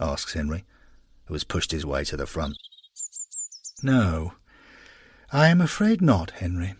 asks 0.00 0.34
Henry, 0.34 0.64
who 1.26 1.34
has 1.34 1.44
pushed 1.44 1.72
his 1.72 1.86
way 1.86 2.04
to 2.04 2.16
the 2.16 2.26
front. 2.26 2.56
No, 3.82 4.32
I 5.32 5.48
am 5.48 5.60
afraid 5.60 6.00
not, 6.00 6.30
Henry. 6.32 6.74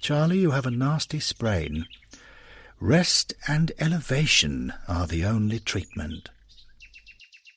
Charlie, 0.00 0.38
you 0.38 0.52
have 0.52 0.66
a 0.66 0.70
nasty 0.70 1.20
sprain. 1.20 1.86
Rest 2.80 3.34
and 3.46 3.72
elevation 3.78 4.72
are 4.88 5.06
the 5.06 5.24
only 5.24 5.58
treatment. 5.58 6.30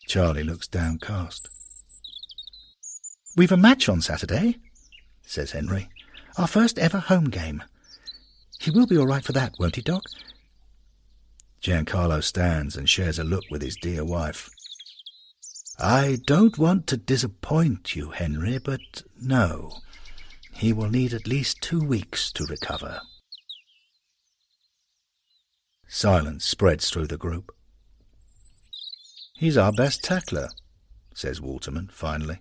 Charlie 0.06 0.44
looks 0.44 0.68
downcast. 0.68 1.50
We've 3.36 3.52
a 3.52 3.58
match 3.58 3.90
on 3.90 4.02
Saturday, 4.02 4.60
says 5.24 5.52
Henry. 5.52 5.90
Our 6.38 6.48
first 6.48 6.78
ever 6.78 7.00
home 7.00 7.30
game. 7.30 7.64
He 8.60 8.70
will 8.70 8.86
be 8.86 8.98
all 8.98 9.08
right 9.08 9.24
for 9.24 9.32
that, 9.32 9.56
won't 9.60 9.76
he, 9.76 9.82
Doc? 9.82 10.04
Giancarlo 11.62 12.24
stands 12.24 12.76
and 12.76 12.88
shares 12.88 13.18
a 13.18 13.24
look 13.24 13.44
with 13.50 13.62
his 13.62 13.76
dear 13.76 14.06
wife. 14.06 14.50
I 15.80 16.20
don't 16.28 16.58
want 16.60 16.86
to 16.88 16.98
disappoint 16.98 17.96
you, 17.96 18.12
Henry, 18.12 18.60
but 18.60 19.02
no. 19.20 19.72
He 20.52 20.72
will 20.72 20.90
need 20.90 21.14
at 21.14 21.26
least 21.26 21.62
two 21.62 21.84
weeks 21.84 22.32
to 22.34 22.46
recover. 22.46 23.02
Silence 25.88 26.46
spreads 26.46 26.90
through 26.90 27.08
the 27.08 27.18
group. 27.18 27.52
He's 29.36 29.58
our 29.58 29.72
best 29.72 30.04
tackler, 30.04 30.50
says 31.16 31.42
Waterman 31.42 31.90
finally. 31.92 32.40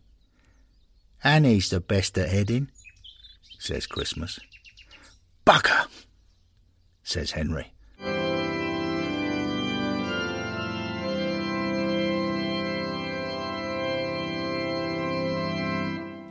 And 1.25 1.47
he's 1.47 1.71
the 1.71 1.81
best 1.81 2.19
at 2.19 2.31
heading, 2.31 2.71
says 3.59 3.87
Christmas. 3.87 4.41
Bugger, 5.47 5.87
says 7.05 7.33
Henry. 7.33 7.73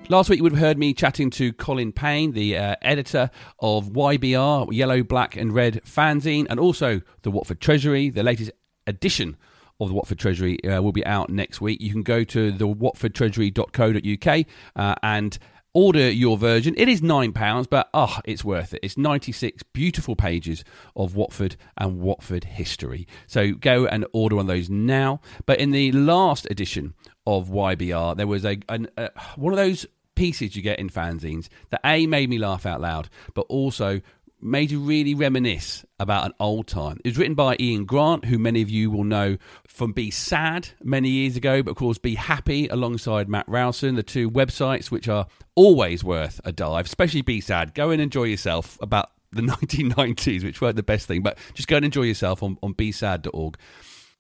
Last 0.10 0.30
week, 0.30 0.40
you 0.40 0.44
would 0.44 0.52
have 0.52 0.60
heard 0.60 0.78
me 0.78 0.94
chatting 0.94 1.30
to 1.30 1.54
Colin 1.54 1.94
Payne, 1.94 2.34
the 2.34 2.58
uh, 2.58 2.76
editor 2.82 3.30
of 3.60 3.92
YBR, 3.92 4.74
Yellow, 4.74 5.04
Black 5.04 5.38
and 5.38 5.54
Red 5.54 5.82
fanzine, 5.86 6.48
and 6.50 6.60
also 6.60 7.00
the 7.22 7.32
Watford 7.32 7.62
Treasury. 7.62 8.10
The 8.10 8.22
latest 8.22 8.52
edition 8.86 9.38
of 9.82 9.90
the 9.90 9.96
Watford 9.96 10.20
Treasury 10.20 10.64
uh, 10.64 10.82
will 10.82 10.92
be 10.92 11.06
out 11.06 11.30
next 11.30 11.60
week. 11.60 11.82
You 11.82 11.92
can 11.92 12.04
go 12.04 12.24
to 12.24 12.52
the 12.52 12.68
watfordtreasury.co.uk 12.68 14.46
uh, 14.76 14.96
and 15.04 15.38
order 15.74 16.10
your 16.10 16.38
version. 16.38 16.74
It 16.78 16.90
is 16.90 17.02
£9, 17.02 17.70
but 17.70 17.90
oh, 17.94 18.20
it's 18.26 18.44
worth 18.44 18.74
it. 18.74 18.82
It's 18.84 18.98
96 18.98 19.64
beautiful 19.74 20.16
pages 20.16 20.64
of 20.96 21.16
Watford 21.16 21.56
and 21.78 22.00
Watford 22.02 22.44
history. 22.44 23.08
So 23.28 23.54
go 23.54 23.86
and 23.86 24.06
order 24.14 24.36
one 24.36 24.44
of 24.44 24.48
those 24.48 24.70
now. 24.70 25.22
But 25.46 25.60
in 25.60 25.72
the 25.72 25.92
last 25.92 26.48
edition 26.50 26.94
of 27.26 27.50
YBR, 27.50 28.18
there 28.18 28.28
was 28.28 28.46
a, 28.46 28.58
an, 28.70 28.88
uh, 28.98 29.10
one 29.36 29.54
of 29.54 29.58
those 29.58 29.86
pieces 30.16 30.56
you 30.56 30.62
get 30.62 30.80
in 30.80 30.90
fanzines 30.90 31.48
that 31.70 31.82
A 31.86 32.06
made 32.06 32.30
me 32.30 32.38
laugh 32.38 32.66
out 32.66 32.82
loud, 32.82 33.10
but 33.34 33.46
also 33.50 34.02
made 34.42 34.72
you 34.72 34.80
really 34.80 35.14
reminisce 35.14 35.86
about 36.00 36.26
an 36.26 36.34
old 36.40 36.68
time. 36.68 36.98
It 37.04 37.10
was 37.10 37.18
written 37.18 37.36
by 37.36 37.56
Ian 37.60 37.86
Grant, 37.86 38.26
who 38.26 38.40
many 38.40 38.62
of 38.62 38.70
you 38.70 38.90
will 38.90 39.04
know 39.04 39.38
from 39.68 39.92
Be 39.92 40.12
Sad 40.12 40.70
many 40.84 41.10
years 41.10 41.36
ago, 41.36 41.62
but 41.62 41.72
of 41.72 41.78
course 41.78 41.98
Be 41.98 42.16
Happy 42.16 42.68
alongside 42.68 43.30
Matt 43.30 43.48
Rowson, 43.48 43.96
the 43.96 44.04
two 44.04 44.30
websites 44.30 44.90
which 44.90 45.08
are 45.08 45.28
always 45.56 46.04
worth 46.04 46.42
a 46.44 46.52
dive, 46.52 46.86
especially 46.86 47.22
Be 47.22 47.42
Sad. 47.42 47.74
Go 47.74 47.92
and 47.92 48.02
enjoy 48.02 48.24
yourself 48.24 48.78
about 48.82 49.12
the 49.32 49.42
1990s, 49.42 50.44
which 50.44 50.62
weren't 50.62 50.76
the 50.76 50.84
best 50.84 51.08
thing, 51.08 51.22
but 51.22 51.38
just 51.54 51.68
go 51.68 51.78
and 51.78 51.86
enjoy 51.86 52.04
yourself 52.04 52.44
on, 52.44 52.58
on 52.64 52.74
besad.org. 52.74 53.58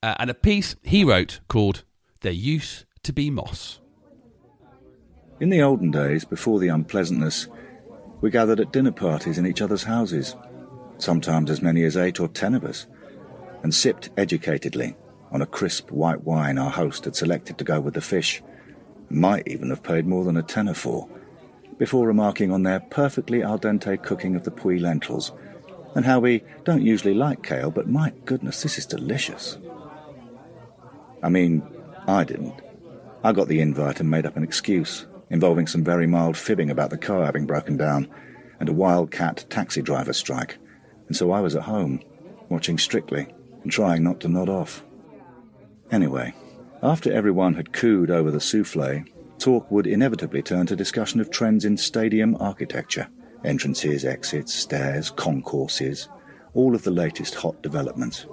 Uh, 0.04 0.16
and 0.20 0.30
a 0.30 0.34
piece 0.34 0.76
he 0.84 1.04
wrote 1.04 1.40
called 1.48 1.84
There 2.22 2.32
Used 2.32 2.86
to 3.04 3.14
Be 3.14 3.30
Moss. 3.30 3.80
In 5.40 5.50
the 5.50 5.62
olden 5.62 5.90
days, 5.90 6.24
before 6.24 6.60
the 6.60 6.68
unpleasantness, 6.68 7.48
we 8.22 8.30
gathered 8.30 8.60
at 8.60 8.72
dinner 8.72 8.92
parties 8.92 9.38
in 9.38 9.46
each 9.48 9.62
other's 9.62 9.84
houses, 9.84 10.36
sometimes 10.98 11.50
as 11.50 11.62
many 11.62 11.84
as 11.84 11.98
eight 11.98 12.20
or 12.20 12.28
ten 12.28 12.54
of 12.54 12.64
us, 12.64 12.86
and 13.64 13.74
sipped 13.74 14.16
educatedly 14.16 14.96
on 15.32 15.42
a 15.42 15.46
crisp 15.46 15.92
white 15.92 16.24
wine 16.24 16.58
our 16.58 16.70
host 16.70 17.06
had 17.06 17.16
selected 17.16 17.58
to 17.58 17.64
go 17.64 17.80
with 17.80 17.96
the 17.96 18.02
fish, 18.02 18.42
might 19.10 19.48
even 19.48 19.70
have 19.70 19.84
paid 19.84 20.06
more 20.06 20.24
than 20.24 20.38
a 20.38 20.44
tenner 20.44 20.74
for, 20.74 21.10
before 21.78 22.08
remarking 22.08 22.52
on 22.52 22.64
their 22.64 22.80
perfectly 22.80 23.42
al 23.42 23.58
dente 23.58 24.02
cooking 24.04 24.36
of 24.36 24.44
the 24.44 24.52
Puy 24.52 24.80
lentils, 24.80 25.32
and 25.96 26.06
how 26.06 26.20
we 26.20 26.44
don't 26.64 26.84
usually 26.84 27.14
like 27.14 27.44
kale, 27.44 27.72
but 27.72 27.90
my 27.90 28.14
goodness, 28.26 28.62
this 28.62 28.78
is 28.78 28.86
delicious. 28.86 29.58
I 31.24 31.30
mean, 31.30 31.64
I 32.08 32.24
didn't. 32.24 32.62
I 33.24 33.34
got 33.34 33.48
the 33.48 33.62
invite 33.62 34.00
and 34.00 34.10
made 34.10 34.26
up 34.26 34.38
an 34.38 34.44
excuse, 34.44 35.06
involving 35.32 35.66
some 35.66 35.84
very 35.84 36.06
mild 36.06 36.38
fibbing 36.38 36.70
about 36.70 36.90
the 36.90 36.98
car 36.98 37.26
having 37.26 37.48
broken 37.48 37.78
down 37.78 38.08
and 38.60 38.70
a 38.70 38.74
wildcat 38.74 39.46
taxi 39.50 39.82
driver 39.82 40.14
strike, 40.14 40.58
and 41.08 41.16
so 41.16 41.32
I 41.32 41.40
was 41.40 41.56
at 41.56 41.64
home, 41.64 42.02
watching 42.50 42.78
strictly 42.78 43.28
and 43.64 43.72
trying 43.72 44.04
not 44.04 44.20
to 44.20 44.28
nod 44.28 44.50
off. 44.50 44.84
Anyway, 45.90 46.36
after 46.84 47.12
everyone 47.12 47.56
had 47.56 47.74
cooed 47.74 48.12
over 48.12 48.30
the 48.30 48.40
souffle, 48.40 49.04
talk 49.40 49.72
would 49.72 49.88
inevitably 49.88 50.44
turn 50.44 50.68
to 50.68 50.76
discussion 50.76 51.20
of 51.20 51.32
trends 51.32 51.66
in 51.66 51.78
stadium 51.78 52.38
architecture 52.40 53.08
entrances, 53.44 54.06
exits, 54.06 54.54
stairs, 54.54 55.10
concourses, 55.10 56.08
all 56.54 56.76
of 56.76 56.84
the 56.84 56.92
latest 56.92 57.34
hot 57.34 57.60
developments. 57.64 58.28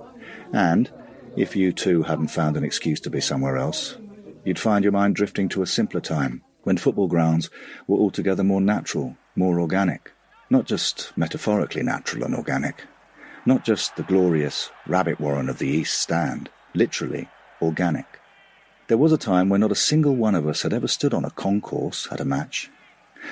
And, 0.53 0.91
if 1.37 1.57
you 1.57 1.73
too 1.73 2.03
hadn't 2.03 2.29
found 2.29 2.59
an 2.59 2.65
excuse 2.65 3.01
to 3.01 3.11
be 3.11 3.21
somewhere 3.21 3.57
else, 3.57 3.97
you'd 4.45 4.59
find 4.59 4.85
your 4.85 4.93
mind 4.93 5.17
drifting 5.17 5.49
to 5.51 5.63
a 5.63 5.67
simpler 5.67 6.03
time 6.03 6.43
when 6.69 6.77
football 6.77 7.09
grounds 7.09 7.49
were 7.87 7.97
altogether 7.97 8.45
more 8.45 8.61
natural, 8.61 9.17
more 9.35 9.59
organic. 9.59 10.13
Not 10.51 10.67
just 10.67 11.17
metaphorically 11.17 11.83
natural 11.83 12.25
and 12.25 12.35
organic. 12.35 12.85
Not 13.47 13.65
just 13.65 13.97
the 13.97 14.03
glorious 14.03 14.71
rabbit 14.87 15.19
warren 15.19 15.49
of 15.49 15.57
the 15.57 15.67
East 15.67 15.99
Stand, 15.99 16.51
literally 16.75 17.27
organic. 17.63 18.21
There 18.89 18.99
was 18.99 19.13
a 19.13 19.17
time 19.17 19.49
when 19.49 19.63
not 19.63 19.73
a 19.73 19.87
single 19.91 20.15
one 20.15 20.35
of 20.35 20.47
us 20.47 20.61
had 20.61 20.75
ever 20.75 20.89
stood 20.89 21.15
on 21.15 21.25
a 21.25 21.31
concourse 21.31 22.07
at 22.11 22.21
a 22.21 22.27
match, 22.27 22.69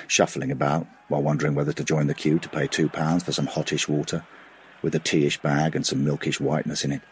shuffling 0.07 0.49
about 0.49 0.87
while 1.07 1.21
wondering 1.21 1.53
whether 1.53 1.73
to 1.73 1.83
join 1.83 2.07
the 2.07 2.15
queue 2.15 2.39
to 2.39 2.49
pay 2.49 2.65
two 2.65 2.89
pounds 2.89 3.21
for 3.21 3.33
some 3.33 3.45
hottish 3.45 3.87
water, 3.87 4.25
with 4.81 4.95
a 4.95 4.99
teaish 4.99 5.39
bag 5.43 5.75
and 5.75 5.85
some 5.85 6.03
milkish 6.03 6.41
whiteness 6.41 6.83
in 6.83 6.91
it. 6.91 7.03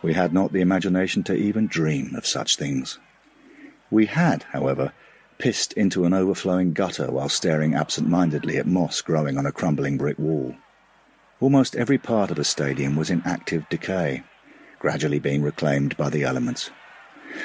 We 0.00 0.14
had 0.14 0.32
not 0.32 0.54
the 0.54 0.62
imagination 0.62 1.22
to 1.24 1.34
even 1.34 1.66
dream 1.66 2.14
of 2.14 2.26
such 2.26 2.56
things. 2.56 2.98
We 3.90 4.06
had, 4.06 4.44
however, 4.44 4.94
pissed 5.40 5.72
into 5.72 6.04
an 6.04 6.12
overflowing 6.12 6.74
gutter 6.74 7.10
while 7.10 7.30
staring 7.30 7.74
absent-mindedly 7.74 8.58
at 8.58 8.66
moss 8.66 9.00
growing 9.00 9.38
on 9.38 9.46
a 9.46 9.52
crumbling 9.52 9.96
brick 9.96 10.18
wall. 10.18 10.54
Almost 11.40 11.74
every 11.76 11.96
part 11.96 12.30
of 12.30 12.38
a 12.38 12.44
stadium 12.44 12.94
was 12.94 13.08
in 13.08 13.22
active 13.24 13.66
decay, 13.70 14.22
gradually 14.78 15.18
being 15.18 15.42
reclaimed 15.42 15.96
by 15.96 16.10
the 16.10 16.24
elements, 16.24 16.70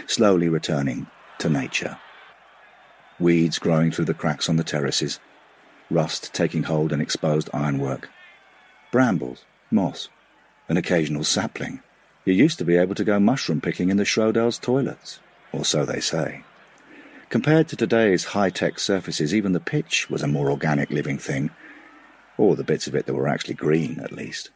slowly 0.08 0.50
returning 0.50 1.08
to 1.40 1.50
nature. 1.50 1.98
Weeds 3.18 3.60
growing 3.60 3.92
through 3.92 4.06
the 4.06 4.14
cracks 4.14 4.50
on 4.50 4.58
the 4.58 4.64
terraces, 4.66 5.22
rust 5.90 6.34
taking 6.34 6.64
hold 6.64 6.92
in 6.92 7.00
exposed 7.00 7.50
ironwork, 7.54 8.10
brambles, 8.92 9.46
moss, 9.72 10.10
an 10.68 10.76
occasional 10.76 11.24
sapling. 11.24 11.82
You 12.26 12.34
used 12.34 12.58
to 12.58 12.66
be 12.66 12.76
able 12.76 12.96
to 12.96 13.06
go 13.06 13.22
mushroom 13.22 13.62
picking 13.62 13.90
in 13.90 13.96
the 13.96 14.04
Shrodells 14.04 14.60
toilets, 14.60 15.22
or 15.54 15.64
so 15.64 15.86
they 15.86 16.02
say. 16.02 16.44
Compared 17.36 17.68
to 17.68 17.76
today's 17.76 18.24
high 18.24 18.50
tech 18.50 18.80
surfaces, 18.80 19.36
even 19.36 19.52
the 19.52 19.60
pitch 19.60 20.10
was 20.10 20.24
a 20.24 20.28
more 20.28 20.50
organic 20.50 20.90
living 20.90 21.18
thing, 21.18 21.50
or 22.38 22.56
the 22.56 22.64
bits 22.64 22.88
of 22.88 22.96
it 22.96 23.08
that 23.08 23.14
were 23.14 23.28
actually 23.28 23.56
green, 23.56 24.00
at 24.00 24.14
least. 24.14 24.52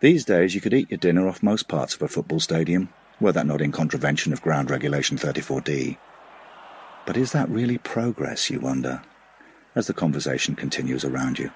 These 0.00 0.26
days, 0.26 0.54
you 0.54 0.60
could 0.60 0.74
eat 0.74 0.90
your 0.90 0.98
dinner 0.98 1.26
off 1.26 1.42
most 1.42 1.66
parts 1.66 1.94
of 1.94 2.02
a 2.02 2.08
football 2.08 2.38
stadium, 2.38 2.90
were 3.22 3.32
that 3.32 3.46
not 3.46 3.62
in 3.62 3.72
contravention 3.72 4.34
of 4.34 4.42
Ground 4.42 4.70
Regulation 4.70 5.16
34D. 5.16 5.96
But 7.06 7.16
is 7.16 7.32
that 7.32 7.48
really 7.48 7.78
progress, 7.78 8.50
you 8.50 8.60
wonder, 8.60 9.00
as 9.74 9.86
the 9.86 9.94
conversation 9.94 10.54
continues 10.54 11.06
around 11.06 11.38
you? 11.38 11.50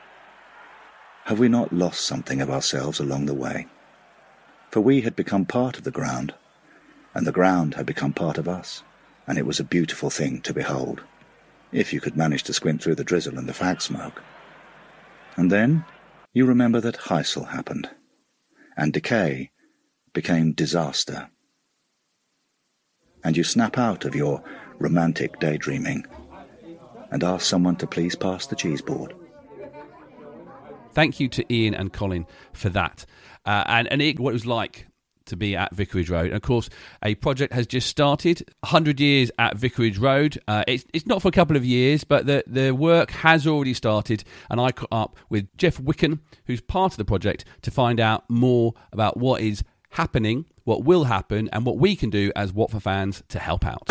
Have 1.25 1.39
we 1.39 1.49
not 1.49 1.75
lost 1.75 2.01
something 2.01 2.41
of 2.41 2.49
ourselves 2.49 2.99
along 2.99 3.27
the 3.27 3.35
way? 3.35 3.67
For 4.71 4.81
we 4.81 5.03
had 5.03 5.15
become 5.15 5.45
part 5.45 5.77
of 5.77 5.85
the 5.85 5.91
ground, 5.91 6.33
and 7.13 7.27
the 7.27 7.33
ground 7.33 7.75
had 7.75 7.85
become 7.85 8.15
part 8.15 8.39
of 8.39 8.49
us, 8.49 8.83
and 9.27 9.39
it 9.39 9.47
was 9.47 9.61
a 9.61 9.65
beautiful 9.65 10.11
thing 10.11 10.41
to 10.43 10.55
behold, 10.55 11.03
if 11.73 11.93
you 11.93 12.01
could 12.01 12.17
manage 12.17 12.43
to 12.45 12.53
squint 12.53 12.83
through 12.83 12.95
the 12.95 13.05
drizzle 13.05 13.39
and 13.39 13.49
the 13.49 13.53
fag 13.53 13.81
smoke. 13.81 14.23
And 15.37 15.51
then 15.51 15.85
you 16.33 16.45
remember 16.47 16.81
that 16.81 16.99
Heysel 16.99 17.49
happened, 17.49 17.91
and 18.77 18.93
decay 18.93 19.51
became 20.13 20.53
disaster. 20.53 21.31
And 23.23 23.37
you 23.37 23.45
snap 23.45 23.79
out 23.79 24.05
of 24.05 24.15
your 24.15 24.43
romantic 24.79 25.41
daydreaming 25.41 26.07
and 27.11 27.25
ask 27.25 27.47
someone 27.47 27.77
to 27.77 27.87
please 27.87 28.15
pass 28.15 28.47
the 28.47 28.57
cheese 28.57 28.83
board. 28.83 29.15
Thank 30.93 31.19
you 31.19 31.29
to 31.29 31.53
Ian 31.53 31.75
and 31.75 31.93
Colin 31.93 32.27
for 32.53 32.69
that. 32.71 33.05
Uh, 33.45 33.65
and, 33.67 33.89
and 33.89 34.01
it, 34.01 34.21
what 34.21 34.31
it 34.31 34.35
was 34.35 34.47
like 34.47 34.87
to 35.27 35.37
be 35.37 35.57
at 35.57 35.75
Vicarage 35.75 36.11
Road. 36.11 36.27
And 36.27 36.35
of 36.35 36.43
course, 36.43 36.69
a 37.03 37.15
project 37.17 37.53
has 37.53 37.67
just 37.67 37.89
started 37.89 38.49
100 38.61 39.01
years 39.01 39.31
at 39.39 39.57
Vicarage 39.57 39.99
Road. 39.99 40.39
Uh, 40.49 40.65
it's, 40.67 40.85
it's 40.93 41.07
not 41.07 41.23
for 41.23 41.29
a 41.29 41.33
couple 41.33 41.57
of 41.57 41.65
years, 41.65 42.05
but 42.05 42.27
the, 42.27 42.45
the 42.47 42.73
work 42.73 43.11
has 43.11 43.47
already 43.47 43.75
started. 43.75 44.25
And 44.51 44.61
I 44.61 44.73
caught 44.73 44.89
up 44.93 45.17
with 45.29 45.49
Geoff 45.57 45.79
Wicken, 45.79 46.21
who's 46.47 46.61
part 46.61 46.93
of 46.93 46.97
the 46.99 47.05
project, 47.05 47.45
to 47.63 47.71
find 47.71 48.01
out 48.01 48.25
more 48.29 48.75
about 48.93 49.17
what 49.17 49.41
is 49.41 49.63
happening, 49.91 50.45
what 50.65 50.85
will 50.85 51.05
happen, 51.05 51.49
and 51.53 51.65
what 51.65 51.79
we 51.79 51.97
can 51.97 52.11
do 52.11 52.33
as 52.37 52.53
Watford 52.53 52.83
fans 52.83 53.23
to 53.29 53.39
help 53.39 53.65
out. 53.65 53.89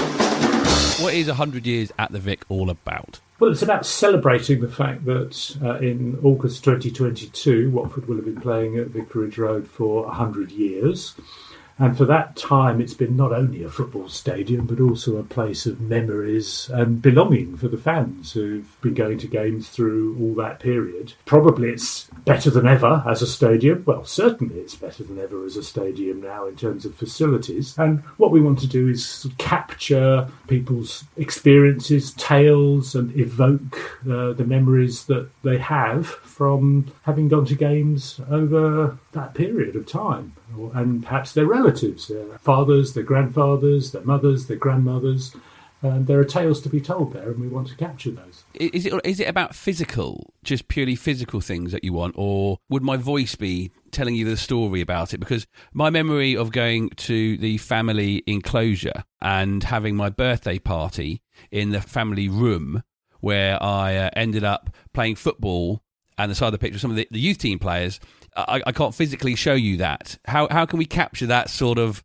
What 1.00 1.14
is 1.14 1.28
100 1.28 1.66
years 1.66 1.92
at 1.98 2.12
the 2.12 2.20
Vic 2.20 2.44
all 2.50 2.70
about? 2.70 3.20
Well, 3.44 3.52
it's 3.52 3.62
about 3.62 3.86
celebrating 3.86 4.62
the 4.62 4.70
fact 4.70 5.04
that 5.04 5.58
uh, 5.62 5.78
in 5.80 6.18
August 6.24 6.64
2022, 6.64 7.72
Watford 7.72 8.08
will 8.08 8.16
have 8.16 8.24
been 8.24 8.40
playing 8.40 8.78
at 8.78 8.88
Vicarage 8.88 9.38
Road 9.38 9.68
for 9.68 10.06
100 10.06 10.50
years. 10.50 11.14
And 11.80 11.98
for 11.98 12.06
that 12.06 12.36
time, 12.36 12.80
it's 12.80 12.94
been 12.94 13.18
not 13.18 13.34
only 13.34 13.64
a 13.64 13.70
football 13.70 14.08
stadium, 14.08 14.66
but 14.68 14.80
also 14.80 15.18
a 15.18 15.24
place 15.24 15.66
of 15.66 15.82
memories 15.82 16.70
and 16.72 17.02
belonging 17.02 17.58
for 17.58 17.68
the 17.68 17.78
fans 17.78 18.32
who've 18.34 18.80
been 18.82 18.94
going 18.94 19.18
to 19.20 19.28
games 19.28 19.70
through 19.70 20.18
all 20.20 20.36
that 20.36 20.60
period. 20.60 21.14
Probably 21.26 21.70
it's 21.70 22.08
better 22.26 22.50
than 22.50 22.68
ever 22.68 23.04
as 23.08 23.22
a 23.22 23.28
stadium. 23.28 23.84
Well, 23.86 24.06
certainly 24.06 24.60
it's 24.60 24.76
better 24.76 25.04
than 25.04 25.20
ever 25.20 25.46
as 25.46 25.58
a 25.58 25.64
stadium 25.64 26.22
now 26.22 26.46
in 26.46 26.56
terms 26.56 26.86
of 26.86 26.96
facilities. 26.96 27.78
And 27.78 28.02
what 28.18 28.32
we 28.32 28.42
want 28.42 28.60
to 28.60 28.68
do 28.68 28.88
is 28.88 29.28
capture 29.38 30.28
people's 30.48 31.04
experiences, 31.18 32.14
tales, 32.14 32.96
and 32.96 33.18
evoke 33.18 34.00
uh, 34.10 34.34
the 34.34 34.46
memories 34.46 35.06
that 35.06 35.30
they 35.44 35.58
have 35.58 36.08
from 36.08 36.92
having 37.04 37.28
gone 37.28 37.46
to 37.46 37.56
games 37.56 38.20
over 38.30 38.98
that 39.14 39.34
period 39.34 39.76
of 39.76 39.88
time 39.88 40.34
and 40.74 41.04
perhaps 41.04 41.34
their 41.34 41.46
relatives, 41.46 42.08
their 42.08 42.38
fathers, 42.40 42.94
their 42.94 43.04
grandfathers, 43.04 43.92
their 43.92 44.04
mothers, 44.04 44.48
their 44.48 44.58
grandmothers. 44.58 45.36
And 45.82 46.08
there 46.08 46.18
are 46.18 46.26
tales 46.26 46.62
to 46.62 46.70
be 46.70 46.80
told 46.80 47.12
there, 47.12 47.32
and 47.32 47.42
we 47.42 47.50
want 47.50 47.68
to 47.68 47.76
capture 47.76 48.12
those. 48.12 48.46
Is 48.54 48.86
it 48.86 48.94
is 49.04 49.20
it 49.20 49.28
about 49.28 49.54
physical, 49.54 50.34
just 50.42 50.70
purely 50.70 50.96
physical 50.96 51.42
things 51.42 51.74
that 51.74 51.84
you 51.84 51.92
want, 51.92 52.16
or 52.18 52.60
would 52.70 52.84
my 52.84 52.96
voice 52.96 53.36
be 53.36 53.70
telling 53.92 54.16
you 54.16 54.24
the 54.24 54.38
story 54.38 54.80
about 54.80 55.14
it? 55.14 55.18
Because 55.18 55.46
my 55.74 55.90
memory 55.90 56.38
of 56.38 56.54
going 56.54 56.90
to 56.92 57.38
the 57.38 57.58
family 57.58 58.24
enclosure 58.26 59.04
and 59.22 59.62
having 59.66 59.98
my 59.98 60.10
birthday 60.10 60.58
party 60.58 61.22
in 61.52 61.72
the 61.72 61.82
family 61.82 62.30
room, 62.30 62.82
where 63.20 63.62
I 63.62 63.98
uh, 63.98 64.10
ended 64.16 64.46
up 64.46 64.70
playing 64.94 65.16
football, 65.16 65.84
and 66.18 66.32
the 66.32 66.36
side 66.36 66.48
of 66.48 66.52
the 66.54 66.60
picture, 66.60 66.80
some 66.80 66.92
of 66.92 66.98
the, 66.98 67.08
the 67.12 67.20
youth 67.20 67.40
team 67.40 67.60
players, 67.60 68.00
I, 68.36 68.62
I 68.66 68.72
can't 68.72 68.94
physically 68.94 69.36
show 69.36 69.54
you 69.54 69.78
that. 69.78 70.18
How 70.26 70.48
how 70.50 70.66
can 70.66 70.80
we 70.80 70.86
capture 70.86 71.28
that 71.28 71.50
sort 71.50 71.78
of? 71.78 72.04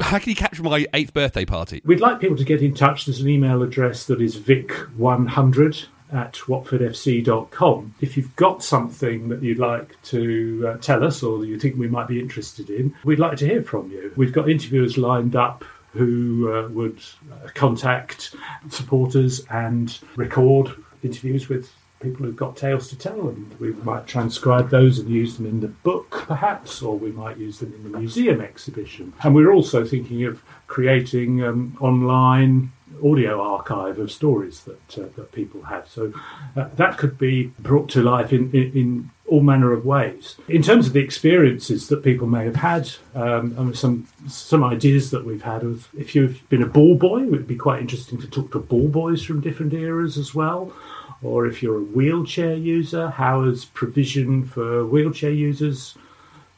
How 0.00 0.18
can 0.18 0.30
you 0.30 0.36
capture 0.36 0.62
my 0.62 0.86
eighth 0.94 1.14
birthday 1.14 1.44
party? 1.44 1.80
We'd 1.84 2.00
like 2.00 2.20
people 2.20 2.36
to 2.36 2.44
get 2.44 2.60
in 2.60 2.74
touch. 2.74 3.06
There's 3.06 3.20
an 3.20 3.28
email 3.28 3.62
address 3.62 4.06
that 4.06 4.20
is 4.20 4.36
vic100 4.36 5.86
at 6.12 6.34
watfordfc.com. 6.34 7.94
If 8.00 8.16
you've 8.16 8.34
got 8.36 8.62
something 8.62 9.28
that 9.28 9.42
you'd 9.42 9.58
like 9.58 10.00
to 10.04 10.68
uh, 10.68 10.76
tell 10.78 11.04
us 11.04 11.22
or 11.22 11.38
that 11.38 11.46
you 11.46 11.58
think 11.58 11.76
we 11.76 11.88
might 11.88 12.08
be 12.08 12.20
interested 12.20 12.70
in, 12.70 12.94
we'd 13.04 13.18
like 13.18 13.38
to 13.38 13.46
hear 13.46 13.62
from 13.62 13.90
you. 13.90 14.12
We've 14.16 14.32
got 14.32 14.48
interviewers 14.48 14.98
lined 14.98 15.36
up 15.36 15.64
who 15.92 16.52
uh, 16.52 16.68
would 16.68 17.00
uh, 17.32 17.48
contact 17.54 18.34
supporters 18.70 19.44
and 19.50 19.98
record 20.16 20.70
interviews 21.02 21.48
with 21.48 21.70
people 22.06 22.26
who've 22.26 22.36
got 22.36 22.56
tales 22.56 22.88
to 22.88 22.96
tell, 22.96 23.28
and 23.28 23.58
we 23.58 23.72
might 23.72 24.06
transcribe 24.06 24.70
those 24.70 24.98
and 24.98 25.08
use 25.08 25.36
them 25.36 25.46
in 25.46 25.60
the 25.60 25.68
book, 25.68 26.24
perhaps, 26.26 26.82
or 26.82 26.96
we 26.96 27.10
might 27.10 27.36
use 27.36 27.58
them 27.58 27.72
in 27.74 27.90
the 27.90 27.98
museum 27.98 28.40
exhibition. 28.40 29.12
And 29.22 29.34
we're 29.34 29.52
also 29.52 29.84
thinking 29.84 30.24
of 30.24 30.42
creating 30.66 31.42
um, 31.42 31.76
online 31.80 32.72
audio 33.04 33.42
archive 33.42 33.98
of 33.98 34.12
stories 34.12 34.62
that 34.62 34.98
uh, 34.98 35.08
that 35.16 35.32
people 35.32 35.62
have. 35.62 35.88
So 35.88 36.12
uh, 36.56 36.68
that 36.76 36.96
could 36.96 37.18
be 37.18 37.52
brought 37.58 37.88
to 37.90 38.02
life 38.02 38.32
in, 38.32 38.50
in, 38.52 38.72
in, 38.72 39.10
all 39.28 39.40
manner 39.40 39.72
of 39.72 39.84
ways. 39.84 40.36
In 40.46 40.62
terms 40.62 40.86
of 40.86 40.92
the 40.92 41.00
experiences 41.00 41.88
that 41.88 42.04
people 42.04 42.28
may 42.28 42.44
have 42.44 42.54
had, 42.54 42.88
um, 43.16 43.74
some 43.74 44.06
some 44.28 44.62
ideas 44.62 45.10
that 45.10 45.24
we've 45.24 45.42
had 45.42 45.64
of 45.64 45.88
if 45.98 46.14
you've 46.14 46.48
been 46.48 46.62
a 46.62 46.66
ball 46.66 46.94
boy, 46.94 47.22
it 47.22 47.30
would 47.32 47.48
be 47.48 47.56
quite 47.56 47.80
interesting 47.80 48.20
to 48.20 48.28
talk 48.28 48.52
to 48.52 48.60
ball 48.60 48.86
boys 48.86 49.24
from 49.24 49.40
different 49.40 49.72
eras 49.74 50.16
as 50.16 50.32
well 50.32 50.72
or 51.22 51.46
if 51.46 51.62
you're 51.62 51.78
a 51.78 51.84
wheelchair 51.84 52.54
user, 52.54 53.10
how 53.10 53.44
has 53.44 53.64
provision 53.64 54.44
for 54.44 54.86
wheelchair 54.86 55.30
users 55.30 55.96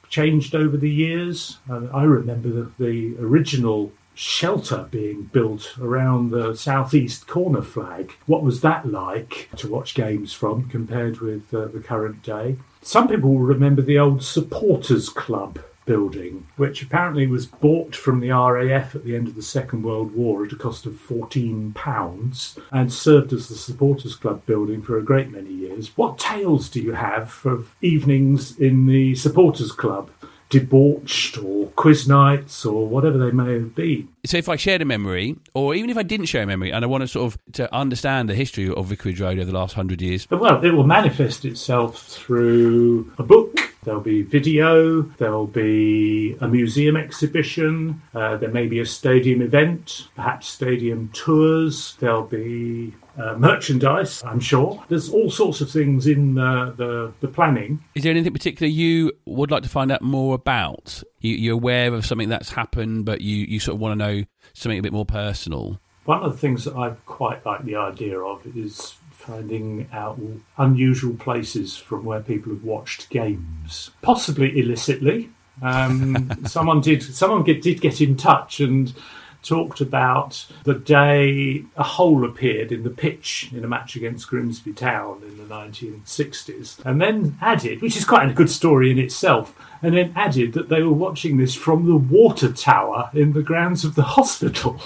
changed 0.08 0.54
over 0.54 0.76
the 0.76 0.90
years? 0.90 1.58
Uh, 1.68 1.86
I 1.92 2.04
remember 2.04 2.48
the, 2.48 2.70
the, 2.78 3.16
original 3.18 3.92
shelter 4.14 4.88
being 4.90 5.22
built 5.24 5.76
around 5.80 6.30
the 6.30 6.54
southeast 6.56 7.28
corner 7.28 7.62
flag. 7.62 8.12
What 8.26 8.42
was 8.42 8.62
that 8.62 8.90
like 8.90 9.48
to 9.56 9.68
watch 9.68 9.94
games 9.94 10.32
from 10.32 10.68
compared 10.68 11.20
with 11.20 11.54
uh, 11.54 11.66
the 11.66 11.78
current 11.78 12.22
day? 12.24 12.56
Some 12.82 13.06
people 13.06 13.30
will 13.30 13.40
remember 13.40 13.82
the 13.82 13.98
old 13.98 14.24
supporters 14.24 15.08
club 15.08 15.60
building, 15.88 16.46
which 16.56 16.82
apparently 16.82 17.26
was 17.26 17.46
bought 17.46 17.96
from 17.96 18.20
the 18.20 18.30
RAF 18.30 18.94
at 18.94 19.04
the 19.04 19.16
end 19.16 19.26
of 19.26 19.34
the 19.34 19.42
Second 19.42 19.82
World 19.82 20.14
War 20.14 20.44
at 20.44 20.52
a 20.52 20.56
cost 20.56 20.86
of 20.86 20.92
£14 20.92 22.58
and 22.70 22.92
served 22.92 23.32
as 23.32 23.48
the 23.48 23.56
Supporters 23.56 24.14
Club 24.14 24.44
building 24.46 24.82
for 24.82 24.98
a 24.98 25.02
great 25.02 25.30
many 25.30 25.50
years. 25.50 25.96
What 25.96 26.18
tales 26.18 26.68
do 26.68 26.80
you 26.80 26.92
have 26.92 27.40
of 27.44 27.74
evenings 27.80 28.56
in 28.58 28.86
the 28.86 29.16
Supporters 29.16 29.72
Club? 29.72 30.10
debauched 30.50 31.36
or 31.36 31.66
quiz 31.76 32.08
nights 32.08 32.64
or 32.64 32.86
whatever 32.86 33.18
they 33.18 33.30
may 33.30 33.52
have 33.52 33.74
been. 33.74 34.08
So 34.24 34.36
if 34.36 34.48
I 34.48 34.56
shared 34.56 34.82
a 34.82 34.84
memory, 34.84 35.36
or 35.54 35.74
even 35.74 35.90
if 35.90 35.96
I 35.96 36.02
didn't 36.02 36.26
share 36.26 36.42
a 36.42 36.46
memory, 36.46 36.72
and 36.72 36.84
I 36.84 36.88
want 36.88 37.02
to 37.02 37.08
sort 37.08 37.32
of 37.32 37.52
to 37.52 37.72
understand 37.74 38.28
the 38.28 38.34
history 38.34 38.68
of 38.68 38.86
Vicarage 38.86 39.20
Road 39.20 39.38
over 39.38 39.50
the 39.50 39.56
last 39.56 39.74
hundred 39.74 40.02
years, 40.02 40.28
well, 40.30 40.64
it 40.64 40.70
will 40.70 40.86
manifest 40.86 41.44
itself 41.44 42.02
through 42.02 43.12
a 43.18 43.22
book. 43.22 43.56
There'll 43.84 44.00
be 44.00 44.22
video. 44.22 45.02
There'll 45.02 45.46
be 45.46 46.36
a 46.40 46.48
museum 46.48 46.96
exhibition. 46.96 48.02
Uh, 48.14 48.36
there 48.36 48.50
may 48.50 48.66
be 48.66 48.80
a 48.80 48.86
stadium 48.86 49.40
event, 49.40 50.08
perhaps 50.16 50.48
stadium 50.48 51.10
tours. 51.14 51.96
There'll 52.00 52.24
be 52.24 52.92
uh, 53.18 53.34
merchandise, 53.36 54.22
I'm 54.24 54.40
sure. 54.40 54.82
There's 54.88 55.10
all 55.10 55.30
sorts 55.30 55.60
of 55.60 55.70
things 55.70 56.06
in 56.06 56.34
the, 56.34 56.74
the, 56.76 57.12
the, 57.20 57.28
planning. 57.28 57.82
Is 57.94 58.04
there 58.04 58.10
anything 58.10 58.32
particular 58.32 58.68
you 58.68 59.12
would 59.26 59.50
like 59.50 59.62
to 59.64 59.68
find 59.68 59.90
out 59.90 60.02
more 60.02 60.34
about? 60.34 61.02
You, 61.20 61.34
you're 61.34 61.54
aware 61.54 61.92
of 61.94 62.06
something 62.06 62.28
that's 62.28 62.50
happened, 62.50 63.04
but 63.04 63.20
you, 63.20 63.36
you 63.36 63.60
sort 63.60 63.74
of 63.74 63.80
want 63.80 63.98
to 63.98 64.06
know 64.06 64.24
something 64.54 64.78
a 64.78 64.82
bit 64.82 64.92
more 64.92 65.06
personal? 65.06 65.80
One 66.04 66.22
of 66.22 66.32
the 66.32 66.38
things 66.38 66.64
that 66.64 66.74
I 66.74 66.90
quite 67.06 67.44
like 67.44 67.64
the 67.64 67.76
idea 67.76 68.18
of 68.18 68.46
is 68.56 68.94
finding 69.12 69.88
out 69.92 70.18
unusual 70.56 71.14
places 71.16 71.76
from 71.76 72.04
where 72.04 72.20
people 72.20 72.52
have 72.52 72.64
watched 72.64 73.10
games, 73.10 73.90
possibly 74.00 74.58
illicitly. 74.58 75.28
Um, 75.60 76.30
someone 76.46 76.80
did 76.80 77.02
someone 77.02 77.42
get, 77.42 77.62
did 77.62 77.80
get 77.80 78.00
in 78.00 78.16
touch 78.16 78.60
and 78.60 78.94
talked 79.42 79.80
about 79.80 80.46
the 80.64 80.74
day 80.74 81.64
a 81.76 81.82
hole 81.82 82.24
appeared 82.24 82.72
in 82.72 82.82
the 82.82 82.90
pitch 82.90 83.50
in 83.54 83.64
a 83.64 83.68
match 83.68 83.96
against 83.96 84.28
Grimsby 84.28 84.72
Town 84.72 85.22
in 85.22 85.36
the 85.36 85.44
1960s, 85.44 86.84
and 86.84 87.00
then 87.00 87.36
added, 87.40 87.80
which 87.80 87.96
is 87.96 88.04
quite 88.04 88.28
a 88.28 88.34
good 88.34 88.50
story 88.50 88.90
in 88.90 88.98
itself, 88.98 89.56
and 89.82 89.96
then 89.96 90.12
added 90.16 90.52
that 90.54 90.68
they 90.68 90.82
were 90.82 90.92
watching 90.92 91.36
this 91.36 91.54
from 91.54 91.86
the 91.86 91.96
water 91.96 92.52
tower 92.52 93.10
in 93.14 93.32
the 93.32 93.42
grounds 93.42 93.84
of 93.84 93.94
the 93.94 94.02
hospital. 94.02 94.80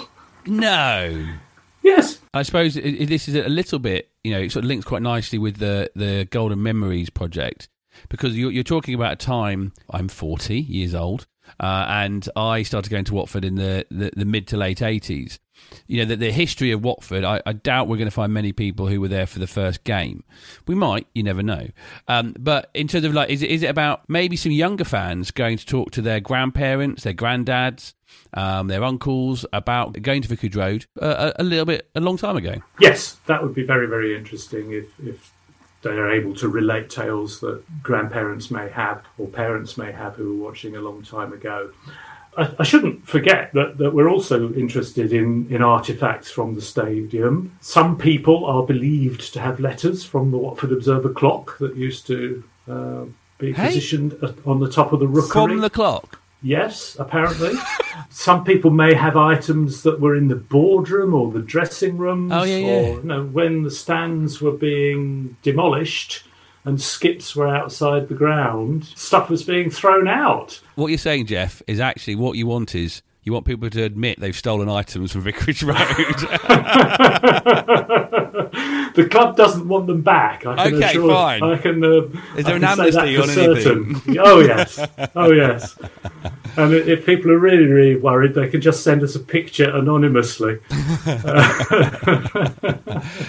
No. 0.45 1.27
Yes. 1.81 2.19
I 2.33 2.43
suppose 2.43 2.75
this 2.75 3.27
is 3.27 3.35
a 3.35 3.49
little 3.49 3.79
bit, 3.79 4.09
you 4.23 4.31
know, 4.31 4.39
it 4.39 4.51
sort 4.51 4.63
of 4.63 4.69
links 4.69 4.85
quite 4.85 5.01
nicely 5.01 5.37
with 5.37 5.57
the, 5.57 5.91
the 5.95 6.27
Golden 6.31 6.63
Memories 6.63 7.09
project 7.09 7.67
because 8.09 8.37
you're, 8.37 8.51
you're 8.51 8.63
talking 8.63 8.95
about 8.95 9.13
a 9.13 9.15
time, 9.17 9.73
I'm 9.89 10.07
40 10.07 10.59
years 10.59 10.95
old, 10.95 11.27
uh, 11.59 11.85
and 11.87 12.27
I 12.35 12.63
started 12.63 12.89
going 12.89 13.05
to 13.05 13.13
Watford 13.13 13.45
in 13.45 13.55
the, 13.55 13.85
the, 13.89 14.11
the 14.15 14.25
mid 14.25 14.47
to 14.47 14.57
late 14.57 14.79
80s. 14.79 15.39
You 15.87 15.99
know, 15.99 16.05
the, 16.05 16.15
the 16.15 16.31
history 16.31 16.71
of 16.71 16.83
Watford, 16.83 17.23
I, 17.23 17.41
I 17.45 17.53
doubt 17.53 17.87
we're 17.87 17.97
going 17.97 18.07
to 18.07 18.11
find 18.11 18.33
many 18.33 18.51
people 18.51 18.87
who 18.87 18.99
were 18.99 19.07
there 19.07 19.25
for 19.25 19.39
the 19.39 19.47
first 19.47 19.83
game. 19.83 20.23
We 20.67 20.75
might, 20.75 21.07
you 21.13 21.23
never 21.23 21.43
know. 21.43 21.67
Um, 22.07 22.35
but 22.39 22.69
in 22.73 22.87
terms 22.87 23.05
of 23.05 23.13
like, 23.13 23.29
is 23.29 23.41
it, 23.41 23.49
is 23.49 23.63
it 23.63 23.67
about 23.67 24.07
maybe 24.09 24.35
some 24.35 24.51
younger 24.51 24.83
fans 24.83 25.31
going 25.31 25.57
to 25.57 25.65
talk 25.65 25.91
to 25.91 26.01
their 26.01 26.19
grandparents, 26.19 27.03
their 27.03 27.13
granddads, 27.13 27.93
um, 28.33 28.67
their 28.67 28.83
uncles 28.83 29.45
about 29.53 29.99
going 30.01 30.21
to 30.21 30.27
Vicarage 30.27 30.55
Road 30.55 30.85
uh, 31.01 31.31
a, 31.37 31.41
a 31.41 31.43
little 31.43 31.65
bit, 31.65 31.89
a 31.95 31.99
long 31.99 32.17
time 32.17 32.37
ago? 32.37 32.55
Yes, 32.79 33.17
that 33.27 33.41
would 33.43 33.55
be 33.55 33.63
very, 33.63 33.87
very 33.87 34.15
interesting 34.17 34.71
if, 34.71 34.87
if 34.99 35.32
they 35.83 35.91
are 35.91 36.11
able 36.11 36.33
to 36.35 36.47
relate 36.47 36.89
tales 36.89 37.39
that 37.41 37.61
grandparents 37.83 38.49
may 38.49 38.69
have 38.69 39.03
or 39.17 39.27
parents 39.27 39.77
may 39.77 39.91
have 39.91 40.15
who 40.15 40.37
were 40.37 40.45
watching 40.45 40.75
a 40.75 40.81
long 40.81 41.03
time 41.03 41.33
ago. 41.33 41.71
I, 42.37 42.49
I 42.59 42.63
shouldn't 42.63 43.07
forget 43.07 43.53
that, 43.53 43.77
that 43.77 43.93
we're 43.93 44.09
also 44.09 44.53
interested 44.53 45.13
in, 45.13 45.47
in 45.49 45.61
artefacts 45.61 46.27
from 46.27 46.55
the 46.55 46.61
stadium. 46.61 47.55
Some 47.61 47.97
people 47.97 48.45
are 48.45 48.63
believed 48.63 49.33
to 49.33 49.39
have 49.39 49.59
letters 49.59 50.03
from 50.03 50.31
the 50.31 50.37
Watford 50.37 50.71
Observer 50.71 51.09
clock 51.09 51.57
that 51.59 51.75
used 51.75 52.07
to 52.07 52.43
uh, 52.67 53.05
be 53.37 53.53
Hey? 53.53 53.67
positioned 53.67 54.17
on 54.45 54.59
the 54.59 54.69
top 54.69 54.93
of 54.93 54.99
the 54.99 55.07
rookery. 55.07 55.29
From 55.29 55.59
the 55.59 55.69
clock. 55.69 56.19
Yes, 56.43 56.95
apparently. 56.99 57.53
Some 58.09 58.43
people 58.43 58.69
may 58.69 58.93
have 58.93 59.15
items 59.15 59.83
that 59.83 60.01
were 60.01 60.15
in 60.15 60.27
the 60.27 60.35
boardroom 60.35 61.13
or 61.13 61.31
the 61.31 61.41
dressing 61.41 61.97
rooms. 61.97 62.33
Oh, 62.33 62.43
yeah, 62.43 62.57
or, 62.57 62.59
yeah. 62.59 62.89
You 62.89 63.03
know, 63.03 63.23
when 63.23 63.63
the 63.63 63.71
stands 63.71 64.41
were 64.41 64.51
being 64.51 65.37
demolished 65.41 66.25
and 66.65 66.81
skips 66.81 67.33
were 67.35 67.47
outside 67.47 68.09
the 68.09 68.15
ground, 68.15 68.85
stuff 68.95 69.29
was 69.29 69.43
being 69.43 69.69
thrown 69.69 70.09
out. 70.09 70.59
What 70.75 70.87
you're 70.87 70.97
saying, 70.97 71.27
Geoff, 71.27 71.61
is 71.65 71.79
actually 71.79 72.15
what 72.15 72.37
you 72.37 72.45
want 72.45 72.75
is 72.75 73.01
you 73.23 73.31
want 73.31 73.45
people 73.45 73.69
to 73.69 73.83
admit 73.83 74.19
they've 74.19 74.35
stolen 74.35 74.67
items 74.67 75.13
from 75.13 75.21
Vicarage 75.21 75.63
Road. 75.63 75.77
the 78.95 79.07
club 79.09 79.35
doesn't 79.35 79.67
want 79.67 79.87
them 79.87 80.01
back. 80.01 80.45
I 80.45 80.55
can 80.69 80.75
Okay, 80.75 80.85
assure, 80.89 81.09
fine. 81.13 81.43
I 81.43 81.57
can. 81.57 81.83
Uh, 81.83 82.01
Is 82.37 82.45
there 82.45 82.53
I 82.53 82.57
an 82.57 82.61
can 82.61 82.77
say 82.77 82.91
that 82.91 83.07
amnesty 83.07 83.15
for 83.15 83.21
on 83.21 83.27
certain. 83.29 83.95
anything? 83.95 84.17
Oh 84.19 84.39
yes, 84.39 84.79
oh 85.15 85.31
yes. 85.31 85.77
And 86.55 86.73
if 86.73 87.05
people 87.05 87.31
are 87.31 87.39
really, 87.39 87.65
really 87.65 87.95
worried, 87.95 88.35
they 88.35 88.47
can 88.47 88.61
just 88.61 88.83
send 88.83 89.01
us 89.03 89.15
a 89.15 89.19
picture 89.19 89.69
anonymously. 89.75 90.59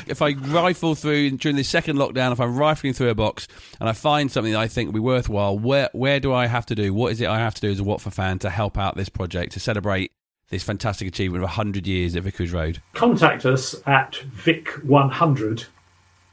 if 0.07 0.21
I 0.23 0.33
rifle 0.33 0.95
through 0.95 1.31
during 1.33 1.57
the 1.57 1.63
second 1.65 1.97
lockdown, 1.97 2.33
if 2.33 2.41
I'm 2.41 2.57
rifling 2.57 2.93
through 2.93 3.11
a 3.11 3.15
box 3.15 3.49
and 3.81 3.89
I 3.89 3.93
find 3.93 4.31
something 4.31 4.53
that 4.53 4.61
I 4.61 4.69
think 4.69 4.89
will 4.89 4.95
be 4.95 5.01
worthwhile, 5.01 5.59
where 5.59 5.89
where 5.93 6.21
do 6.21 6.33
I 6.33 6.47
have 6.47 6.67
to 6.67 6.75
do? 6.75 6.93
What 6.93 7.13
is 7.13 7.21
it 7.21 7.29
I 7.29 7.39
have 7.39 7.55
to 7.55 7.61
do 7.61 7.71
as 7.71 7.81
a 7.81 7.85
Watford 7.85 8.15
fan 8.15 8.39
to 8.41 8.51
help 8.51 8.77
out 8.79 8.97
this 8.97 9.09
project 9.09 9.53
to 9.53 9.61
celebrate 9.61 10.13
this 10.55 10.63
fantastic 10.63 11.09
achievement 11.09 11.43
of 11.43 11.49
100 11.49 11.87
years 11.87 12.15
at 12.15 12.23
Vicarage 12.23 12.53
Road? 12.53 12.81
contact 12.93 13.45
us 13.45 13.75
at 13.87 14.13
vic100 14.13 15.67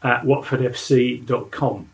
at 0.04 0.24
watfordfc.com 0.24 1.90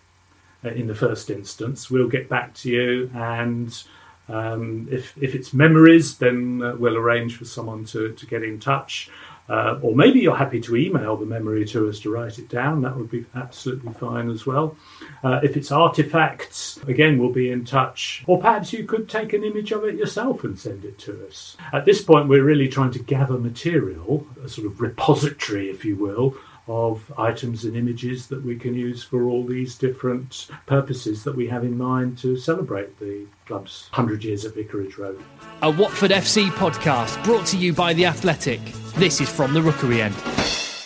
uh, 0.65 0.69
in 0.69 0.87
the 0.87 0.95
first 0.95 1.29
instance. 1.29 1.89
We'll 1.89 2.09
get 2.09 2.27
back 2.27 2.53
to 2.55 2.69
you, 2.69 3.09
and 3.15 3.83
um, 4.27 4.89
if, 4.91 5.17
if 5.21 5.35
it's 5.35 5.53
memories, 5.53 6.17
then 6.17 6.61
uh, 6.61 6.75
we'll 6.75 6.97
arrange 6.97 7.37
for 7.37 7.45
someone 7.45 7.85
to, 7.85 8.11
to 8.11 8.25
get 8.25 8.43
in 8.43 8.59
touch. 8.59 9.09
Uh, 9.49 9.79
or 9.81 9.95
maybe 9.95 10.19
you're 10.19 10.35
happy 10.35 10.59
to 10.59 10.75
email 10.75 11.15
the 11.15 11.25
memory 11.25 11.65
to 11.65 11.87
us 11.87 11.99
to 12.01 12.11
write 12.11 12.37
it 12.37 12.49
down. 12.49 12.81
That 12.81 12.97
would 12.97 13.09
be 13.09 13.25
absolutely 13.35 13.93
fine 13.93 14.29
as 14.29 14.45
well. 14.45 14.75
Uh, 15.23 15.39
if 15.41 15.55
it's 15.55 15.71
artifacts, 15.71 16.79
again, 16.87 17.17
we'll 17.17 17.31
be 17.31 17.51
in 17.51 17.63
touch. 17.63 18.23
Or 18.27 18.39
perhaps 18.39 18.73
you 18.73 18.83
could 18.83 19.09
take 19.09 19.33
an 19.33 19.43
image 19.43 19.71
of 19.71 19.85
it 19.85 19.95
yourself 19.95 20.43
and 20.43 20.59
send 20.59 20.83
it 20.83 20.99
to 20.99 21.27
us. 21.27 21.55
At 21.71 21.85
this 21.85 22.01
point, 22.01 22.27
we're 22.27 22.43
really 22.43 22.67
trying 22.67 22.91
to 22.91 22.99
gather 22.99 23.37
material, 23.37 24.27
a 24.43 24.49
sort 24.49 24.67
of 24.67 24.81
repository, 24.81 25.69
if 25.69 25.85
you 25.85 25.95
will, 25.95 26.35
of 26.67 27.11
items 27.17 27.63
and 27.65 27.75
images 27.75 28.27
that 28.27 28.43
we 28.43 28.55
can 28.55 28.73
use 28.73 29.03
for 29.03 29.23
all 29.23 29.43
these 29.43 29.75
different 29.75 30.47
purposes 30.65 31.23
that 31.23 31.35
we 31.35 31.47
have 31.47 31.63
in 31.63 31.77
mind 31.77 32.17
to 32.19 32.37
celebrate 32.37 32.99
the 32.99 33.25
club's 33.45 33.89
100 33.91 34.23
years 34.23 34.45
at 34.45 34.53
Vicarage 34.53 34.97
Road. 34.97 35.21
A 35.61 35.71
Watford 35.71 36.11
FC 36.11 36.49
podcast 36.51 37.23
brought 37.23 37.45
to 37.47 37.57
you 37.57 37.73
by 37.73 37.93
The 37.93 38.05
Athletic. 38.05 38.59
This 38.95 39.21
is 39.21 39.29
from 39.29 39.53
the 39.53 39.61
Rookery 39.61 40.01
End. 40.01 40.15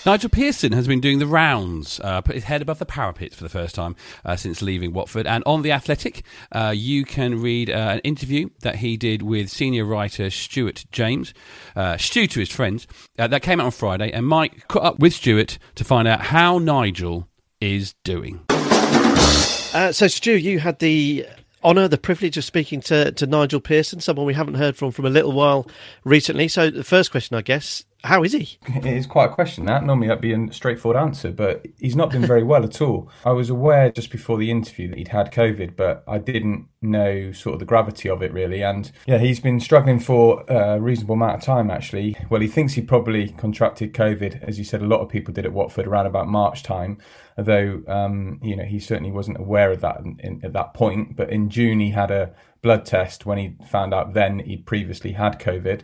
Nigel 0.04 0.32
Pearson 0.32 0.72
has 0.72 0.88
been 0.88 1.00
doing 1.00 1.20
the 1.20 1.28
rounds, 1.28 2.00
uh, 2.04 2.22
put 2.22 2.34
his 2.34 2.46
head 2.46 2.64
above 2.64 2.80
the 2.80 2.88
parapet 2.88 3.36
for 3.36 3.44
the 3.44 3.50
first 3.50 3.76
time 3.76 3.96
uh, 4.26 4.36
since 4.36 4.60
leaving 4.64 4.94
Watford. 4.94 5.28
And 5.28 5.44
on 5.46 5.62
The 5.62 5.72
Athletic, 5.72 6.24
uh, 6.52 6.74
you 6.76 7.06
can 7.06 7.40
read 7.40 7.70
uh, 7.70 7.74
an 7.74 8.00
interview 8.00 8.50
that 8.62 8.78
he 8.78 8.98
did 8.98 9.22
with 9.22 9.50
senior 9.50 9.86
writer 9.86 10.32
Stuart 10.32 10.86
James, 10.92 11.36
uh, 11.76 11.98
Stu 11.98 12.26
to 12.26 12.40
his 12.40 12.50
friends. 12.50 12.88
Uh, 13.20 13.28
that 13.28 13.44
came 13.44 13.60
out 13.60 13.68
on 13.68 13.72
Friday, 13.72 14.12
and 14.12 14.26
Mike 14.26 14.68
caught 14.68 14.84
up 14.84 15.00
with 15.00 15.14
Stuart 15.14 15.60
to 15.76 15.84
find 15.84 16.08
out 16.08 16.22
how 16.22 16.58
Nigel 16.58 17.28
is 17.60 17.94
doing. 18.04 18.44
So, 18.50 20.08
Stu, 20.08 20.36
you 20.36 20.60
had 20.60 20.80
the 20.80 21.28
honour, 21.64 21.88
the 21.88 22.00
privilege 22.00 22.38
of 22.38 22.44
speaking 22.44 22.82
to, 22.82 23.12
to 23.12 23.28
Nigel 23.28 23.60
Pearson, 23.60 24.00
someone 24.00 24.26
we 24.26 24.34
haven't 24.34 24.56
heard 24.56 24.76
from 24.76 24.92
from 24.92 25.06
a 25.06 25.12
little 25.12 25.32
while 25.32 25.70
recently. 26.04 26.48
So, 26.48 26.72
the 26.72 26.84
first 26.84 27.12
question, 27.12 27.38
I 27.38 27.42
guess, 27.42 27.86
how 28.04 28.24
is 28.24 28.34
he? 28.34 28.58
It 28.68 28.86
is 28.86 29.06
quite 29.06 29.30
a 29.30 29.34
question, 29.34 29.66
that. 29.66 29.84
Normally 29.84 30.08
that'd 30.08 30.22
be 30.22 30.34
a 30.34 30.52
straightforward 30.52 31.00
answer, 31.00 31.32
but 31.32 31.66
he's 31.80 31.96
not 31.96 32.10
been 32.12 32.26
very 32.26 32.44
well 32.44 32.64
at 32.64 32.82
all. 32.82 33.10
I 33.26 33.32
was 33.32 33.50
aware 33.50 33.92
just 33.92 34.10
before 34.10 34.38
the 34.38 34.50
interview 34.50 34.90
that 34.90 34.98
he'd 34.98 35.10
had 35.10 35.32
COVID, 35.32 35.76
but 35.76 36.04
I 36.08 36.18
didn't 36.18 36.68
know 36.82 37.32
sort 37.32 37.54
of 37.54 37.60
the 37.60 37.66
gravity 37.66 38.10
of 38.10 38.24
it 38.24 38.34
really. 38.34 38.64
And 38.64 38.92
yeah, 39.06 39.20
he's 39.20 39.40
been 39.40 39.60
struggling 39.60 40.00
for 40.00 40.44
a 40.48 40.80
reasonable 40.80 41.14
amount 41.14 41.36
of 41.36 41.42
time 41.44 41.70
actually. 41.70 42.18
Well, 42.30 42.42
he 42.42 42.48
thinks 42.48 42.74
he 42.74 42.82
probably 42.82 43.30
contracted 43.30 43.94
COVID, 43.94 44.44
as 44.44 44.58
you 44.58 44.66
said, 44.66 44.82
a 44.82 44.88
lot 44.88 45.02
of 45.02 45.10
people 45.10 45.34
did 45.34 45.46
at 45.46 45.54
Watford 45.54 45.86
around 45.86 46.08
about 46.08 46.28
March 46.28 46.64
time. 46.64 46.98
Although, 47.38 47.82
um, 47.88 48.40
you 48.44 48.56
know, 48.56 48.66
he 48.66 48.80
certainly 48.80 49.12
wasn't 49.12 49.40
aware 49.40 49.72
of 49.72 49.82
that 49.82 50.00
in, 50.00 50.20
in, 50.22 50.42
at 50.44 50.54
that 50.54 50.74
point. 50.74 51.16
But 51.16 51.30
in 51.30 51.50
June, 51.50 51.80
he 51.80 51.92
had 51.92 52.12
a 52.12 52.34
blood 52.62 52.86
test 52.86 53.26
when 53.26 53.38
he 53.38 53.56
found 53.68 53.94
out 53.94 54.14
then 54.14 54.40
he'd 54.40 54.66
previously 54.66 55.14
had 55.14 55.40
COVID 55.40 55.84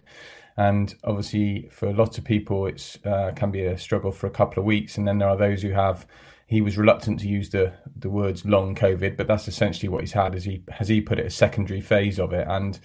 and 0.58 0.95
obviously 1.03 1.70
for 1.72 1.93
lots 1.93 2.18
of 2.18 2.24
people 2.24 2.66
it's 2.66 2.97
uh, 3.05 3.32
can 3.36 3.51
be 3.51 3.64
a 3.64 3.78
struggle 3.78 4.12
for 4.12 4.28
a 4.28 4.32
couple 4.32 4.60
of 4.60 4.66
weeks. 4.66 4.97
And 4.97 5.08
then 5.08 5.20
there 5.20 5.30
are 5.30 5.38
those 5.38 5.62
who 5.62 5.72
have 5.72 6.05
he 6.47 6.62
was 6.62 6.78
reluctant 6.78 7.20
to 7.22 7.28
use 7.28 7.49
the 7.49 7.74
the 7.95 8.10
words 8.10 8.45
long 8.45 8.74
covid 8.74 9.18
but 9.18 9.28
that's 9.28 9.47
essentially 9.47 9.89
what 9.89 10.01
he's 10.01 10.14
had 10.14 10.34
as 10.34 10.45
he 10.45 10.64
has 10.70 10.88
he 10.88 11.01
put 11.01 11.20
it 11.20 11.26
a 11.26 11.30
secondary 11.30 11.82
phase 11.82 12.20
of 12.20 12.34
it? 12.34 12.47
And 12.49 12.80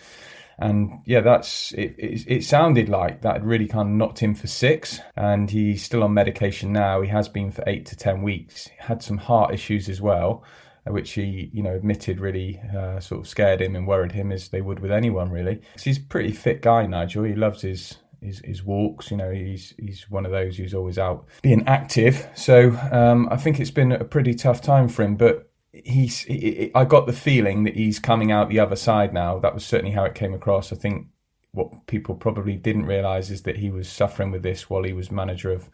and 0.59 1.01
yeah 1.07 1.21
that's 1.21 1.73
it, 1.73 1.95
it, 1.99 2.25
it 2.29 2.45
sounded 2.45 2.91
like 2.91 3.23
that 3.23 3.43
really 3.43 3.67
kind 3.67 3.89
of 3.89 3.95
knocked 3.95 4.19
him 4.19 4.35
for 4.35 4.47
six. 4.47 5.01
And 5.17 5.51
he's 5.51 5.83
still 5.83 6.03
on 6.05 6.13
medication 6.13 6.73
now. 6.73 7.01
He 7.01 7.09
has 7.09 7.29
been 7.29 7.51
for 7.51 7.65
eight 7.67 7.87
to 7.87 7.97
ten 7.97 8.23
weeks. 8.23 8.69
Had 8.79 9.03
some 9.03 9.17
heart 9.17 9.55
issues 9.55 9.89
as 9.89 10.01
well 10.03 10.45
which 10.87 11.13
he, 11.13 11.51
you 11.53 11.63
know, 11.63 11.75
admitted 11.75 12.21
really 12.21 12.61
uh, 12.77 12.99
sort 13.01 13.21
of 13.21 13.29
scared 13.29 13.61
him 13.63 13.77
and 13.77 13.87
worried 13.87 14.13
him 14.13 14.33
as 14.33 14.49
they 14.49 14.61
would 14.61 14.81
with 14.81 14.91
anyone 14.93 15.31
really. 15.31 15.61
he's 15.81 15.99
a 15.99 16.03
pretty 16.03 16.33
fit 16.33 16.63
guy, 16.63 16.87
Nigel. 16.87 17.25
He 17.25 17.35
loves 17.35 17.63
his 17.63 17.99
his, 18.21 18.41
his 18.45 18.65
walks. 18.65 19.11
You 19.11 19.17
know, 19.17 19.31
he's 19.31 19.75
he's 19.79 20.11
one 20.11 20.27
of 20.27 20.33
those 20.33 20.57
who's 20.57 20.75
always 20.75 20.99
out 20.99 21.27
being 21.43 21.67
active. 21.67 22.29
So 22.35 22.77
um, 22.91 23.29
I 23.31 23.37
think 23.37 23.61
it's 23.61 23.71
been 23.71 23.93
a 23.93 24.05
pretty 24.05 24.35
tough 24.35 24.61
time 24.63 24.89
for 24.89 25.03
him, 25.03 25.17
but. 25.17 25.49
He's. 25.75 26.19
he- 26.19 26.71
I 26.75 26.85
got 26.85 27.07
the 27.07 27.15
feeling 27.15 27.65
that 27.65 27.75
he's 27.75 27.99
coming 27.99 28.31
out 28.31 28.51
the 28.51 28.61
other 28.61 28.77
side 28.77 29.15
now. 29.15 29.39
That 29.39 29.55
was 29.55 29.65
certainly 29.65 29.93
how 29.93 30.05
it 30.05 30.15
came 30.15 30.35
across. 30.35 30.71
I 30.71 30.77
think 30.77 31.07
what 31.53 31.87
people 31.87 32.15
probably 32.15 32.57
didn't 32.57 32.85
realise 32.85 33.31
is 33.31 33.43
that 33.45 33.57
he 33.57 33.71
was 33.71 33.89
suffering 33.89 34.31
with 34.31 34.43
this 34.43 34.69
while 34.69 34.83
he 34.83 34.93
was 34.93 35.11
manager 35.11 35.51
of 35.51 35.71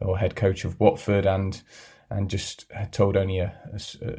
or 0.00 0.18
head 0.18 0.34
coach 0.34 0.64
of 0.64 0.80
Watford 0.80 1.26
and 1.26 1.62
and 2.10 2.30
just 2.30 2.66
had 2.72 2.92
told 2.92 3.16
only 3.16 3.40
a 3.40 3.52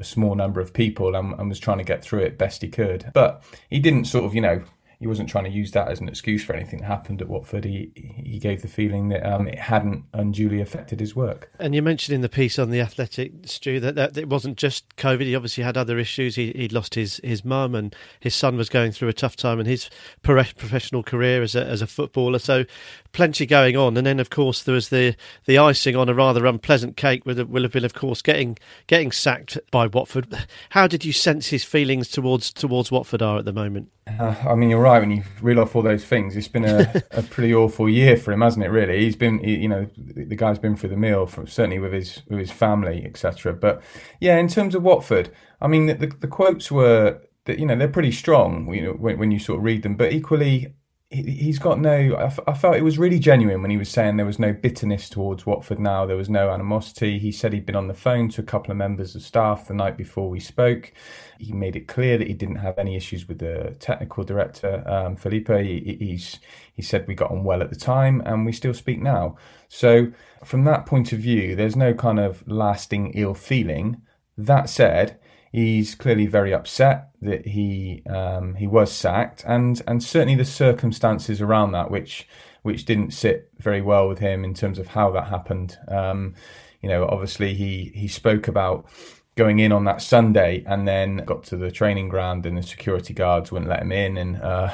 small 0.01 0.35
number 0.35 0.59
of 0.59 0.73
people 0.73 1.15
and, 1.15 1.39
and 1.39 1.49
was 1.49 1.59
trying 1.59 1.77
to 1.77 1.83
get 1.83 2.03
through 2.03 2.19
it 2.19 2.37
best 2.37 2.61
he 2.61 2.67
could. 2.67 3.11
But 3.13 3.43
he 3.69 3.79
didn't 3.79 4.05
sort 4.05 4.25
of, 4.25 4.35
you 4.35 4.41
know, 4.41 4.63
he 4.99 5.05
wasn't 5.05 5.29
trying 5.29 5.43
to 5.43 5.51
use 5.51 5.71
that 5.71 5.89
as 5.89 5.99
an 5.99 6.09
excuse 6.09 6.43
for 6.43 6.53
anything 6.53 6.79
that 6.79 6.87
happened 6.87 7.21
at 7.21 7.27
Watford. 7.27 7.65
He 7.65 7.91
he 7.95 8.39
gave 8.39 8.63
the 8.63 8.67
feeling 8.67 9.09
that 9.09 9.23
um, 9.23 9.47
it 9.47 9.59
hadn't 9.59 10.05
unduly 10.13 10.59
affected 10.59 10.99
his 10.99 11.15
work. 11.15 11.51
And 11.59 11.75
you 11.75 11.83
mentioned 11.83 12.15
in 12.15 12.21
the 12.21 12.29
piece 12.29 12.57
on 12.57 12.71
the 12.71 12.81
Athletic, 12.81 13.31
Stu, 13.45 13.79
that, 13.79 13.93
that 13.93 14.17
it 14.17 14.27
wasn't 14.27 14.57
just 14.57 14.95
COVID. 14.95 15.21
He 15.21 15.35
obviously 15.35 15.63
had 15.63 15.77
other 15.77 15.99
issues. 15.99 16.35
He, 16.35 16.51
he'd 16.53 16.73
lost 16.73 16.95
his, 16.95 17.21
his 17.23 17.45
mum, 17.45 17.75
and 17.75 17.95
his 18.19 18.33
son 18.33 18.57
was 18.57 18.69
going 18.69 18.91
through 18.91 19.09
a 19.09 19.13
tough 19.13 19.35
time 19.35 19.59
in 19.59 19.67
his 19.67 19.89
professional 20.23 21.03
career 21.03 21.43
as 21.43 21.53
a, 21.53 21.63
as 21.63 21.83
a 21.83 21.87
footballer. 21.87 22.39
So 22.39 22.65
plenty 23.17 23.47
going 23.47 23.75
on, 23.75 23.97
and 23.97 24.05
then 24.05 24.19
of 24.19 24.29
course 24.29 24.61
there 24.61 24.75
was 24.75 24.89
the 24.89 25.15
the 25.45 25.57
icing 25.57 25.95
on 25.95 26.07
a 26.07 26.13
rather 26.13 26.45
unpleasant 26.45 26.95
cake. 26.95 27.25
With 27.25 27.39
will 27.39 27.63
have 27.63 27.71
been, 27.71 27.83
of 27.83 27.95
course, 27.95 28.21
getting 28.21 28.59
getting 28.85 29.11
sacked 29.11 29.57
by 29.71 29.87
Watford. 29.87 30.45
How 30.69 30.85
did 30.85 31.03
you 31.03 31.11
sense 31.11 31.47
his 31.47 31.63
feelings 31.63 32.09
towards 32.09 32.53
towards 32.53 32.91
Watford 32.91 33.23
are 33.23 33.39
at 33.39 33.45
the 33.45 33.51
moment? 33.51 33.89
Uh, 34.07 34.35
I 34.47 34.53
mean, 34.53 34.69
you're 34.69 34.79
right 34.79 34.99
when 34.99 35.09
you 35.09 35.23
reel 35.41 35.59
off 35.59 35.75
all 35.75 35.81
those 35.81 36.05
things. 36.05 36.37
It's 36.37 36.47
been 36.47 36.63
a, 36.63 37.03
a 37.11 37.23
pretty 37.23 37.53
awful 37.53 37.89
year 37.89 38.17
for 38.17 38.31
him, 38.31 38.41
hasn't 38.41 38.63
it? 38.63 38.69
Really, 38.69 38.99
he's 39.03 39.15
been, 39.15 39.39
you 39.39 39.67
know, 39.67 39.87
the 39.97 40.35
guy's 40.35 40.59
been 40.59 40.75
through 40.75 40.89
the 40.89 41.25
from, 41.27 41.47
certainly 41.47 41.79
with 41.79 41.93
his 41.93 42.21
with 42.29 42.37
his 42.37 42.51
family, 42.51 43.03
etc. 43.03 43.51
But 43.53 43.81
yeah, 44.21 44.37
in 44.37 44.47
terms 44.47 44.75
of 44.75 44.83
Watford, 44.83 45.31
I 45.59 45.67
mean, 45.67 45.87
the, 45.87 45.95
the, 45.95 46.07
the 46.07 46.27
quotes 46.27 46.71
were 46.71 47.19
that 47.45 47.57
you 47.57 47.65
know 47.65 47.75
they're 47.75 47.87
pretty 47.87 48.11
strong, 48.11 48.71
you 48.71 48.83
know, 48.83 48.91
when, 48.91 49.17
when 49.17 49.31
you 49.31 49.39
sort 49.39 49.57
of 49.57 49.63
read 49.63 49.81
them. 49.81 49.95
But 49.95 50.13
equally, 50.13 50.75
he's 51.09 51.57
got 51.57 51.79
no. 51.79 52.31
I, 52.47 52.53
felt 52.53 52.75
it 52.75 52.83
was 52.83 52.97
really 52.97 53.19
genuine 53.19 53.61
when 53.61 53.71
he 53.71 53.77
was 53.77 53.89
saying 53.89 54.17
there 54.17 54.25
was 54.25 54.39
no 54.39 54.51
bitterness 54.51 55.09
towards 55.09 55.45
Watford 55.45 55.79
now. 55.79 56.05
There 56.05 56.17
was 56.17 56.29
no 56.29 56.49
animosity. 56.49 57.17
He 57.17 57.31
said 57.31 57.53
he'd 57.53 57.65
been 57.65 57.77
on 57.77 57.87
the 57.87 57.93
phone 57.93 58.27
to 58.29 58.41
a 58.41 58.43
couple 58.43 58.71
of 58.71 58.77
members 58.77 59.15
of 59.15 59.21
staff 59.21 59.67
the 59.67 59.73
night 59.73 59.95
before 59.95 60.29
we 60.29 60.41
spoke. 60.41 60.91
He 61.39 61.53
made 61.53 61.77
it 61.77 61.87
clear 61.87 62.17
that 62.17 62.27
he 62.27 62.33
didn't 62.33 62.57
have 62.57 62.77
any 62.77 62.97
issues 62.97 63.27
with 63.27 63.39
the 63.39 63.75
technical 63.79 64.25
director, 64.25 64.83
um, 64.85 65.15
Filippo. 65.15 65.63
He, 65.63 65.97
he's 65.99 66.39
he 66.73 66.81
said 66.81 67.07
we 67.07 67.15
got 67.15 67.31
on 67.31 67.45
well 67.45 67.61
at 67.61 67.69
the 67.69 67.77
time, 67.77 68.21
and 68.25 68.45
we 68.45 68.51
still 68.51 68.73
speak 68.73 69.01
now. 69.01 69.37
So 69.69 70.11
from 70.43 70.65
that 70.65 70.85
point 70.85 71.13
of 71.13 71.19
view, 71.19 71.55
there's 71.55 71.77
no 71.77 71.93
kind 71.93 72.19
of 72.19 72.45
lasting 72.47 73.13
ill 73.13 73.33
feeling. 73.33 74.01
That 74.37 74.69
said 74.69 75.19
he's 75.51 75.95
clearly 75.95 76.27
very 76.27 76.53
upset 76.53 77.09
that 77.21 77.45
he 77.45 78.03
um, 78.07 78.55
he 78.55 78.67
was 78.67 78.91
sacked, 78.91 79.43
and 79.47 79.81
and 79.87 80.03
certainly 80.03 80.35
the 80.35 80.45
circumstances 80.45 81.41
around 81.41 81.71
that, 81.71 81.91
which 81.91 82.27
which 82.63 82.85
didn't 82.85 83.11
sit 83.11 83.49
very 83.59 83.81
well 83.81 84.07
with 84.07 84.19
him 84.19 84.43
in 84.43 84.53
terms 84.53 84.79
of 84.79 84.87
how 84.87 85.11
that 85.11 85.27
happened. 85.27 85.77
Um, 85.87 86.35
you 86.81 86.89
know, 86.89 87.07
obviously 87.07 87.53
he 87.53 87.91
he 87.95 88.07
spoke 88.07 88.47
about 88.47 88.85
going 89.35 89.59
in 89.59 89.71
on 89.71 89.85
that 89.85 90.01
Sunday 90.01 90.63
and 90.65 90.87
then 90.87 91.17
got 91.17 91.43
to 91.43 91.57
the 91.57 91.71
training 91.71 92.09
ground 92.09 92.45
and 92.45 92.57
the 92.57 92.63
security 92.63 93.13
guards 93.13 93.51
wouldn't 93.51 93.69
let 93.69 93.81
him 93.81 93.91
in 93.91 94.17
and. 94.17 94.41
Uh, 94.41 94.73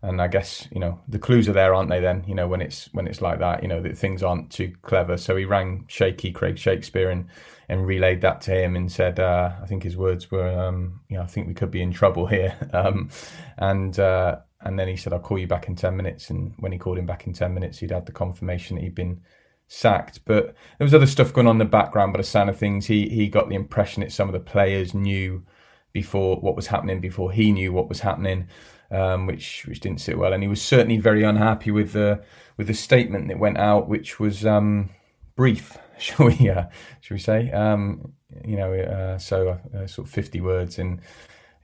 and 0.00 0.22
I 0.22 0.28
guess 0.28 0.68
you 0.70 0.78
know 0.78 1.00
the 1.08 1.18
clues 1.18 1.48
are 1.48 1.52
there, 1.52 1.74
aren't 1.74 1.90
they? 1.90 2.00
Then 2.00 2.22
you 2.26 2.34
know 2.34 2.46
when 2.46 2.60
it's 2.60 2.88
when 2.92 3.08
it's 3.08 3.20
like 3.20 3.40
that, 3.40 3.62
you 3.62 3.68
know 3.68 3.82
that 3.82 3.98
things 3.98 4.22
aren't 4.22 4.50
too 4.50 4.72
clever. 4.82 5.16
So 5.16 5.34
he 5.34 5.44
rang 5.44 5.86
Shaky 5.88 6.30
Craig 6.30 6.56
Shakespeare 6.56 7.10
and 7.10 7.26
and 7.68 7.86
relayed 7.86 8.22
that 8.22 8.40
to 8.42 8.52
him 8.52 8.76
and 8.76 8.90
said, 8.90 9.20
uh, 9.20 9.52
I 9.62 9.66
think 9.66 9.82
his 9.82 9.96
words 9.96 10.30
were, 10.30 10.48
um, 10.48 11.00
you 11.08 11.16
know, 11.16 11.22
I 11.22 11.26
think 11.26 11.46
we 11.46 11.54
could 11.54 11.70
be 11.70 11.82
in 11.82 11.92
trouble 11.92 12.26
here. 12.26 12.56
um, 12.72 13.10
and 13.58 13.98
uh, 13.98 14.38
and 14.60 14.78
then 14.78 14.88
he 14.88 14.96
said, 14.96 15.12
I'll 15.12 15.20
call 15.20 15.38
you 15.38 15.46
back 15.46 15.68
in 15.68 15.76
10 15.76 15.96
minutes. 15.96 16.30
And 16.30 16.54
when 16.58 16.72
he 16.72 16.78
called 16.78 16.98
him 16.98 17.06
back 17.06 17.26
in 17.26 17.32
10 17.32 17.54
minutes, 17.54 17.78
he'd 17.78 17.90
had 17.90 18.06
the 18.06 18.12
confirmation 18.12 18.76
that 18.76 18.82
he'd 18.82 18.94
been 18.94 19.20
sacked. 19.68 20.24
But 20.24 20.54
there 20.78 20.84
was 20.84 20.94
other 20.94 21.06
stuff 21.06 21.32
going 21.32 21.46
on 21.46 21.56
in 21.56 21.58
the 21.58 21.64
background, 21.64 22.12
by 22.12 22.18
the 22.18 22.24
sound 22.24 22.50
of 22.50 22.56
things, 22.56 22.86
he, 22.86 23.08
he 23.08 23.28
got 23.28 23.48
the 23.48 23.54
impression 23.54 24.00
that 24.00 24.12
some 24.12 24.28
of 24.28 24.32
the 24.32 24.40
players 24.40 24.94
knew 24.94 25.44
before 25.92 26.36
what 26.36 26.56
was 26.56 26.68
happening, 26.68 27.00
before 27.00 27.30
he 27.30 27.52
knew 27.52 27.72
what 27.72 27.88
was 27.88 28.00
happening. 28.00 28.48
Um, 28.90 29.26
which 29.26 29.66
which 29.66 29.80
didn't 29.80 30.00
sit 30.00 30.16
well, 30.16 30.32
and 30.32 30.42
he 30.42 30.48
was 30.48 30.62
certainly 30.62 30.96
very 30.96 31.22
unhappy 31.22 31.70
with 31.70 31.92
the 31.92 32.24
with 32.56 32.68
the 32.68 32.72
statement 32.72 33.28
that 33.28 33.38
went 33.38 33.58
out, 33.58 33.86
which 33.86 34.18
was 34.18 34.46
um, 34.46 34.88
brief 35.36 35.76
shall 36.00 36.26
we? 36.26 36.48
Uh, 36.48 36.64
shall 37.00 37.14
we 37.14 37.18
say? 37.18 37.50
Um, 37.50 38.12
you 38.44 38.56
know, 38.56 38.72
uh, 38.72 39.18
so 39.18 39.58
uh, 39.74 39.86
sort 39.86 40.06
of 40.06 40.14
fifty 40.14 40.40
words, 40.40 40.78
and 40.78 41.00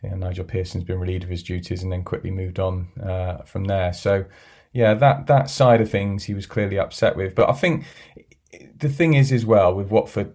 you 0.02 0.10
know, 0.10 0.16
Nigel 0.16 0.44
Pearson's 0.44 0.84
been 0.84 0.98
relieved 0.98 1.24
of 1.24 1.30
his 1.30 1.42
duties, 1.42 1.82
and 1.82 1.92
then 1.92 2.04
quickly 2.04 2.30
moved 2.30 2.58
on 2.58 2.88
uh, 3.02 3.38
from 3.44 3.64
there. 3.64 3.92
So, 3.92 4.24
yeah, 4.72 4.94
that 4.94 5.26
that 5.28 5.50
side 5.50 5.80
of 5.80 5.90
things 5.90 6.24
he 6.24 6.34
was 6.34 6.46
clearly 6.46 6.78
upset 6.78 7.16
with. 7.16 7.34
But 7.34 7.48
I 7.48 7.52
think 7.52 7.84
the 8.76 8.88
thing 8.88 9.14
is, 9.14 9.30
as 9.30 9.46
well, 9.46 9.74
with 9.74 9.88
Watford, 9.90 10.34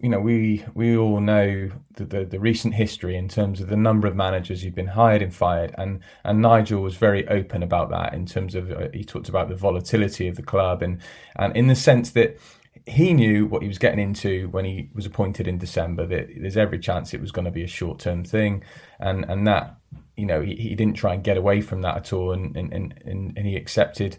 you 0.00 0.08
know, 0.08 0.20
we 0.20 0.64
we 0.74 0.96
all 0.96 1.20
know 1.20 1.70
the, 1.94 2.04
the, 2.04 2.24
the, 2.24 2.38
recent 2.38 2.74
history 2.74 3.16
in 3.16 3.28
terms 3.28 3.60
of 3.60 3.68
the 3.68 3.76
number 3.76 4.06
of 4.06 4.14
managers 4.14 4.62
who've 4.62 4.74
been 4.74 4.86
hired 4.88 5.22
and 5.22 5.34
fired, 5.34 5.74
and 5.78 6.00
and 6.24 6.42
Nigel 6.42 6.82
was 6.82 6.96
very 6.96 7.26
open 7.28 7.62
about 7.62 7.88
that 7.90 8.12
in 8.12 8.26
terms 8.26 8.54
of 8.54 8.70
uh, 8.70 8.88
he 8.92 9.04
talked 9.04 9.28
about 9.28 9.48
the 9.48 9.56
volatility 9.56 10.28
of 10.28 10.36
the 10.36 10.42
club 10.42 10.82
and 10.82 11.00
and 11.36 11.56
in 11.56 11.66
the 11.66 11.74
sense 11.74 12.10
that 12.10 12.38
he 12.86 13.12
knew 13.12 13.46
what 13.46 13.62
he 13.62 13.68
was 13.68 13.78
getting 13.78 13.98
into 13.98 14.48
when 14.50 14.64
he 14.64 14.88
was 14.94 15.06
appointed 15.06 15.48
in 15.48 15.58
December. 15.58 16.06
That 16.06 16.28
there's 16.36 16.56
every 16.56 16.78
chance 16.78 17.12
it 17.12 17.20
was 17.20 17.32
going 17.32 17.44
to 17.44 17.50
be 17.50 17.64
a 17.64 17.68
short 17.68 17.98
term 17.98 18.24
thing, 18.24 18.62
and 19.00 19.24
and 19.28 19.46
that 19.46 19.76
you 20.16 20.24
know 20.24 20.40
he, 20.40 20.54
he 20.54 20.74
didn't 20.74 20.94
try 20.94 21.14
and 21.14 21.24
get 21.24 21.36
away 21.36 21.60
from 21.60 21.82
that 21.82 21.96
at 21.96 22.12
all, 22.12 22.32
and 22.32 22.56
and, 22.56 22.72
and, 22.72 23.36
and 23.36 23.46
he 23.46 23.56
accepted 23.56 24.16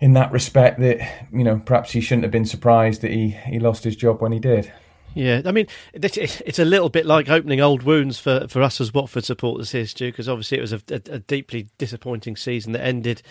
in 0.00 0.14
that 0.14 0.32
respect 0.32 0.80
that 0.80 0.98
you 1.32 1.44
know 1.44 1.60
perhaps 1.64 1.92
he 1.92 2.00
shouldn't 2.00 2.24
have 2.24 2.32
been 2.32 2.46
surprised 2.46 3.02
that 3.02 3.10
he 3.10 3.30
he 3.30 3.58
lost 3.58 3.84
his 3.84 3.96
job 3.96 4.22
when 4.22 4.32
he 4.32 4.40
did. 4.40 4.72
Yeah, 5.16 5.40
I 5.46 5.50
mean, 5.50 5.66
it's 5.94 6.58
a 6.58 6.64
little 6.66 6.90
bit 6.90 7.06
like 7.06 7.30
opening 7.30 7.58
old 7.58 7.84
wounds 7.84 8.18
for, 8.18 8.46
for 8.48 8.60
us 8.60 8.82
as 8.82 8.92
Watford 8.92 9.24
supporters 9.24 9.72
here, 9.72 9.86
Stu, 9.86 10.10
because 10.10 10.28
obviously 10.28 10.58
it 10.58 10.60
was 10.60 10.74
a, 10.74 10.82
a, 10.90 11.20
deeply 11.20 11.68
disappointing 11.78 12.36
season 12.36 12.72
that 12.72 12.84
ended 12.84 13.22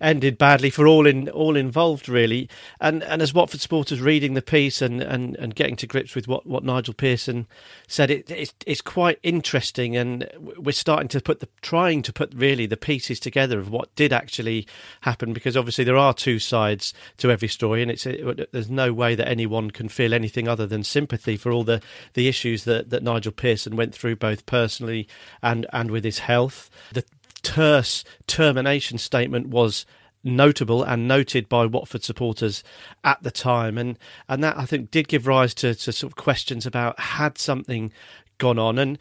ended 0.00 0.38
badly 0.38 0.70
for 0.70 0.86
all 0.86 1.06
in 1.06 1.28
all 1.28 1.54
involved, 1.54 2.08
really. 2.08 2.48
And 2.80 3.02
and 3.02 3.20
as 3.20 3.34
Watford 3.34 3.60
supporters 3.60 4.00
reading 4.00 4.32
the 4.32 4.40
piece 4.40 4.80
and, 4.80 5.02
and, 5.02 5.36
and 5.36 5.54
getting 5.54 5.76
to 5.76 5.86
grips 5.86 6.14
with 6.14 6.26
what, 6.26 6.46
what 6.46 6.64
Nigel 6.64 6.94
Pearson 6.94 7.46
said, 7.86 8.10
it, 8.10 8.30
it's, 8.30 8.54
it's 8.66 8.80
quite 8.80 9.18
interesting, 9.22 9.98
and 9.98 10.26
we're 10.56 10.72
starting 10.72 11.08
to 11.08 11.20
put 11.20 11.40
the 11.40 11.48
trying 11.60 12.00
to 12.04 12.12
put 12.14 12.32
really 12.34 12.64
the 12.64 12.78
pieces 12.78 13.20
together 13.20 13.58
of 13.58 13.68
what 13.68 13.94
did 13.96 14.14
actually 14.14 14.66
happen, 15.02 15.34
because 15.34 15.58
obviously 15.58 15.84
there 15.84 15.98
are 15.98 16.14
two 16.14 16.38
sides 16.38 16.94
to 17.18 17.30
every 17.30 17.48
story, 17.48 17.82
and 17.82 17.90
it's 17.90 18.06
it, 18.06 18.50
there's 18.50 18.70
no 18.70 18.94
way 18.94 19.14
that 19.14 19.28
anyone 19.28 19.70
can 19.70 19.90
feel 19.90 20.14
anything 20.14 20.48
other 20.48 20.66
than 20.66 20.82
sympathy 20.82 21.33
for 21.36 21.52
all 21.52 21.64
the, 21.64 21.80
the 22.14 22.28
issues 22.28 22.64
that, 22.64 22.90
that 22.90 23.02
Nigel 23.02 23.32
Pearson 23.32 23.76
went 23.76 23.94
through, 23.94 24.16
both 24.16 24.46
personally 24.46 25.08
and, 25.42 25.66
and 25.72 25.90
with 25.90 26.04
his 26.04 26.20
health. 26.20 26.70
The 26.92 27.04
terse 27.42 28.04
termination 28.26 28.98
statement 28.98 29.48
was 29.48 29.86
notable 30.24 30.82
and 30.82 31.06
noted 31.06 31.48
by 31.48 31.66
Watford 31.66 32.02
supporters 32.02 32.64
at 33.04 33.22
the 33.22 33.30
time, 33.30 33.76
and 33.76 33.98
and 34.28 34.42
that 34.42 34.56
I 34.56 34.64
think 34.64 34.90
did 34.90 35.06
give 35.06 35.26
rise 35.26 35.54
to, 35.54 35.74
to 35.74 35.92
sort 35.92 36.12
of 36.12 36.16
questions 36.16 36.66
about 36.66 36.98
had 36.98 37.38
something 37.38 37.92
gone 38.38 38.58
on. 38.58 38.78
And 38.78 38.98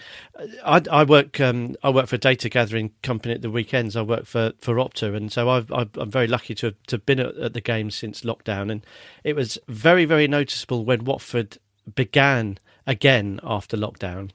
I, 0.64 0.82
I 0.92 1.04
work 1.04 1.40
um, 1.40 1.76
I 1.84 1.90
work 1.90 2.08
for 2.08 2.16
a 2.16 2.20
data 2.20 2.50
gathering 2.50 2.92
company 3.02 3.34
at 3.34 3.42
the 3.42 3.50
weekends. 3.50 3.96
I 3.96 4.02
work 4.02 4.26
for, 4.26 4.52
for 4.60 4.76
Opta, 4.76 5.16
and 5.16 5.32
so 5.32 5.50
I've, 5.50 5.72
i 5.72 5.88
am 6.00 6.12
very 6.12 6.28
lucky 6.28 6.54
to 6.56 6.68
have, 6.68 6.76
to 6.88 6.96
have 6.98 7.06
been 7.06 7.20
at, 7.20 7.36
at 7.38 7.54
the 7.54 7.62
game 7.62 7.90
since 7.90 8.22
lockdown. 8.22 8.72
And 8.72 8.86
it 9.24 9.36
was 9.36 9.58
very 9.68 10.06
very 10.06 10.28
noticeable 10.28 10.86
when 10.86 11.06
Watford 11.06 11.58
began 11.96 12.58
again 12.86 13.40
after 13.44 13.78
lockdown 13.78 14.32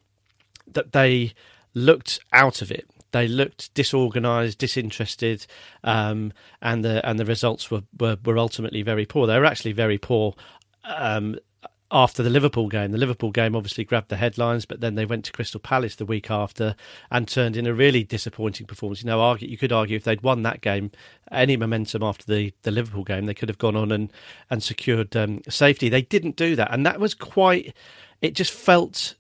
that 0.67 0.93
they 0.93 1.33
looked 1.75 2.21
out 2.33 2.63
of 2.63 2.71
it. 2.71 2.89
They 3.11 3.27
looked 3.27 3.73
disorganised, 3.73 4.59
disinterested, 4.59 5.47
um, 5.83 6.33
and 6.61 6.85
the 6.85 7.07
and 7.09 7.19
the 7.19 7.25
results 7.25 7.71
were, 7.71 7.83
were, 7.99 8.19
were 8.23 8.37
ultimately 8.37 8.83
very 8.83 9.07
poor. 9.07 9.27
They 9.27 9.39
were 9.39 9.47
actually 9.47 9.73
very 9.73 9.97
poor 9.97 10.35
um, 10.85 11.37
after 11.91 12.23
the 12.23 12.31
Liverpool 12.31 12.69
game. 12.69 12.93
The 12.93 12.99
Liverpool 12.99 13.31
game 13.31 13.57
obviously 13.57 13.85
grabbed 13.85 14.09
the 14.11 14.17
headlines, 14.17 14.67
but 14.67 14.81
then 14.81 14.95
they 14.95 15.07
went 15.07 15.25
to 15.25 15.33
Crystal 15.33 15.61
Palace 15.61 15.97
the 15.97 16.05
week 16.05 16.31
after 16.31 16.77
and 17.11 17.27
turned 17.27 17.57
in 17.57 17.67
a 17.67 17.73
really 17.73 18.05
disappointing 18.05 18.67
performance. 18.67 19.03
You 19.03 19.07
know, 19.07 19.21
argue, 19.21 19.49
you 19.49 19.57
could 19.57 19.73
argue 19.73 19.97
if 19.97 20.05
they'd 20.05 20.23
won 20.23 20.43
that 20.43 20.61
game, 20.61 20.91
any 21.31 21.57
momentum 21.57 22.03
after 22.03 22.27
the, 22.27 22.53
the 22.63 22.71
Liverpool 22.71 23.05
game, 23.05 23.25
they 23.25 23.35
could 23.35 23.49
have 23.49 23.59
gone 23.59 23.77
on 23.77 23.91
and 23.91 24.13
and 24.51 24.63
secured 24.63 25.17
um, 25.17 25.41
safety. 25.49 25.89
They 25.89 26.03
didn't 26.03 26.37
do 26.37 26.57
that, 26.57 26.73
and 26.73 26.85
that 26.85 27.01
was 27.01 27.15
quite. 27.15 27.75
It 28.21 28.35
just 28.35 28.53
felt 28.53 29.15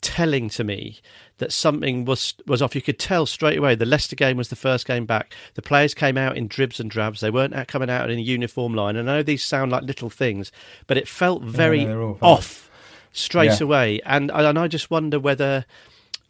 telling 0.00 0.48
to 0.50 0.64
me 0.64 1.00
that 1.42 1.52
something 1.52 2.04
was 2.04 2.34
was 2.46 2.62
off. 2.62 2.76
You 2.76 2.82
could 2.82 3.00
tell 3.00 3.26
straight 3.26 3.58
away. 3.58 3.74
The 3.74 3.84
Leicester 3.84 4.14
game 4.14 4.36
was 4.36 4.48
the 4.48 4.56
first 4.56 4.86
game 4.86 5.06
back. 5.06 5.34
The 5.54 5.62
players 5.62 5.92
came 5.92 6.16
out 6.16 6.36
in 6.36 6.46
dribs 6.46 6.78
and 6.78 6.88
drabs. 6.88 7.20
They 7.20 7.30
weren't 7.30 7.66
coming 7.66 7.90
out 7.90 8.10
in 8.10 8.18
a 8.18 8.22
uniform 8.22 8.74
line. 8.74 8.94
And 8.94 9.10
I 9.10 9.16
know 9.16 9.22
these 9.24 9.42
sound 9.42 9.72
like 9.72 9.82
little 9.82 10.08
things, 10.08 10.52
but 10.86 10.96
it 10.96 11.08
felt 11.08 11.42
very 11.42 11.82
yeah, 11.82 12.14
off 12.20 12.70
straight 13.10 13.60
yeah. 13.60 13.64
away. 13.64 14.00
And 14.06 14.30
and 14.30 14.56
I 14.56 14.68
just 14.68 14.88
wonder 14.88 15.18
whether 15.18 15.66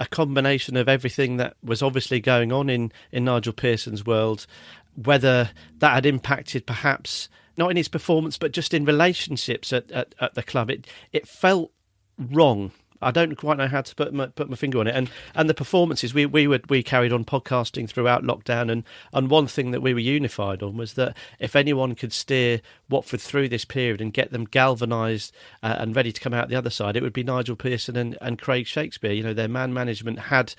a 0.01 0.07
combination 0.07 0.79
of 0.79 0.89
everything 0.89 1.37
that 1.37 1.57
was 1.63 1.83
obviously 1.83 2.19
going 2.19 2.51
on 2.51 2.71
in 2.71 2.91
in 3.13 3.27
Nigel 3.27 3.53
Pearson's 3.53 4.07
world, 4.07 4.47
whether 4.95 5.51
that 5.79 5.93
had 5.93 6.07
impacted 6.07 6.67
perhaps 6.67 7.29
not 7.59 7.71
in 7.71 7.77
his 7.77 7.89
performance, 7.89 8.39
but 8.39 8.53
just 8.53 8.73
in 8.73 8.87
relationships 8.87 9.75
at, 9.75 9.91
at, 9.91 10.15
at 10.23 10.35
the 10.35 10.43
club. 10.43 10.71
It 10.71 10.87
it 11.13 11.29
felt 11.29 11.71
wrong 12.19 12.73
I 13.03 13.11
don't 13.11 13.35
quite 13.37 13.59
know 13.59 13.69
how 13.69 13.83
to 13.83 13.95
put 13.95 14.13
my, 14.13 14.27
put 14.27 14.49
my 14.49 14.57
finger 14.57 14.79
on 14.79 14.87
it. 14.87 14.95
And 14.95 15.11
and 15.35 15.49
the 15.49 15.55
performances 15.55 16.15
we 16.15 16.27
we 16.27 16.47
would 16.47 16.69
we 16.71 16.83
carried 16.83 17.13
on 17.13 17.25
podcasting 17.25 17.89
throughout 17.89 18.23
lockdown, 18.23 18.71
and 18.71 18.85
and 19.13 19.31
one 19.31 19.47
thing 19.47 19.71
that 19.73 19.83
we 19.83 19.95
were 19.95 20.01
unified 20.01 20.63
on 20.63 20.77
was 20.77 20.95
that 20.95 21.17
if 21.39 21.57
anyone 21.57 21.95
could 21.95 22.13
steer 22.13 22.61
Watford 22.89 23.21
through 23.21 23.49
this 23.49 23.65
period 23.65 24.01
and 24.01 24.13
get 24.13 24.33
them 24.33 24.45
galvanised 24.45 25.35
uh, 25.63 25.77
and 25.79 25.97
ready 25.97 26.13
to 26.13 26.21
come 26.21 26.35
out 26.35 26.49
the 26.49 26.57
other 26.57 26.71
side, 26.71 26.97
it 26.97 27.03
would 27.03 27.13
be 27.13 27.23
Nigel 27.23 27.57
Pearson 27.57 27.97
and, 27.97 28.17
and 28.21 28.39
Craig 28.39 28.67
Shakespeare. 28.67 29.13
You 29.13 29.23
know, 29.23 29.35
their 29.35 29.49
man 29.49 29.73
management 29.73 30.19
had 30.19 30.55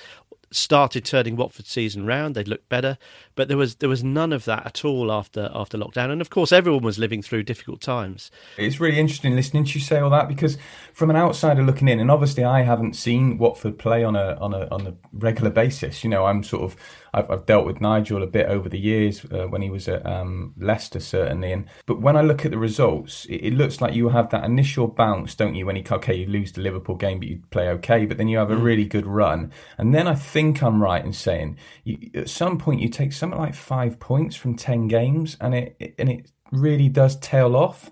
started 0.56 1.06
turning 1.06 1.36
Watford's 1.36 1.70
season 1.70 2.06
round. 2.06 2.36
They'd 2.36 2.48
looked 2.48 2.70
better, 2.70 2.98
but 3.36 3.48
there 3.48 3.58
was 3.58 3.76
there 3.76 3.90
was 3.90 4.04
none 4.04 4.34
of 4.34 4.46
that 4.46 4.66
at 4.66 4.86
all 4.86 5.12
after 5.12 5.50
after 5.54 5.78
lockdown. 5.78 6.12
And 6.12 6.22
of 6.22 6.30
course, 6.30 6.52
everyone 6.52 6.84
was 6.84 7.00
living 7.00 7.22
through 7.22 7.44
difficult 7.44 7.82
times. 7.82 8.32
It's 8.58 8.80
really 8.80 9.00
interesting 9.00 9.36
listening 9.36 9.66
to 9.66 9.74
you 9.74 9.80
say 9.80 10.00
all 10.00 10.10
that 10.12 10.28
because 10.28 10.58
from 10.94 11.10
an 11.10 11.16
outsider 11.16 11.64
looking 11.64 11.88
in, 11.88 12.00
and 12.00 12.12
obviously 12.12 12.44
I 12.44 12.62
haven't 12.62 12.96
seen 12.96 13.38
Watford 13.38 13.78
play 13.78 14.04
on 14.04 14.16
a 14.16 14.38
on 14.40 14.54
a 14.54 14.68
on 14.70 14.88
a 14.88 14.94
regular 15.14 15.50
basis. 15.50 16.04
You 16.04 16.10
know, 16.10 16.26
I'm 16.26 16.44
sort 16.44 16.64
of 16.64 16.76
I've, 17.14 17.30
I've 17.30 17.46
dealt 17.46 17.66
with 17.66 17.82
Nigel 17.82 18.24
a 18.24 18.28
bit 18.28 18.48
over 18.48 18.68
the 18.68 18.80
years 18.80 19.24
uh, 19.26 19.46
when 19.48 19.62
he 19.62 19.70
was 19.70 19.88
at 19.88 20.06
um, 20.06 20.54
Leicester 20.58 21.00
certainly, 21.00 21.52
and 21.52 21.66
but 21.86 22.02
when 22.02 22.18
I 22.18 22.22
look 22.22 22.46
at 22.46 22.52
the 22.52 22.58
results, 22.58 23.26
it, 23.26 23.36
it, 23.48 23.54
looks 23.54 23.82
like 23.82 23.94
you 23.94 24.10
have 24.10 24.30
that 24.30 24.44
initial 24.44 24.88
bounce, 24.88 25.36
don't 25.36 25.56
you? 25.56 25.66
When 25.66 25.76
you 25.76 25.84
okay, 25.92 26.16
you 26.16 26.26
lose 26.26 26.52
the 26.54 26.62
Liverpool 26.62 26.96
game, 26.96 27.20
but 27.20 27.28
you 27.28 27.42
play 27.52 27.70
okay, 27.70 28.06
but 28.06 28.18
then 28.18 28.28
you 28.28 28.38
have 28.38 28.52
a 28.52 28.56
mm. 28.56 28.64
really 28.64 28.86
good 28.86 29.06
run, 29.06 29.52
and 29.78 29.94
then 29.94 30.08
I 30.08 30.16
think 30.16 30.64
I'm 30.64 30.82
right 30.82 31.04
in 31.04 31.14
saying 31.14 31.58
you, 31.84 32.12
at 32.16 32.30
some 32.30 32.58
point 32.58 32.82
you 32.82 32.90
take 32.90 33.14
something 33.14 33.40
like 33.40 33.56
five 33.56 34.00
points 34.00 34.36
from 34.36 34.56
ten 34.56 34.88
games, 34.88 35.38
and 35.40 35.54
it 35.54 35.96
and 36.00 36.10
it 36.10 36.32
really 36.52 36.90
does 36.90 37.16
tail 37.18 37.56
off. 37.56 37.92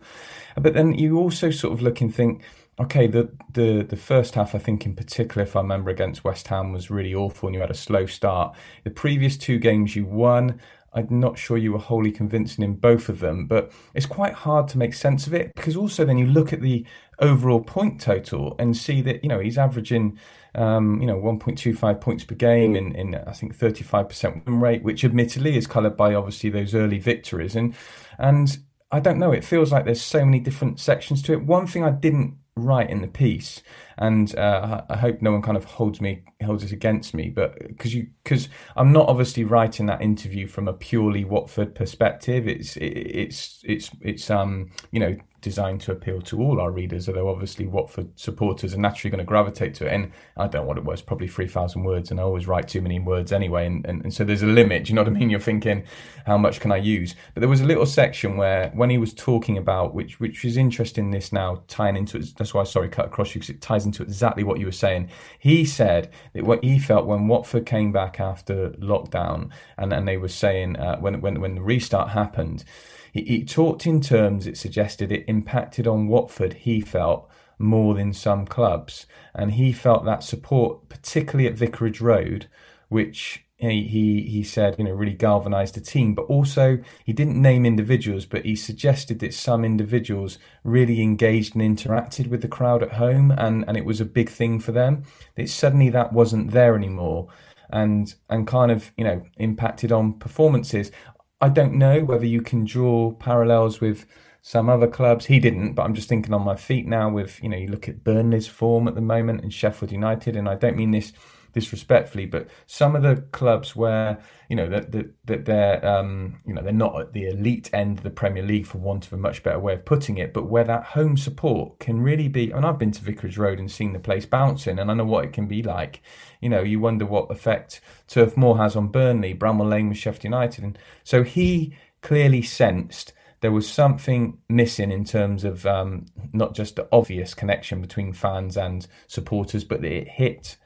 But 0.55 0.73
then 0.73 0.93
you 0.93 1.17
also 1.17 1.51
sort 1.51 1.73
of 1.73 1.81
look 1.81 2.01
and 2.01 2.13
think 2.13 2.43
okay, 2.81 3.07
the, 3.07 3.31
the 3.53 3.83
the 3.83 3.95
first 3.95 4.35
half, 4.35 4.55
I 4.55 4.59
think 4.59 4.85
in 4.85 4.95
particular, 4.95 5.43
if 5.43 5.55
I 5.55 5.61
remember 5.61 5.89
against 5.89 6.23
West 6.23 6.47
Ham, 6.47 6.71
was 6.71 6.89
really 6.89 7.13
awful, 7.13 7.47
and 7.47 7.55
you 7.55 7.61
had 7.61 7.71
a 7.71 7.75
slow 7.75 8.05
start. 8.05 8.55
The 8.83 8.91
previous 8.91 9.37
two 9.37 9.59
games 9.59 9.95
you 9.95 10.05
won. 10.05 10.59
I'm 10.93 11.21
not 11.21 11.37
sure 11.37 11.55
you 11.57 11.71
were 11.71 11.79
wholly 11.79 12.11
convincing 12.11 12.65
in 12.65 12.73
both 12.73 13.07
of 13.07 13.19
them, 13.19 13.47
but 13.47 13.71
it's 13.93 14.05
quite 14.05 14.33
hard 14.33 14.67
to 14.69 14.77
make 14.77 14.93
sense 14.93 15.25
of 15.25 15.33
it 15.33 15.55
because 15.55 15.77
also 15.77 16.03
then 16.03 16.17
you 16.17 16.25
look 16.25 16.51
at 16.51 16.59
the 16.61 16.85
overall 17.19 17.61
point 17.61 18.01
total 18.01 18.57
and 18.59 18.75
see 18.75 19.01
that 19.01 19.23
you 19.23 19.29
know 19.29 19.39
he's 19.39 19.57
averaging 19.57 20.19
um, 20.55 20.99
you 20.99 21.07
know 21.07 21.15
1.25 21.15 22.01
points 22.01 22.25
per 22.25 22.35
game 22.35 22.75
in, 22.75 22.93
in 22.95 23.15
I 23.15 23.31
think 23.31 23.57
35% 23.57 24.45
win 24.45 24.59
rate, 24.59 24.83
which 24.83 25.05
admittedly 25.05 25.55
is 25.55 25.65
coloured 25.65 25.95
by 25.95 26.13
obviously 26.13 26.49
those 26.49 26.75
early 26.75 26.99
victories 26.99 27.55
and 27.55 27.73
and 28.17 28.57
I 28.91 28.99
don't 28.99 29.19
know. 29.19 29.31
It 29.31 29.45
feels 29.45 29.71
like 29.71 29.85
there's 29.85 30.01
so 30.01 30.25
many 30.25 30.41
different 30.41 30.77
sections 30.77 31.21
to 31.23 31.33
it. 31.33 31.45
One 31.45 31.65
thing 31.65 31.85
I 31.85 31.91
didn't 31.91 32.35
write 32.65 32.89
in 32.89 33.01
the 33.01 33.07
piece, 33.07 33.61
and 34.01 34.35
uh, 34.35 34.81
I 34.89 34.97
hope 34.97 35.21
no 35.21 35.31
one 35.31 35.43
kind 35.43 35.55
of 35.55 35.63
holds 35.63 36.01
me 36.01 36.23
holds 36.43 36.63
it 36.63 36.71
against 36.71 37.13
me. 37.13 37.29
But 37.29 37.59
because 37.67 37.93
you 37.93 38.07
because 38.23 38.49
I'm 38.75 38.91
not 38.91 39.07
obviously 39.07 39.43
writing 39.43 39.85
that 39.85 40.01
interview 40.01 40.47
from 40.47 40.67
a 40.67 40.73
purely 40.73 41.23
Watford 41.23 41.75
perspective. 41.75 42.47
It's 42.47 42.75
it, 42.77 42.87
it's 42.87 43.61
it's 43.63 43.91
it's 44.01 44.31
um 44.31 44.71
you 44.91 44.99
know 44.99 45.17
designed 45.41 45.81
to 45.81 45.91
appeal 45.91 46.21
to 46.21 46.39
all 46.39 46.61
our 46.61 46.71
readers, 46.71 47.07
although 47.09 47.27
obviously 47.27 47.65
Watford 47.65 48.17
supporters 48.17 48.73
are 48.73 48.77
naturally 48.77 49.09
going 49.09 49.19
to 49.19 49.25
gravitate 49.25 49.73
to 49.75 49.87
it. 49.87 49.93
And 49.93 50.11
I 50.37 50.47
don't 50.47 50.61
know 50.61 50.67
what 50.67 50.77
it 50.77 50.83
was, 50.83 51.01
probably 51.01 51.27
3,000 51.27 51.83
words, 51.83 52.11
and 52.11 52.19
I 52.19 52.23
always 52.23 52.47
write 52.47 52.67
too 52.67 52.81
many 52.81 52.99
words 52.99 53.31
anyway. 53.31 53.65
And, 53.65 53.85
and, 53.85 54.03
and, 54.03 54.13
so 54.13 54.23
there's 54.23 54.43
a 54.43 54.47
limit, 54.47 54.87
you 54.87 54.95
know 54.95 55.01
what 55.01 55.11
I 55.11 55.13
mean? 55.13 55.29
You're 55.29 55.39
thinking, 55.39 55.83
how 56.25 56.37
much 56.37 56.59
can 56.59 56.71
I 56.71 56.77
use? 56.77 57.15
But 57.33 57.41
there 57.41 57.49
was 57.49 57.61
a 57.61 57.65
little 57.65 57.85
section 57.85 58.37
where, 58.37 58.69
when 58.75 58.89
he 58.89 58.97
was 58.97 59.13
talking 59.13 59.57
about, 59.57 59.93
which 59.93 60.19
which 60.19 60.45
is 60.45 60.57
interesting, 60.57 61.11
this 61.11 61.33
now 61.33 61.63
tying 61.67 61.97
into 61.97 62.17
it, 62.17 62.27
that's 62.37 62.53
why, 62.53 62.63
sorry, 62.63 62.89
cut 62.89 63.07
across 63.07 63.33
you, 63.33 63.41
because 63.41 63.49
it 63.49 63.61
ties 63.61 63.85
into 63.85 63.90
exactly 63.99 64.43
what 64.43 64.59
you 64.59 64.65
were 64.65 64.71
saying. 64.71 65.09
He 65.39 65.65
said 65.65 66.09
that 66.33 66.45
what 66.45 66.63
he 66.63 66.79
felt 66.79 67.05
when 67.05 67.27
Watford 67.27 67.65
came 67.65 67.91
back 67.91 68.19
after 68.19 68.69
lockdown, 68.71 69.51
and, 69.77 69.91
and 69.91 70.07
they 70.07 70.17
were 70.17 70.27
saying, 70.27 70.77
uh, 70.77 70.97
when, 70.99 71.21
when, 71.21 71.41
when 71.41 71.55
the 71.55 71.61
restart 71.61 72.09
happened, 72.09 72.63
he, 73.11 73.23
he 73.23 73.45
talked 73.45 73.85
in 73.85 74.01
terms 74.01 74.47
it 74.47 74.57
suggested 74.57 75.11
it 75.11 75.25
impacted 75.27 75.87
on 75.87 76.07
Watford, 76.07 76.53
he 76.53 76.81
felt, 76.81 77.29
more 77.57 77.93
than 77.93 78.13
some 78.13 78.45
clubs. 78.45 79.05
And 79.35 79.53
he 79.53 79.71
felt 79.71 80.05
that 80.05 80.23
support, 80.23 80.89
particularly 80.89 81.47
at 81.47 81.55
Vicarage 81.55 82.01
Road, 82.01 82.47
which 82.89 83.45
he, 83.69 84.23
he, 84.27 84.43
said, 84.43 84.75
you 84.77 84.83
know, 84.83 84.91
really 84.91 85.13
galvanised 85.13 85.75
the 85.75 85.81
team. 85.81 86.15
But 86.15 86.23
also, 86.23 86.79
he 87.05 87.13
didn't 87.13 87.39
name 87.39 87.65
individuals, 87.65 88.25
but 88.25 88.43
he 88.43 88.55
suggested 88.55 89.19
that 89.19 89.33
some 89.33 89.63
individuals 89.63 90.39
really 90.63 91.01
engaged 91.01 91.55
and 91.55 91.77
interacted 91.77 92.27
with 92.27 92.41
the 92.41 92.47
crowd 92.47 92.81
at 92.81 92.93
home, 92.93 93.31
and, 93.31 93.63
and 93.67 93.77
it 93.77 93.85
was 93.85 94.01
a 94.01 94.05
big 94.05 94.29
thing 94.29 94.59
for 94.59 94.71
them. 94.71 95.03
That 95.35 95.49
suddenly 95.49 95.89
that 95.89 96.11
wasn't 96.11 96.51
there 96.51 96.75
anymore, 96.75 97.27
and 97.69 98.13
and 98.29 98.47
kind 98.47 98.71
of 98.71 98.91
you 98.97 99.03
know 99.03 99.23
impacted 99.37 99.91
on 99.91 100.13
performances. 100.13 100.91
I 101.39 101.49
don't 101.49 101.73
know 101.73 102.03
whether 102.03 102.25
you 102.25 102.41
can 102.41 102.65
draw 102.65 103.11
parallels 103.13 103.79
with 103.79 104.05
some 104.41 104.69
other 104.69 104.87
clubs. 104.87 105.25
He 105.25 105.39
didn't, 105.39 105.73
but 105.73 105.83
I'm 105.83 105.93
just 105.93 106.09
thinking 106.09 106.33
on 106.33 106.43
my 106.43 106.55
feet 106.55 106.87
now 106.87 107.09
with, 107.09 107.41
you 107.43 107.49
know, 107.49 107.57
you 107.57 107.67
look 107.67 107.87
at 107.87 108.03
Burnley's 108.03 108.47
form 108.47 108.87
at 108.87 108.95
the 108.95 109.01
moment 109.01 109.41
and 109.41 109.53
Sheffield 109.53 109.91
United, 109.91 110.35
and 110.35 110.49
I 110.49 110.55
don't 110.55 110.77
mean 110.77 110.91
this 110.91 111.13
disrespectfully, 111.53 112.25
but 112.25 112.47
some 112.67 112.95
of 112.95 113.03
the 113.03 113.17
clubs 113.31 113.75
where 113.75 114.19
you 114.49 114.55
know 114.55 114.67
that 114.67 114.91
that, 115.25 115.45
they're 115.45 115.85
um, 115.85 116.37
you 116.45 116.53
know 116.53 116.61
they're 116.61 116.73
not 116.73 116.99
at 116.99 117.13
the 117.13 117.27
elite 117.27 117.69
end 117.73 117.99
of 117.99 118.03
the 118.03 118.09
Premier 118.09 118.43
League 118.43 118.65
for 118.65 118.77
want 118.77 119.05
of 119.05 119.13
a 119.13 119.17
much 119.17 119.43
better 119.43 119.59
way 119.59 119.73
of 119.73 119.85
putting 119.85 120.17
it, 120.17 120.33
but 120.33 120.49
where 120.49 120.63
that 120.63 120.83
home 120.83 121.17
support 121.17 121.79
can 121.79 122.01
really 122.01 122.27
be. 122.27 122.51
And 122.51 122.65
I've 122.65 122.79
been 122.79 122.91
to 122.91 123.01
Vicarage 123.01 123.37
Road 123.37 123.59
and 123.59 123.71
seen 123.71 123.93
the 123.93 123.99
place 123.99 124.25
bouncing, 124.25 124.79
and 124.79 124.89
I 124.91 124.93
know 124.93 125.05
what 125.05 125.25
it 125.25 125.33
can 125.33 125.47
be 125.47 125.63
like. 125.63 126.01
You 126.41 126.49
know, 126.49 126.61
you 126.61 126.79
wonder 126.79 127.05
what 127.05 127.31
effect 127.31 127.81
Turf 128.07 128.35
Moor 128.37 128.57
has 128.57 128.75
on 128.75 128.87
Burnley, 128.87 129.33
Bramall 129.33 129.69
Lane 129.69 129.89
with 129.89 129.97
Sheffield 129.97 130.23
United, 130.25 130.63
and 130.63 130.79
so 131.03 131.23
he 131.23 131.75
clearly 132.01 132.41
sensed 132.41 133.13
there 133.41 133.51
was 133.51 133.67
something 133.67 134.37
missing 134.47 134.91
in 134.91 135.03
terms 135.03 135.43
of 135.43 135.65
um, 135.65 136.05
not 136.31 136.53
just 136.53 136.75
the 136.75 136.87
obvious 136.91 137.33
connection 137.33 137.81
between 137.81 138.13
fans 138.13 138.55
and 138.55 138.87
supporters, 139.07 139.63
but 139.63 139.81
that 139.81 139.91
it 139.91 140.07
hit 140.07 140.57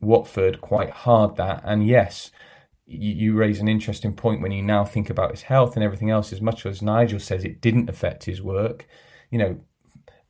Watford 0.00 0.60
quite 0.60 0.90
hard 0.90 1.36
that. 1.36 1.62
And 1.64 1.86
yes, 1.86 2.30
you, 2.86 3.12
you 3.12 3.34
raise 3.34 3.60
an 3.60 3.68
interesting 3.68 4.14
point 4.14 4.42
when 4.42 4.52
you 4.52 4.62
now 4.62 4.84
think 4.84 5.10
about 5.10 5.30
his 5.30 5.42
health 5.42 5.74
and 5.74 5.84
everything 5.84 6.10
else. 6.10 6.32
As 6.32 6.40
much 6.40 6.66
as 6.66 6.82
Nigel 6.82 7.20
says 7.20 7.44
it 7.44 7.60
didn't 7.60 7.90
affect 7.90 8.24
his 8.24 8.42
work, 8.42 8.86
you 9.30 9.38
know, 9.38 9.60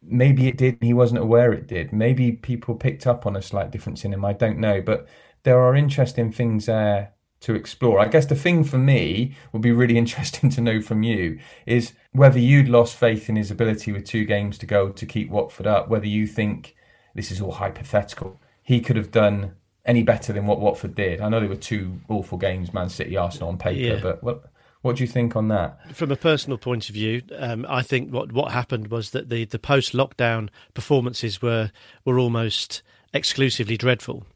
maybe 0.02 0.48
it 0.48 0.56
did. 0.56 0.78
He 0.80 0.94
wasn't 0.94 1.20
aware 1.20 1.52
it 1.52 1.66
did. 1.66 1.92
Maybe 1.92 2.32
people 2.32 2.74
picked 2.74 3.06
up 3.06 3.26
on 3.26 3.36
a 3.36 3.42
slight 3.42 3.70
difference 3.70 4.04
in 4.04 4.12
him. 4.12 4.24
I 4.24 4.32
don't 4.32 4.58
know, 4.58 4.80
but 4.80 5.06
there 5.42 5.60
are 5.60 5.74
interesting 5.74 6.32
things 6.32 6.66
there 6.66 7.12
to 7.40 7.54
explore. 7.54 8.00
I 8.00 8.08
guess 8.08 8.26
the 8.26 8.34
thing 8.34 8.64
for 8.64 8.78
me 8.78 9.36
would 9.52 9.62
be 9.62 9.72
really 9.72 9.98
interesting 9.98 10.50
to 10.50 10.60
know 10.60 10.80
from 10.80 11.02
you 11.02 11.38
is 11.66 11.92
whether 12.12 12.38
you'd 12.38 12.68
lost 12.68 12.96
faith 12.96 13.28
in 13.28 13.36
his 13.36 13.50
ability 13.50 13.92
with 13.92 14.06
two 14.06 14.24
games 14.24 14.58
to 14.58 14.66
go 14.66 14.90
to 14.90 15.06
keep 15.06 15.30
Watford 15.30 15.66
up, 15.66 15.88
whether 15.88 16.06
you 16.06 16.26
think 16.26 16.74
this 17.14 17.30
is 17.30 17.40
all 17.40 17.52
hypothetical 17.52 18.40
he 18.66 18.80
could 18.80 18.96
have 18.96 19.12
done 19.12 19.54
any 19.84 20.02
better 20.02 20.32
than 20.32 20.44
what 20.46 20.60
Watford 20.60 20.96
did. 20.96 21.20
I 21.20 21.28
know 21.28 21.38
there 21.38 21.48
were 21.48 21.54
two 21.54 22.00
awful 22.08 22.36
games, 22.36 22.74
Man 22.74 22.88
City, 22.88 23.16
Arsenal 23.16 23.48
on 23.48 23.58
paper, 23.58 23.94
yeah. 23.94 24.00
but 24.02 24.22
what 24.22 24.50
what 24.82 24.96
do 24.96 25.04
you 25.04 25.08
think 25.08 25.36
on 25.36 25.48
that? 25.48 25.94
From 25.94 26.10
a 26.10 26.16
personal 26.16 26.58
point 26.58 26.88
of 26.88 26.94
view, 26.94 27.22
um, 27.38 27.64
I 27.68 27.82
think 27.82 28.12
what 28.12 28.32
what 28.32 28.50
happened 28.50 28.88
was 28.88 29.10
that 29.10 29.30
the, 29.30 29.44
the 29.44 29.60
post 29.60 29.92
lockdown 29.92 30.48
performances 30.74 31.40
were 31.40 31.70
were 32.04 32.18
almost 32.18 32.82
exclusively 33.14 33.76
dreadful. 33.76 34.26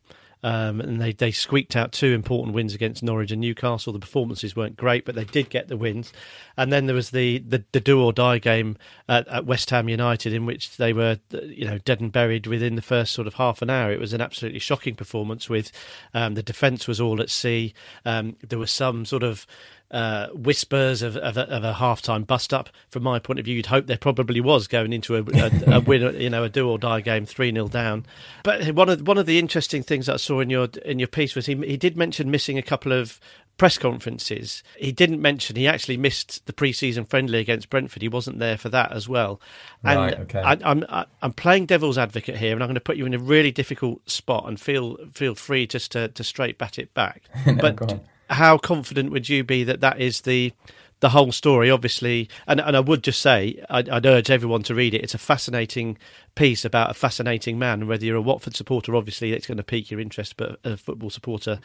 Um, 0.43 0.81
and 0.81 1.01
they, 1.01 1.13
they 1.13 1.31
squeaked 1.31 1.77
out 1.77 1.93
two 1.93 2.13
important 2.13 2.55
wins 2.55 2.75
against 2.75 3.03
Norwich 3.03 3.31
and 3.31 3.41
Newcastle. 3.41 3.93
The 3.93 3.99
performances 3.99 4.57
weren't 4.57 4.77
great, 4.77 5.05
but 5.05 5.15
they 5.15 5.25
did 5.25 5.51
get 5.51 5.69
the 5.69 5.77
wins. 5.77 6.13
And 6.57 6.73
then 6.73 6.87
there 6.87 6.95
was 6.95 7.11
the, 7.11 7.39
the, 7.41 7.65
the 7.73 7.81
do 7.81 8.03
or 8.03 8.13
die 8.13 8.39
game 8.39 8.77
at, 9.09 9.29
at, 9.29 9.47
West 9.47 9.71
Ham 9.71 9.89
United, 9.89 10.33
in 10.33 10.47
which 10.47 10.77
they 10.77 10.93
were 10.93 11.19
you 11.31 11.67
know 11.67 11.79
dead 11.79 12.01
and 12.01 12.11
buried 12.11 12.47
within 12.47 12.77
the 12.77 12.83
first 12.83 13.13
sort 13.13 13.27
of 13.27 13.35
half 13.35 13.61
an 13.61 13.71
hour. 13.71 13.93
It 13.93 14.01
was 14.01 14.13
an 14.13 14.21
absolutely 14.21 14.61
shocking 14.61 14.95
performance. 14.95 15.49
With 15.49 15.73
um, 16.15 16.35
the 16.35 16.43
defence 16.43 16.89
was 16.89 17.01
all 17.01 17.21
at 17.21 17.31
sea. 17.31 17.75
Um, 18.05 18.37
there 18.47 18.59
was 18.59 18.71
some 18.71 19.05
sort 19.05 19.23
of 19.23 19.47
uh, 19.91 20.29
whispers 20.29 21.03
of, 21.03 21.17
of, 21.17 21.37
a, 21.37 21.49
of 21.49 21.65
a 21.65 21.75
half-time 21.75 22.25
bust-up. 22.25 22.69
From 22.91 23.03
my 23.03 23.19
point 23.19 23.39
of 23.39 23.45
view, 23.45 23.57
you'd 23.57 23.67
hope 23.67 23.87
there 23.87 23.99
probably 23.99 24.41
was 24.41 24.69
going 24.69 24.93
into 24.93 25.17
a, 25.17 25.23
a, 25.23 25.79
a 25.79 25.81
win, 25.87 26.21
you 26.21 26.31
know, 26.31 26.45
a 26.45 26.49
do-or-die 26.49 27.01
game, 27.01 27.27
three 27.27 27.53
0 27.53 27.69
down. 27.69 28.07
But 28.45 28.73
one 28.73 28.89
of 28.89 29.07
one 29.07 29.19
of 29.19 29.27
the 29.27 29.39
interesting 29.39 29.83
things 29.83 30.07
that 30.07 30.15
I 30.15 30.19
saw 30.19 30.41
in 30.41 30.51
your 30.51 30.69
in 30.85 30.99
your 30.99 31.09
piece 31.09 31.35
was 31.35 31.47
he 31.47 31.55
he 31.57 31.77
did 31.77 31.97
mention 31.97 32.31
missing 32.31 32.59
a 32.59 32.63
couple 32.63 32.93
of 32.93 33.19
press 33.61 33.77
conferences. 33.77 34.63
He 34.79 34.91
didn't 34.91 35.21
mention 35.21 35.55
he 35.55 35.67
actually 35.67 35.99
missed 35.99 36.47
the 36.47 36.53
pre-season 36.55 37.05
friendly 37.05 37.41
against 37.41 37.69
Brentford. 37.69 38.01
He 38.01 38.09
wasn't 38.09 38.39
there 38.39 38.57
for 38.57 38.71
that 38.71 38.91
as 38.91 39.07
well. 39.07 39.39
And 39.85 39.99
right, 39.99 40.19
okay. 40.21 40.41
I, 40.41 40.57
I'm 40.65 40.85
I'm 41.21 41.33
playing 41.33 41.67
devil's 41.67 41.99
advocate 41.99 42.37
here, 42.37 42.55
and 42.55 42.63
I'm 42.63 42.69
going 42.69 42.75
to 42.75 42.81
put 42.81 42.97
you 42.97 43.07
in 43.07 43.13
a 43.13 43.19
really 43.19 43.51
difficult 43.51 44.09
spot. 44.09 44.47
And 44.47 44.61
feel 44.61 44.97
feel 45.13 45.35
free 45.35 45.67
just 45.67 45.93
to 45.93 46.09
to 46.09 46.25
straight 46.25 46.59
bat 46.59 46.79
it 46.79 46.95
back. 46.95 47.23
no, 47.47 47.55
but 47.55 48.01
how 48.31 48.59
confident 48.59 49.11
would 49.11 49.29
you 49.29 49.45
be 49.45 49.65
that 49.65 49.81
that 49.81 50.01
is 50.01 50.23
the 50.23 50.53
the 51.01 51.09
whole 51.09 51.33
story, 51.33 51.71
obviously, 51.71 52.29
and, 52.47 52.61
and 52.61 52.77
I 52.77 52.81
would 52.81 53.03
just 53.03 53.21
say, 53.23 53.63
I'd, 53.71 53.89
I'd, 53.89 54.05
urge 54.05 54.31
everyone 54.31 54.63
to 54.65 54.75
read 54.75 54.93
it. 54.93 55.03
It's 55.03 55.15
a 55.15 55.19
fascinating 55.19 55.97
piece 56.35 56.65
about 56.65 56.91
a 56.91 56.95
fascinating 56.95 57.59
man. 57.59 57.87
Whether 57.87 58.05
you're 58.05 58.17
a 58.17 58.23
Watford 58.23 58.55
supporter, 58.55 58.95
obviously, 58.95 59.33
it's 59.33 59.47
going 59.47 59.57
to 59.57 59.63
pique 59.65 59.91
your 59.91 59.99
interest, 59.99 60.37
but 60.37 60.61
a 60.63 60.77
football 60.77 61.09
supporter, 61.09 61.59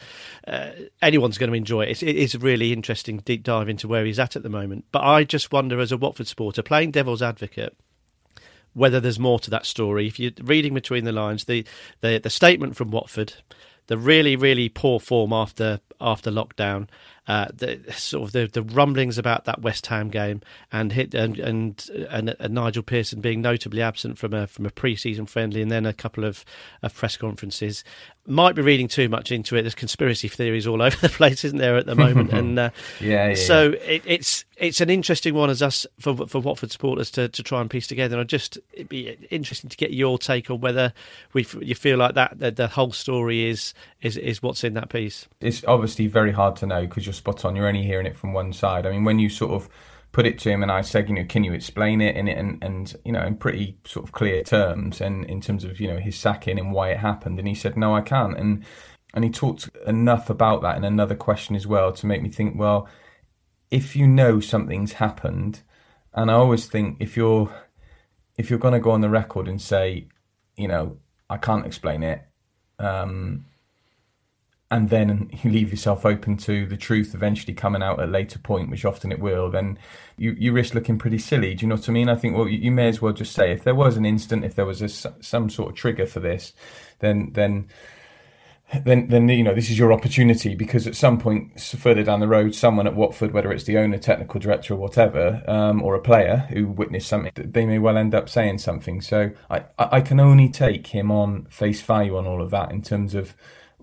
uh, 0.48 0.70
anyone's 1.02 1.36
going 1.36 1.50
to 1.50 1.56
enjoy 1.56 1.82
it. 1.82 1.90
It's, 1.90 2.02
it 2.02 2.16
is 2.16 2.34
a 2.34 2.38
really 2.38 2.72
interesting 2.72 3.18
deep 3.18 3.42
dive 3.42 3.68
into 3.68 3.86
where 3.86 4.06
he's 4.06 4.18
at 4.18 4.36
at 4.36 4.42
the 4.42 4.48
moment. 4.48 4.86
But 4.90 5.02
I 5.02 5.24
just 5.24 5.52
wonder, 5.52 5.80
as 5.80 5.92
a 5.92 5.98
Watford 5.98 6.28
supporter, 6.28 6.62
playing 6.62 6.92
devil's 6.92 7.22
advocate, 7.22 7.76
whether 8.72 9.00
there's 9.00 9.18
more 9.18 9.38
to 9.40 9.50
that 9.50 9.66
story. 9.66 10.06
If 10.06 10.18
you're 10.18 10.32
reading 10.42 10.72
between 10.72 11.04
the 11.04 11.12
lines, 11.12 11.44
the 11.44 11.66
the, 12.00 12.18
the 12.18 12.30
statement 12.30 12.74
from 12.74 12.90
Watford 12.90 13.34
the 13.86 13.98
really 13.98 14.36
really 14.36 14.68
poor 14.68 15.00
form 15.00 15.32
after 15.32 15.80
after 16.00 16.30
lockdown, 16.30 16.88
uh, 17.28 17.46
the 17.52 17.80
sort 17.92 18.24
of 18.28 18.32
the, 18.32 18.46
the 18.46 18.62
rumblings 18.62 19.18
about 19.18 19.44
that 19.46 19.62
West 19.62 19.86
Ham 19.86 20.08
game, 20.08 20.40
and 20.70 20.92
hit 20.92 21.14
and 21.14 21.38
and, 21.38 21.90
and, 22.10 22.36
and 22.38 22.54
Nigel 22.54 22.82
Pearson 22.82 23.20
being 23.20 23.40
notably 23.40 23.82
absent 23.82 24.18
from 24.18 24.32
a 24.32 24.46
from 24.46 24.66
a 24.66 24.70
pre-season 24.70 25.26
friendly, 25.26 25.62
and 25.62 25.70
then 25.70 25.86
a 25.86 25.92
couple 25.92 26.24
of, 26.24 26.44
of 26.82 26.94
press 26.94 27.16
conferences. 27.16 27.82
Might 28.28 28.56
be 28.56 28.62
reading 28.62 28.88
too 28.88 29.08
much 29.08 29.30
into 29.30 29.54
it. 29.54 29.62
There's 29.62 29.74
conspiracy 29.74 30.26
theories 30.26 30.66
all 30.66 30.82
over 30.82 30.96
the 30.96 31.08
place, 31.08 31.44
isn't 31.44 31.58
there, 31.58 31.76
at 31.76 31.86
the 31.86 31.94
moment? 31.94 32.32
and 32.32 32.58
uh, 32.58 32.70
yeah, 33.00 33.28
yeah, 33.28 33.34
so 33.34 33.72
it, 33.84 34.02
it's 34.04 34.44
it's 34.56 34.80
an 34.80 34.88
interesting 34.88 35.34
one 35.34 35.50
as 35.50 35.62
us 35.62 35.86
for 36.00 36.26
for 36.26 36.40
Watford 36.40 36.72
supporters 36.72 37.10
to, 37.12 37.28
to 37.28 37.42
try 37.42 37.60
and 37.60 37.68
piece 37.68 37.86
together. 37.86 38.16
And 38.16 38.22
I 38.22 38.24
just 38.24 38.58
it'd 38.72 38.88
be 38.88 39.16
interesting 39.30 39.70
to 39.70 39.76
get 39.76 39.92
your 39.92 40.18
take 40.18 40.50
on 40.50 40.60
whether 40.60 40.92
we 41.32 41.46
you 41.60 41.74
feel 41.74 41.98
like 41.98 42.14
that 42.14 42.38
the, 42.38 42.50
the 42.50 42.68
whole 42.68 42.92
story 42.92 43.48
is 43.48 43.74
is 44.02 44.16
is 44.16 44.42
what's 44.42 44.64
in 44.64 44.74
that 44.74 44.88
piece. 44.88 45.26
It's 45.40 45.64
obviously 45.66 46.06
very 46.06 46.32
hard 46.32 46.56
to 46.56 46.66
know 46.66 46.82
because 46.82 47.06
you're 47.06 47.12
spot 47.16 47.44
on. 47.44 47.56
You're 47.56 47.68
only 47.68 47.82
hearing 47.82 48.06
it 48.06 48.16
from 48.16 48.32
one 48.32 48.52
side. 48.52 48.86
I 48.86 48.90
mean, 48.90 49.04
when 49.04 49.18
you 49.18 49.28
sort 49.28 49.52
of 49.52 49.68
put 50.12 50.26
it 50.26 50.38
to 50.38 50.50
him 50.50 50.62
and 50.62 50.72
I 50.72 50.80
said, 50.80 51.08
you 51.08 51.14
know, 51.14 51.24
can 51.24 51.44
you 51.44 51.52
explain 51.52 52.00
it 52.00 52.16
in 52.16 52.28
and 52.28 52.62
and 52.62 52.96
you 53.04 53.12
know 53.12 53.22
in 53.22 53.36
pretty 53.36 53.78
sort 53.84 54.06
of 54.06 54.12
clear 54.12 54.42
terms 54.42 55.00
and 55.00 55.24
in 55.26 55.40
terms 55.40 55.64
of 55.64 55.78
you 55.80 55.88
know 55.88 55.98
his 55.98 56.16
sacking 56.16 56.58
and 56.58 56.72
why 56.72 56.90
it 56.90 56.98
happened, 56.98 57.38
and 57.38 57.48
he 57.48 57.54
said, 57.54 57.76
no, 57.76 57.94
I 57.94 58.00
can't, 58.00 58.38
and 58.38 58.64
and 59.14 59.24
he 59.24 59.30
talked 59.30 59.68
enough 59.86 60.30
about 60.30 60.62
that 60.62 60.76
in 60.76 60.84
another 60.84 61.14
question 61.14 61.56
as 61.56 61.66
well 61.66 61.92
to 61.92 62.06
make 62.06 62.22
me 62.22 62.28
think, 62.28 62.58
well, 62.58 62.88
if 63.70 63.96
you 63.96 64.06
know 64.06 64.40
something's 64.40 64.94
happened, 64.94 65.62
and 66.14 66.30
I 66.30 66.34
always 66.34 66.66
think 66.66 66.98
if 67.00 67.16
you're 67.16 67.52
if 68.38 68.50
you're 68.50 68.58
going 68.58 68.74
to 68.74 68.80
go 68.80 68.90
on 68.90 69.00
the 69.00 69.08
record 69.08 69.48
and 69.48 69.60
say, 69.60 70.08
you 70.56 70.68
know, 70.68 70.98
I 71.28 71.36
can't 71.36 71.66
explain 71.66 72.02
it. 72.02 72.22
Um, 72.78 73.46
and 74.76 74.90
then 74.90 75.30
you 75.42 75.50
leave 75.50 75.70
yourself 75.70 76.04
open 76.04 76.36
to 76.36 76.66
the 76.66 76.76
truth 76.76 77.14
eventually 77.14 77.54
coming 77.54 77.82
out 77.82 77.98
at 77.98 78.06
a 78.06 78.12
later 78.12 78.38
point, 78.38 78.70
which 78.70 78.84
often 78.84 79.10
it 79.10 79.18
will, 79.18 79.50
then 79.50 79.78
you, 80.18 80.32
you 80.38 80.52
risk 80.52 80.74
looking 80.74 80.98
pretty 80.98 81.16
silly. 81.16 81.54
Do 81.54 81.64
you 81.64 81.68
know 81.70 81.76
what 81.76 81.88
I 81.88 81.92
mean? 81.92 82.10
I 82.10 82.14
think 82.14 82.36
well, 82.36 82.46
you, 82.46 82.70
may 82.70 82.88
as 82.88 83.00
well 83.00 83.14
just 83.14 83.32
say 83.32 83.52
if 83.52 83.64
there 83.64 83.74
was 83.74 83.96
an 83.96 84.04
instant, 84.04 84.44
if 84.44 84.54
there 84.54 84.66
was 84.66 84.82
a, 84.82 84.88
some 85.22 85.48
sort 85.48 85.70
of 85.70 85.76
trigger 85.76 86.04
for 86.04 86.20
this, 86.20 86.52
then 86.98 87.30
then 87.32 87.68
then 88.84 89.08
then 89.08 89.28
you 89.30 89.42
know 89.42 89.54
this 89.54 89.70
is 89.70 89.78
your 89.78 89.94
opportunity 89.94 90.54
because 90.54 90.86
at 90.86 90.94
some 90.94 91.18
point 91.18 91.58
further 91.58 92.02
down 92.02 92.20
the 92.20 92.28
road, 92.28 92.54
someone 92.54 92.86
at 92.86 92.94
Watford, 92.94 93.32
whether 93.32 93.50
it's 93.52 93.64
the 93.64 93.78
owner, 93.78 93.96
technical 93.96 94.40
director, 94.40 94.74
or 94.74 94.76
whatever, 94.76 95.42
um, 95.46 95.80
or 95.80 95.94
a 95.94 96.00
player 96.00 96.46
who 96.50 96.66
witnessed 96.66 97.08
something, 97.08 97.32
they 97.34 97.64
may 97.64 97.78
well 97.78 97.96
end 97.96 98.14
up 98.14 98.28
saying 98.28 98.58
something. 98.58 99.00
So 99.00 99.30
I 99.48 99.64
I 99.78 100.02
can 100.02 100.20
only 100.20 100.50
take 100.50 100.88
him 100.88 101.10
on 101.10 101.46
face 101.46 101.80
value 101.80 102.18
on 102.18 102.26
all 102.26 102.42
of 102.42 102.50
that 102.50 102.72
in 102.72 102.82
terms 102.82 103.14
of 103.14 103.34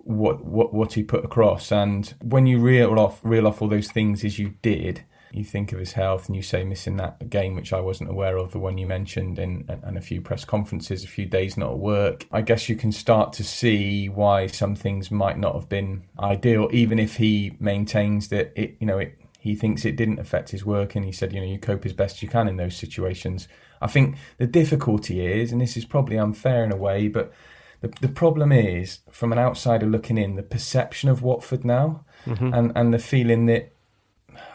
what 0.04 0.44
what 0.44 0.74
what 0.74 0.94
he 0.94 1.04
put 1.04 1.26
across. 1.26 1.72
And 1.72 2.14
when 2.22 2.46
you 2.46 2.60
reel 2.60 3.00
off 3.00 3.20
reel 3.24 3.48
off 3.48 3.62
all 3.62 3.68
those 3.68 3.92
things 3.92 4.24
as 4.24 4.38
you 4.38 4.56
did, 4.62 5.04
you 5.34 5.44
think 5.44 5.72
of 5.72 5.80
his 5.80 5.94
health 5.94 6.28
and 6.28 6.36
you 6.36 6.42
say 6.42 6.64
missing 6.64 6.98
that 6.98 7.30
game, 7.30 7.56
which 7.56 7.74
I 7.74 7.80
wasn't 7.80 8.12
aware 8.12 8.38
of, 8.38 8.52
the 8.52 8.60
one 8.60 8.78
you 8.78 8.86
mentioned, 8.86 9.40
in, 9.40 9.66
and 9.68 9.98
a 9.98 10.02
few 10.02 10.22
press 10.22 10.46
conferences, 10.46 11.04
a 11.04 11.08
few 11.08 11.26
days 11.26 11.58
not 11.58 11.72
at 11.72 11.80
work. 11.80 12.28
I 12.32 12.42
guess 12.42 12.70
you 12.70 12.76
can 12.76 12.92
start 12.92 13.34
to 13.34 13.44
see 13.44 14.10
why 14.10 14.48
some 14.48 14.76
things 14.76 15.10
might 15.10 15.40
not 15.40 15.56
have 15.56 15.68
been 15.68 16.04
ideal, 16.20 16.70
even 16.72 17.00
if 17.00 17.16
he 17.16 17.58
maintains 17.60 18.28
that 18.30 18.54
it, 18.56 18.78
you 18.80 18.88
know, 18.88 19.00
it. 19.00 19.18
He 19.40 19.56
thinks 19.56 19.84
it 19.84 19.98
didn't 19.98 20.20
affect 20.20 20.52
his 20.52 20.66
work, 20.66 20.96
and 20.96 21.04
he 21.04 21.12
said, 21.12 21.34
you 21.34 21.42
know, 21.42 21.46
you 21.46 21.60
cope 21.60 21.86
as 21.86 21.92
best 21.92 22.22
you 22.22 22.30
can 22.30 22.48
in 22.48 22.56
those 22.56 22.78
situations. 22.78 23.50
I 23.82 23.88
think 23.88 24.16
the 24.38 24.48
difficulty 24.48 25.26
is, 25.26 25.52
and 25.52 25.60
this 25.60 25.76
is 25.76 25.84
probably 25.84 26.18
unfair 26.18 26.64
in 26.64 26.72
a 26.72 26.78
way, 26.78 27.10
but 27.10 27.34
the, 27.84 27.94
the 28.02 28.14
problem 28.14 28.52
is, 28.52 29.00
from 29.12 29.32
an 29.34 29.38
outsider 29.38 29.86
looking 29.86 30.18
in, 30.18 30.36
the 30.36 30.44
perception 30.44 31.10
of 31.10 31.22
Watford 31.22 31.64
now, 31.64 32.06
Mm-hmm. 32.26 32.54
and 32.54 32.72
and 32.74 32.94
the 32.94 33.00
feeling 33.00 33.48
that 33.48 33.74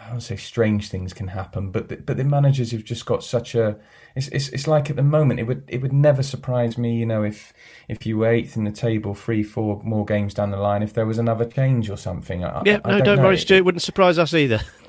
I 0.08 0.14
would 0.14 0.22
say 0.22 0.36
strange 0.36 0.88
things 0.88 1.12
can 1.12 1.28
happen, 1.28 1.70
but 1.70 1.90
the, 1.90 1.96
but 1.96 2.16
the 2.16 2.24
managers 2.24 2.72
have 2.72 2.82
just 2.82 3.04
got 3.04 3.22
such 3.22 3.54
a. 3.54 3.76
It's, 4.18 4.26
it's 4.28 4.48
it's 4.48 4.66
like 4.66 4.90
at 4.90 4.96
the 4.96 5.02
moment 5.02 5.38
it 5.38 5.44
would 5.44 5.62
it 5.68 5.80
would 5.80 5.92
never 5.92 6.24
surprise 6.24 6.76
me, 6.76 6.96
you 6.96 7.06
know, 7.06 7.22
if 7.22 7.52
if 7.86 8.04
you 8.04 8.18
were 8.18 8.26
eighth 8.26 8.56
in 8.56 8.64
the 8.64 8.72
table, 8.72 9.14
three 9.14 9.44
four 9.44 9.80
more 9.84 10.04
games 10.04 10.34
down 10.34 10.50
the 10.50 10.56
line, 10.56 10.82
if 10.82 10.92
there 10.92 11.06
was 11.06 11.18
another 11.18 11.44
change 11.44 11.88
or 11.88 11.96
something. 11.96 12.44
I, 12.44 12.62
Yeah, 12.64 12.80
I 12.84 12.90
no, 12.90 12.98
don't, 12.98 13.04
don't, 13.04 13.24
worry, 13.24 13.38
Stu. 13.38 13.54
It 13.54 13.64
wouldn't 13.64 13.82
surprise 13.82 14.18
us 14.18 14.34
either. 14.34 14.60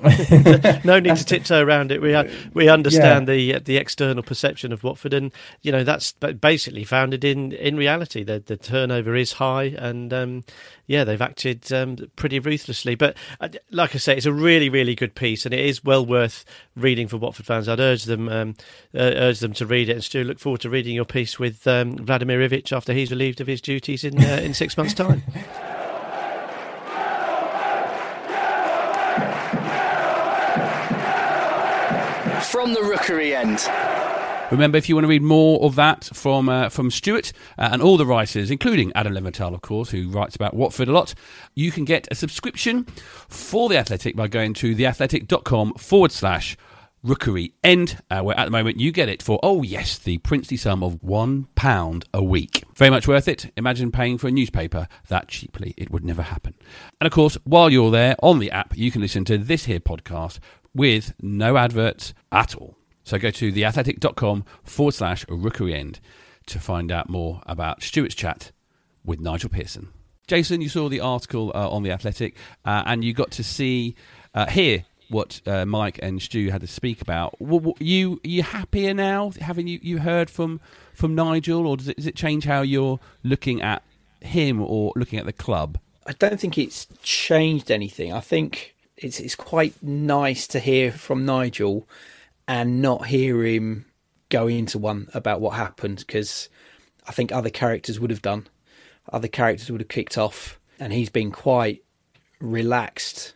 no 0.84 0.98
need 0.98 1.16
to 1.16 1.24
tiptoe 1.24 1.62
around 1.62 1.92
it. 1.92 2.02
We 2.02 2.12
uh, 2.12 2.24
we 2.54 2.68
understand 2.68 3.28
the 3.28 3.60
the 3.60 3.76
external 3.76 4.24
perception 4.24 4.72
of 4.72 4.82
Watford, 4.82 5.14
and 5.14 5.30
you 5.62 5.70
know 5.70 5.84
that's 5.84 6.10
basically 6.12 6.82
founded 6.82 7.22
in 7.22 7.52
in 7.52 7.76
reality. 7.76 8.24
The 8.24 8.42
the 8.44 8.56
turnover 8.56 9.14
is 9.14 9.34
high, 9.34 9.74
and 9.78 10.12
um, 10.12 10.44
yeah, 10.86 11.04
they've 11.04 11.22
acted 11.22 11.72
um, 11.72 11.98
pretty 12.16 12.40
ruthlessly. 12.40 12.96
But 12.96 13.16
uh, 13.40 13.50
like 13.70 13.94
I 13.94 13.98
say, 13.98 14.16
it's 14.16 14.26
a 14.26 14.32
really 14.32 14.70
really 14.70 14.96
good 14.96 15.14
piece, 15.14 15.44
and 15.44 15.54
it 15.54 15.64
is 15.64 15.84
well 15.84 16.04
worth 16.04 16.44
reading 16.74 17.06
for 17.06 17.16
Watford 17.16 17.46
fans. 17.46 17.68
I'd 17.68 17.78
urge 17.78 18.04
them 18.04 18.28
um, 18.28 18.56
uh, 18.92 18.98
urge 19.20 19.38
them 19.38 19.52
to 19.54 19.66
read 19.66 19.88
it. 19.88 19.92
And 19.92 20.04
Stu, 20.04 20.24
look 20.24 20.40
forward 20.40 20.62
to 20.62 20.70
reading 20.70 20.96
your 20.96 21.04
piece 21.04 21.38
with 21.38 21.66
um, 21.66 21.96
Vladimir 21.98 22.40
Ivic 22.40 22.72
after 22.72 22.92
he's 22.92 23.10
relieved 23.10 23.40
of 23.40 23.46
his 23.46 23.60
duties 23.60 24.02
in 24.02 24.20
uh, 24.20 24.40
in 24.42 24.54
six 24.54 24.76
months' 24.76 24.94
time. 24.94 25.22
From 32.50 32.74
the 32.74 32.82
rookery 32.82 33.34
end. 33.34 33.68
Remember, 34.50 34.76
if 34.76 34.88
you 34.88 34.96
want 34.96 35.04
to 35.04 35.08
read 35.08 35.22
more 35.22 35.62
of 35.62 35.76
that 35.76 36.10
from 36.12 36.48
uh, 36.48 36.68
from 36.70 36.90
Stuart 36.90 37.32
uh, 37.56 37.68
and 37.70 37.80
all 37.80 37.96
the 37.96 38.04
writers, 38.04 38.50
including 38.50 38.90
Adam 38.96 39.14
Leventhal, 39.14 39.54
of 39.54 39.60
course, 39.60 39.90
who 39.90 40.08
writes 40.08 40.34
about 40.34 40.54
Watford 40.54 40.88
a 40.88 40.92
lot, 40.92 41.14
you 41.54 41.70
can 41.70 41.84
get 41.84 42.08
a 42.10 42.16
subscription 42.16 42.84
for 43.28 43.68
The 43.68 43.76
Athletic 43.76 44.16
by 44.16 44.26
going 44.26 44.54
to 44.54 44.74
theathletic.com 44.74 45.74
forward 45.74 46.10
slash 46.10 46.56
rookery 47.02 47.54
end, 47.64 48.02
uh, 48.10 48.20
where 48.20 48.38
at 48.38 48.44
the 48.44 48.50
moment 48.50 48.78
you 48.78 48.92
get 48.92 49.08
it 49.08 49.22
for, 49.22 49.38
oh 49.42 49.62
yes, 49.62 49.98
the 49.98 50.18
princely 50.18 50.56
sum 50.56 50.82
of 50.82 51.00
£1 51.02 52.04
a 52.14 52.22
week. 52.22 52.64
Very 52.76 52.90
much 52.90 53.08
worth 53.08 53.28
it. 53.28 53.52
Imagine 53.56 53.90
paying 53.90 54.18
for 54.18 54.28
a 54.28 54.32
newspaper 54.32 54.88
that 55.08 55.28
cheaply. 55.28 55.74
It 55.76 55.90
would 55.90 56.04
never 56.04 56.22
happen. 56.22 56.54
And 57.00 57.06
of 57.06 57.12
course, 57.12 57.36
while 57.44 57.70
you're 57.70 57.90
there 57.90 58.16
on 58.22 58.38
the 58.38 58.50
app, 58.50 58.76
you 58.76 58.90
can 58.90 59.00
listen 59.00 59.24
to 59.26 59.38
this 59.38 59.64
here 59.64 59.80
podcast 59.80 60.38
with 60.74 61.14
no 61.20 61.56
adverts 61.56 62.14
at 62.30 62.54
all. 62.54 62.76
So 63.04 63.18
go 63.18 63.30
to 63.30 63.52
theathletic.com 63.52 64.44
forward 64.62 64.92
slash 64.92 65.24
rookery 65.28 65.74
end 65.74 66.00
to 66.46 66.58
find 66.58 66.92
out 66.92 67.08
more 67.08 67.40
about 67.46 67.82
Stuart's 67.82 68.14
chat 68.14 68.52
with 69.04 69.20
Nigel 69.20 69.50
Pearson. 69.50 69.88
Jason, 70.26 70.60
you 70.60 70.68
saw 70.68 70.88
the 70.88 71.00
article 71.00 71.50
uh, 71.54 71.68
on 71.68 71.82
The 71.82 71.90
Athletic 71.90 72.36
uh, 72.64 72.84
and 72.86 73.02
you 73.04 73.12
got 73.12 73.32
to 73.32 73.42
see, 73.42 73.96
uh, 74.32 74.46
hear 74.46 74.84
what 75.10 75.40
uh, 75.46 75.66
Mike 75.66 75.98
and 76.02 76.22
Stu 76.22 76.50
had 76.50 76.60
to 76.60 76.66
speak 76.66 77.02
about. 77.02 77.38
W- 77.38 77.60
w- 77.60 77.74
you 77.80 78.20
you 78.22 78.42
happier 78.42 78.94
now, 78.94 79.32
having 79.40 79.66
you, 79.66 79.78
you 79.82 79.98
heard 79.98 80.30
from, 80.30 80.60
from 80.94 81.14
Nigel, 81.14 81.66
or 81.66 81.76
does 81.76 81.88
it, 81.88 81.96
does 81.96 82.06
it 82.06 82.16
change 82.16 82.44
how 82.44 82.62
you're 82.62 83.00
looking 83.22 83.60
at 83.60 83.82
him 84.20 84.60
or 84.62 84.92
looking 84.96 85.18
at 85.18 85.26
the 85.26 85.32
club? 85.32 85.78
I 86.06 86.12
don't 86.12 86.40
think 86.40 86.56
it's 86.56 86.86
changed 87.02 87.70
anything. 87.70 88.12
I 88.12 88.20
think 88.20 88.74
it's 88.96 89.20
it's 89.20 89.34
quite 89.34 89.82
nice 89.82 90.46
to 90.48 90.60
hear 90.60 90.92
from 90.92 91.24
Nigel 91.24 91.88
and 92.46 92.82
not 92.82 93.06
hear 93.06 93.44
him 93.44 93.86
go 94.28 94.46
into 94.46 94.78
one 94.78 95.08
about 95.12 95.40
what 95.40 95.54
happened 95.54 95.98
because 95.98 96.48
I 97.06 97.12
think 97.12 97.32
other 97.32 97.50
characters 97.50 97.98
would 97.98 98.10
have 98.10 98.22
done. 98.22 98.46
Other 99.12 99.28
characters 99.28 99.70
would 99.70 99.80
have 99.80 99.88
kicked 99.88 100.16
off, 100.16 100.60
and 100.78 100.92
he's 100.92 101.10
been 101.10 101.32
quite 101.32 101.82
relaxed 102.40 103.34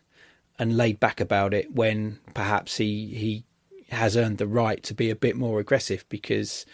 and 0.58 0.76
laid 0.76 1.00
back 1.00 1.20
about 1.20 1.54
it 1.54 1.72
when 1.72 2.18
perhaps 2.34 2.76
he 2.76 3.06
he 3.06 3.44
has 3.90 4.16
earned 4.16 4.38
the 4.38 4.46
right 4.46 4.82
to 4.82 4.94
be 4.94 5.10
a 5.10 5.16
bit 5.16 5.36
more 5.36 5.60
aggressive 5.60 6.04
because 6.08 6.66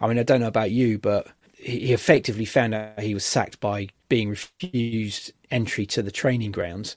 I 0.00 0.06
mean 0.06 0.18
I 0.18 0.22
don't 0.22 0.40
know 0.40 0.46
about 0.46 0.70
you 0.70 0.98
but 0.98 1.28
he 1.54 1.92
effectively 1.92 2.44
found 2.44 2.74
out 2.74 3.00
he 3.00 3.14
was 3.14 3.24
sacked 3.24 3.60
by 3.60 3.88
being 4.08 4.30
refused 4.30 5.32
entry 5.50 5.86
to 5.86 6.02
the 6.02 6.10
training 6.10 6.52
grounds 6.52 6.96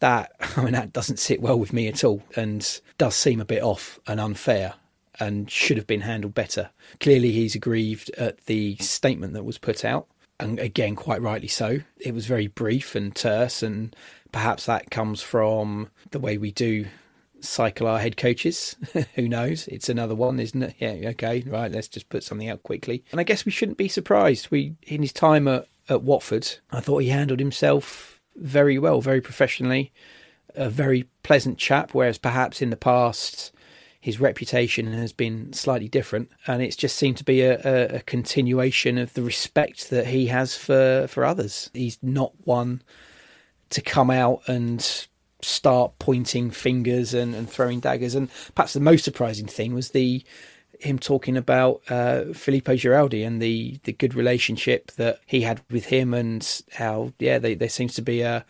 that 0.00 0.32
I 0.56 0.62
mean 0.62 0.72
that 0.72 0.92
doesn't 0.92 1.18
sit 1.18 1.40
well 1.40 1.58
with 1.58 1.72
me 1.72 1.88
at 1.88 2.04
all 2.04 2.22
and 2.36 2.80
does 2.98 3.16
seem 3.16 3.40
a 3.40 3.46
bit 3.46 3.62
off 3.62 3.98
and 4.06 4.20
unfair 4.20 4.74
and 5.20 5.50
should 5.50 5.76
have 5.76 5.86
been 5.86 6.00
handled 6.00 6.34
better. 6.34 6.70
Clearly 7.00 7.32
he's 7.32 7.54
aggrieved 7.54 8.10
at 8.16 8.44
the 8.46 8.76
statement 8.76 9.34
that 9.34 9.44
was 9.44 9.58
put 9.58 9.84
out 9.84 10.06
and 10.40 10.58
again 10.58 10.96
quite 10.96 11.22
rightly 11.22 11.48
so. 11.48 11.80
It 11.98 12.14
was 12.14 12.26
very 12.26 12.48
brief 12.48 12.94
and 12.94 13.14
terse 13.14 13.62
and 13.62 13.94
perhaps 14.32 14.66
that 14.66 14.90
comes 14.90 15.22
from 15.22 15.90
the 16.10 16.18
way 16.18 16.38
we 16.38 16.50
do 16.50 16.86
cycle 17.40 17.86
our 17.86 17.98
head 17.98 18.16
coaches. 18.16 18.76
Who 19.14 19.28
knows? 19.28 19.68
It's 19.68 19.88
another 19.88 20.14
one, 20.14 20.40
isn't 20.40 20.62
it? 20.62 20.74
Yeah, 20.78 21.10
okay, 21.10 21.42
right, 21.46 21.70
let's 21.70 21.88
just 21.88 22.08
put 22.08 22.24
something 22.24 22.48
out 22.48 22.62
quickly. 22.62 23.04
And 23.10 23.20
I 23.20 23.24
guess 23.24 23.44
we 23.44 23.52
shouldn't 23.52 23.78
be 23.78 23.88
surprised. 23.88 24.50
We 24.50 24.74
in 24.82 25.02
his 25.02 25.12
time 25.12 25.46
at, 25.48 25.66
at 25.88 26.02
Watford, 26.02 26.48
I 26.70 26.80
thought 26.80 26.98
he 26.98 27.08
handled 27.08 27.40
himself 27.40 28.20
very 28.36 28.78
well, 28.78 29.00
very 29.00 29.20
professionally, 29.20 29.92
a 30.54 30.70
very 30.70 31.08
pleasant 31.22 31.58
chap, 31.58 31.92
whereas 31.92 32.18
perhaps 32.18 32.62
in 32.62 32.70
the 32.70 32.76
past 32.76 33.52
his 34.00 34.18
reputation 34.18 34.92
has 34.92 35.12
been 35.12 35.52
slightly 35.52 35.88
different, 35.88 36.28
and 36.46 36.60
it's 36.60 36.74
just 36.76 36.96
seemed 36.96 37.16
to 37.18 37.24
be 37.24 37.42
a, 37.42 37.96
a, 37.96 38.00
continuation 38.00 38.98
of 38.98 39.14
the 39.14 39.22
respect 39.22 39.90
that 39.90 40.08
he 40.08 40.26
has 40.26 40.56
for 40.56 41.06
for 41.08 41.24
others. 41.24 41.70
He's 41.72 41.98
not 42.02 42.32
one 42.44 42.82
to 43.72 43.82
come 43.82 44.10
out 44.10 44.42
and 44.46 45.06
start 45.42 45.92
pointing 45.98 46.50
fingers 46.50 47.14
and, 47.14 47.34
and 47.34 47.50
throwing 47.50 47.80
daggers. 47.80 48.14
And 48.14 48.30
perhaps 48.54 48.72
the 48.72 48.80
most 48.80 49.04
surprising 49.04 49.46
thing 49.46 49.74
was 49.74 49.90
the 49.90 50.24
him 50.78 50.98
talking 50.98 51.36
about 51.36 51.80
uh, 51.90 52.24
Filippo 52.32 52.74
Giraldi 52.74 53.24
and 53.24 53.40
the, 53.40 53.78
the 53.84 53.92
good 53.92 54.14
relationship 54.14 54.90
that 54.92 55.20
he 55.26 55.42
had 55.42 55.60
with 55.70 55.86
him, 55.86 56.12
and 56.12 56.62
how 56.72 57.12
yeah, 57.18 57.38
they, 57.38 57.54
there 57.54 57.68
seems 57.68 57.94
to 57.94 58.02
be 58.02 58.22
a, 58.22 58.44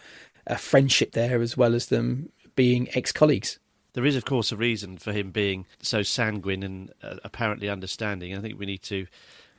a 0.46 0.56
friendship 0.56 1.12
there 1.12 1.42
as 1.42 1.56
well 1.56 1.74
as 1.74 1.86
them 1.86 2.30
being 2.56 2.88
ex 2.94 3.12
colleagues. 3.12 3.58
There 3.94 4.06
is, 4.06 4.16
of 4.16 4.24
course, 4.24 4.50
a 4.50 4.56
reason 4.56 4.96
for 4.96 5.12
him 5.12 5.30
being 5.30 5.66
so 5.82 6.02
sanguine 6.02 6.62
and 6.62 6.92
uh, 7.02 7.16
apparently 7.24 7.68
understanding. 7.68 8.34
I 8.34 8.40
think 8.40 8.58
we 8.58 8.66
need 8.66 8.82
to 8.84 9.06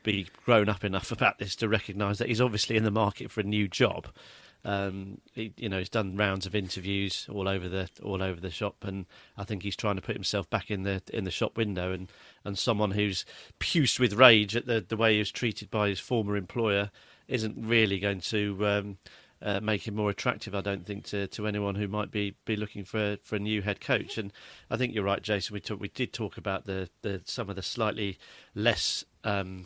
be 0.02 0.28
grown 0.44 0.68
up 0.68 0.84
enough 0.84 1.12
about 1.12 1.38
this 1.38 1.56
to 1.58 1.70
recognise 1.70 2.18
that 2.18 2.28
he's 2.28 2.42
obviously 2.42 2.76
in 2.76 2.84
the 2.84 2.92
market 2.92 3.30
for 3.30 3.42
a 3.42 3.46
new 3.46 3.68
job. 3.68 4.08
Um, 4.66 5.20
he, 5.34 5.54
you 5.58 5.68
know, 5.68 5.80
he's 5.80 5.90
done 5.90 6.16
rounds 6.16 6.46
of 6.46 6.56
interviews 6.56 7.28
all 7.32 7.50
over 7.50 7.68
the 7.68 7.90
all 8.02 8.24
over 8.24 8.40
the 8.40 8.50
shop, 8.50 8.84
and 8.84 9.06
I 9.38 9.44
think 9.44 9.64
he's 9.64 9.76
trying 9.76 9.96
to 9.96 10.02
put 10.02 10.16
himself 10.16 10.50
back 10.50 10.72
in 10.72 10.84
the 10.84 11.02
in 11.14 11.26
the 11.26 11.32
shop 11.32 11.58
window. 11.58 11.92
And, 11.92 12.10
and 12.46 12.58
someone 12.58 12.92
who's 12.92 13.26
puced 13.60 14.00
with 14.00 14.14
rage 14.14 14.56
at 14.56 14.66
the 14.66 14.86
the 14.88 14.98
way 14.98 15.14
he 15.14 15.20
was 15.20 15.32
treated 15.32 15.70
by 15.70 15.90
his 15.90 16.00
former 16.00 16.38
employer 16.38 16.92
isn't 17.28 17.56
really 17.58 18.00
going 18.00 18.22
to 18.22 18.66
um, 18.66 18.98
uh, 19.42 19.60
make 19.60 19.88
him 19.88 19.96
more 19.96 20.10
attractive. 20.10 20.56
I 20.56 20.62
don't 20.62 20.86
think 20.86 21.06
to, 21.06 21.28
to 21.28 21.48
anyone 21.48 21.76
who 21.76 21.88
might 21.88 22.12
be, 22.12 22.36
be 22.46 22.56
looking 22.56 22.86
for 22.86 23.18
for 23.24 23.36
a 23.36 23.40
new 23.40 23.62
head 23.62 23.82
coach. 23.82 24.18
And 24.18 24.32
I 24.70 24.78
think 24.78 24.94
you're 24.94 25.04
right, 25.04 25.22
Jason. 25.22 25.54
We 25.54 25.60
talk, 25.60 25.80
we 25.80 25.90
did 25.90 26.14
talk 26.14 26.38
about 26.38 26.66
the, 26.66 26.90
the 27.02 27.22
some 27.26 27.50
of 27.50 27.56
the 27.56 27.62
slightly 27.62 28.18
less. 28.56 29.04
Um, 29.26 29.66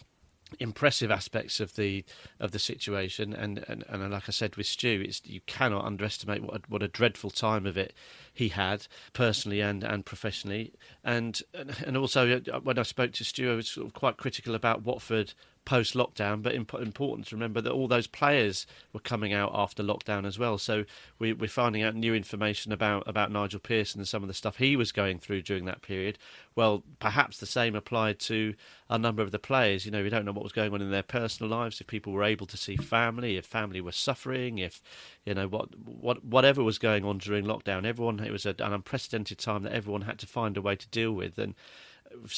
impressive 0.59 1.11
aspects 1.11 1.59
of 1.59 1.75
the 1.75 2.03
of 2.39 2.51
the 2.51 2.59
situation. 2.59 3.33
And, 3.33 3.63
and 3.67 3.83
and 3.89 4.11
like 4.11 4.27
I 4.27 4.31
said 4.31 4.55
with 4.55 4.67
Stu 4.67 5.03
it's 5.05 5.21
you 5.25 5.41
cannot 5.45 5.85
underestimate 5.85 6.43
what 6.43 6.55
a, 6.55 6.61
what 6.67 6.83
a 6.83 6.87
dreadful 6.87 7.29
time 7.29 7.65
of 7.65 7.77
it 7.77 7.93
he 8.33 8.49
had 8.49 8.87
personally 9.13 9.61
and 9.61 9.83
and 9.83 10.05
professionally. 10.05 10.73
And 11.03 11.41
and 11.85 11.97
also 11.97 12.41
uh, 12.51 12.59
when 12.59 12.79
I 12.79 12.83
spoke 12.83 13.13
to 13.13 13.23
Stu 13.23 13.51
I 13.51 13.55
was 13.55 13.67
sort 13.67 13.87
of 13.87 13.93
quite 13.93 14.17
critical 14.17 14.55
about 14.55 14.83
Watford 14.83 15.33
post 15.67 15.95
lockdown, 15.95 16.41
but 16.41 16.55
imp- 16.55 16.73
important 16.75 17.27
to 17.27 17.35
remember 17.35 17.59
that 17.59 17.73
all 17.73 17.89
those 17.89 18.07
players 18.07 18.65
were 18.93 19.01
coming 19.01 19.33
out 19.33 19.51
after 19.53 19.83
lockdown 19.83 20.25
as 20.25 20.39
well. 20.39 20.57
So 20.57 20.85
we, 21.19 21.33
are 21.33 21.47
finding 21.49 21.83
out 21.83 21.93
new 21.93 22.15
information 22.15 22.71
about, 22.71 23.03
about 23.05 23.33
Nigel 23.33 23.59
Pearson 23.59 23.99
and 23.99 24.07
some 24.07 24.23
of 24.23 24.29
the 24.29 24.33
stuff 24.33 24.55
he 24.55 24.77
was 24.77 24.93
going 24.93 25.19
through 25.19 25.41
during 25.41 25.65
that 25.65 25.81
period. 25.81 26.17
Well, 26.55 26.83
perhaps 26.99 27.37
the 27.37 27.45
same 27.45 27.75
applied 27.75 28.17
to 28.19 28.53
a 28.89 28.97
number 28.97 29.21
of 29.21 29.31
the 29.31 29.39
players. 29.39 29.85
You 29.85 29.91
know, 29.91 30.01
we 30.03 30.09
don't 30.09 30.23
know 30.23 30.31
what 30.31 30.45
was 30.45 30.53
going 30.53 30.73
on 30.73 30.81
in 30.81 30.89
their 30.89 31.03
personal 31.03 31.51
lives, 31.51 31.81
if 31.81 31.87
people 31.87 32.13
were 32.13 32.23
able 32.23 32.45
to 32.45 32.55
see 32.55 32.77
family, 32.77 33.35
if 33.35 33.45
family 33.45 33.81
were 33.81 33.91
suffering, 33.91 34.59
if, 34.59 34.81
you 35.25 35.33
know, 35.33 35.49
what, 35.49 35.77
what 35.77 36.23
whatever 36.23 36.63
was 36.63 36.77
going 36.77 37.03
on 37.03 37.17
during 37.17 37.43
lockdown. 37.43 37.85
Everyone, 37.85 38.21
it 38.21 38.31
was 38.31 38.45
an 38.45 38.55
unprecedented 38.61 39.37
time 39.37 39.63
that 39.63 39.73
everyone 39.73 40.03
had 40.03 40.17
to 40.19 40.27
find 40.27 40.55
a 40.55 40.61
way 40.61 40.77
to 40.77 40.87
deal 40.87 41.11
with. 41.11 41.37
And 41.37 41.55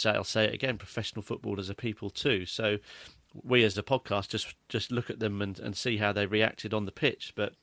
I'll 0.05 0.23
say 0.23 0.45
it 0.45 0.53
again, 0.53 0.79
professional 0.79 1.21
footballers 1.21 1.69
are 1.69 1.75
people 1.75 2.09
too. 2.09 2.47
So 2.47 2.79
we 3.33 3.63
as 3.63 3.77
a 3.77 3.83
podcast 3.83 4.29
just 4.29 4.55
just 4.69 4.91
look 4.91 5.09
at 5.09 5.19
them 5.19 5.41
and, 5.41 5.59
and 5.59 5.75
see 5.75 5.97
how 5.97 6.11
they 6.11 6.25
reacted 6.25 6.73
on 6.73 6.85
the 6.85 6.91
pitch, 6.91 7.33
but 7.35 7.53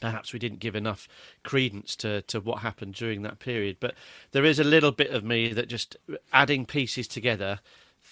perhaps 0.00 0.32
we 0.32 0.38
didn't 0.38 0.60
give 0.60 0.74
enough 0.74 1.08
credence 1.42 1.96
to, 1.96 2.22
to 2.22 2.40
what 2.40 2.58
happened 2.58 2.94
during 2.94 3.22
that 3.22 3.38
period. 3.38 3.76
But 3.80 3.94
there 4.32 4.44
is 4.44 4.58
a 4.58 4.64
little 4.64 4.92
bit 4.92 5.10
of 5.10 5.24
me 5.24 5.52
that 5.52 5.68
just 5.68 5.96
adding 6.32 6.66
pieces 6.66 7.08
together 7.08 7.60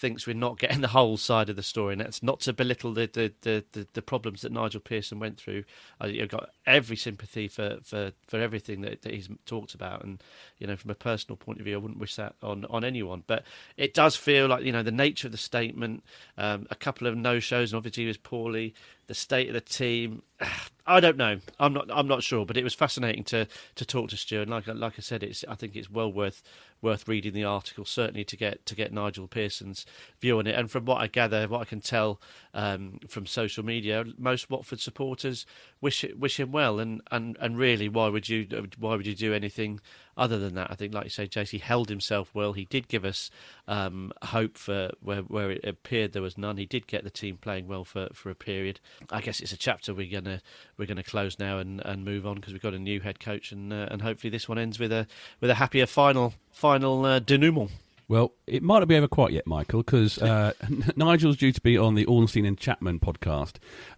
thinks 0.03 0.27
we're 0.27 0.35
not 0.35 0.59
getting 0.59 0.81
the 0.81 0.89
whole 0.89 1.17
side 1.17 1.49
of 1.49 1.55
the 1.55 1.63
story, 1.63 1.93
and 1.93 2.01
that's 2.01 2.25
not 2.25 2.41
to 2.41 2.53
belittle 2.53 2.93
the 2.93 3.07
the, 3.07 3.33
the, 3.43 3.65
the, 3.71 3.87
the 3.93 4.03
problems 4.03 4.43
that 4.43 4.51
Nigel 4.51 4.81
Pearson 4.81 5.21
went 5.21 5.39
through. 5.39 5.63
I've 6.01 6.29
got 6.29 6.51
every 6.67 6.97
sympathy 6.97 7.47
for, 7.47 7.79
for, 7.85 8.11
for 8.27 8.41
everything 8.41 8.81
that, 8.81 9.03
that 9.03 9.15
he's 9.15 9.29
talked 9.47 9.75
about, 9.75 10.03
and 10.03 10.21
you 10.59 10.67
know, 10.67 10.77
from 10.77 10.91
a 10.91 10.97
personal 10.97 11.37
point 11.37 11.61
of 11.61 11.65
view, 11.65 11.75
I 11.75 11.79
wouldn't 11.79 12.01
wish 12.01 12.17
that 12.17 12.35
on, 12.43 12.65
on 12.69 12.85
anyone. 12.85 13.23
But 13.29 13.45
it 13.77 13.95
does 13.95 14.17
feel 14.17 14.49
like 14.49 14.65
you 14.65 14.73
know 14.73 14.83
the 14.83 14.91
nature 14.91 15.29
of 15.29 15.33
the 15.33 15.39
statement, 15.39 16.03
um, 16.37 16.67
a 16.69 16.75
couple 16.75 17.07
of 17.07 17.17
no 17.17 17.39
shows, 17.39 17.73
and 17.73 17.77
obviously 17.77 18.03
he 18.03 18.09
was 18.09 18.19
poorly 18.19 18.75
the 19.07 19.15
state 19.15 19.49
of 19.49 19.55
the 19.55 19.61
team. 19.61 20.23
I 20.87 20.99
don't 20.99 21.17
know. 21.17 21.39
I'm 21.61 21.73
not. 21.73 21.87
I'm 21.93 22.09
not 22.09 22.25
sure. 22.25 22.45
But 22.45 22.57
it 22.57 22.65
was 22.65 22.75
fascinating 22.75 23.23
to 23.25 23.47
to 23.77 23.85
talk 23.85 24.11
to 24.11 24.17
Stuart. 24.17 24.43
And 24.43 24.51
like 24.51 24.67
like 24.67 24.95
I 24.99 25.03
said, 25.03 25.23
it's. 25.23 25.45
I 25.49 25.55
think 25.55 25.77
it's 25.77 25.89
well 25.89 26.13
worth 26.13 26.43
worth 26.83 27.09
reading 27.09 27.33
the 27.33 27.45
article. 27.45 27.85
Certainly 27.85 28.25
to 28.25 28.37
get 28.37 28.67
to 28.67 28.75
get 28.75 28.93
Nigel 28.93 29.29
Pearson's 29.29 29.87
view 30.21 30.39
on 30.39 30.47
it. 30.47 30.55
And 30.55 30.71
from 30.71 30.85
what 30.85 31.01
I 31.01 31.07
gather, 31.07 31.49
what 31.49 31.61
I 31.61 31.65
can 31.65 31.81
tell 31.81 32.21
um, 32.55 32.99
from 33.09 33.27
social 33.27 33.65
media, 33.65 34.05
most 34.19 34.51
Watford 34.51 34.81
supporters 34.81 35.47
wish 35.81 36.05
wish 36.17 36.39
him 36.39 36.53
well. 36.53 36.79
And, 36.79 37.01
and, 37.11 37.37
and 37.41 37.57
really, 37.57 37.89
why 37.89 38.09
would 38.09 38.29
you 38.29 38.47
why 38.79 38.95
would 38.95 39.07
you 39.07 39.15
do 39.15 39.33
anything 39.33 39.81
other 40.17 40.39
than 40.39 40.55
that? 40.55 40.71
I 40.71 40.75
think, 40.75 40.93
like 40.93 41.05
you 41.05 41.11
say, 41.11 41.27
JC 41.27 41.61
held 41.61 41.89
himself 41.89 42.31
well. 42.35 42.53
He 42.53 42.67
did 42.67 42.89
give 42.89 43.05
us 43.05 43.31
um, 43.67 44.13
hope 44.23 44.59
for 44.59 44.91
where 45.01 45.23
where 45.23 45.51
it 45.51 45.65
appeared 45.65 46.13
there 46.13 46.23
was 46.23 46.37
none. 46.37 46.59
He 46.59 46.67
did 46.67 46.87
get 46.87 47.05
the 47.05 47.11
team 47.11 47.39
playing 47.39 47.69
well 47.69 47.85
for, 47.85 48.09
for 48.13 48.31
a 48.31 48.35
period. 48.35 48.81
I 49.11 49.21
guess 49.21 49.41
it's 49.41 49.53
a 49.53 49.57
chapter 49.57 49.95
we're 49.95 50.11
gonna 50.11 50.43
we're 50.77 50.87
gonna 50.87 51.03
close 51.03 51.39
now 51.39 51.59
and, 51.59 51.81
and 51.85 52.05
move 52.05 52.27
on 52.27 52.37
because 52.37 52.53
we've 52.53 52.63
got 52.63 52.75
a 52.75 52.79
new 52.79 53.01
head 53.01 53.21
coach 53.21 53.53
and 53.53 53.73
uh, 53.73 53.89
and 53.91 54.03
hopefully 54.03 54.31
this 54.31 54.49
one 54.49 54.59
ends 54.59 54.79
with 54.79 54.93
a 54.93 55.07
with 55.41 55.51
a 55.51 55.55
happier 55.55 55.87
final 55.87 56.35
final 56.51 57.05
uh, 57.05 57.19
denouement. 57.19 57.71
Well, 58.13 58.35
it 58.47 58.63
might 58.63 58.81
not 58.81 58.89
be 58.89 58.97
over 58.97 59.09
quite 59.09 59.33
yet, 59.33 59.47
Michael, 59.47 59.83
because 59.83 60.19
uh, 60.19 60.53
Nigel's 60.97 61.39
due 61.39 61.51
to 61.51 61.61
be 61.63 61.79
on 61.79 61.95
the 61.95 62.05
Ornstein 62.05 62.45
and 62.45 62.59
Chapman 62.59 63.01
podcast 63.01 63.55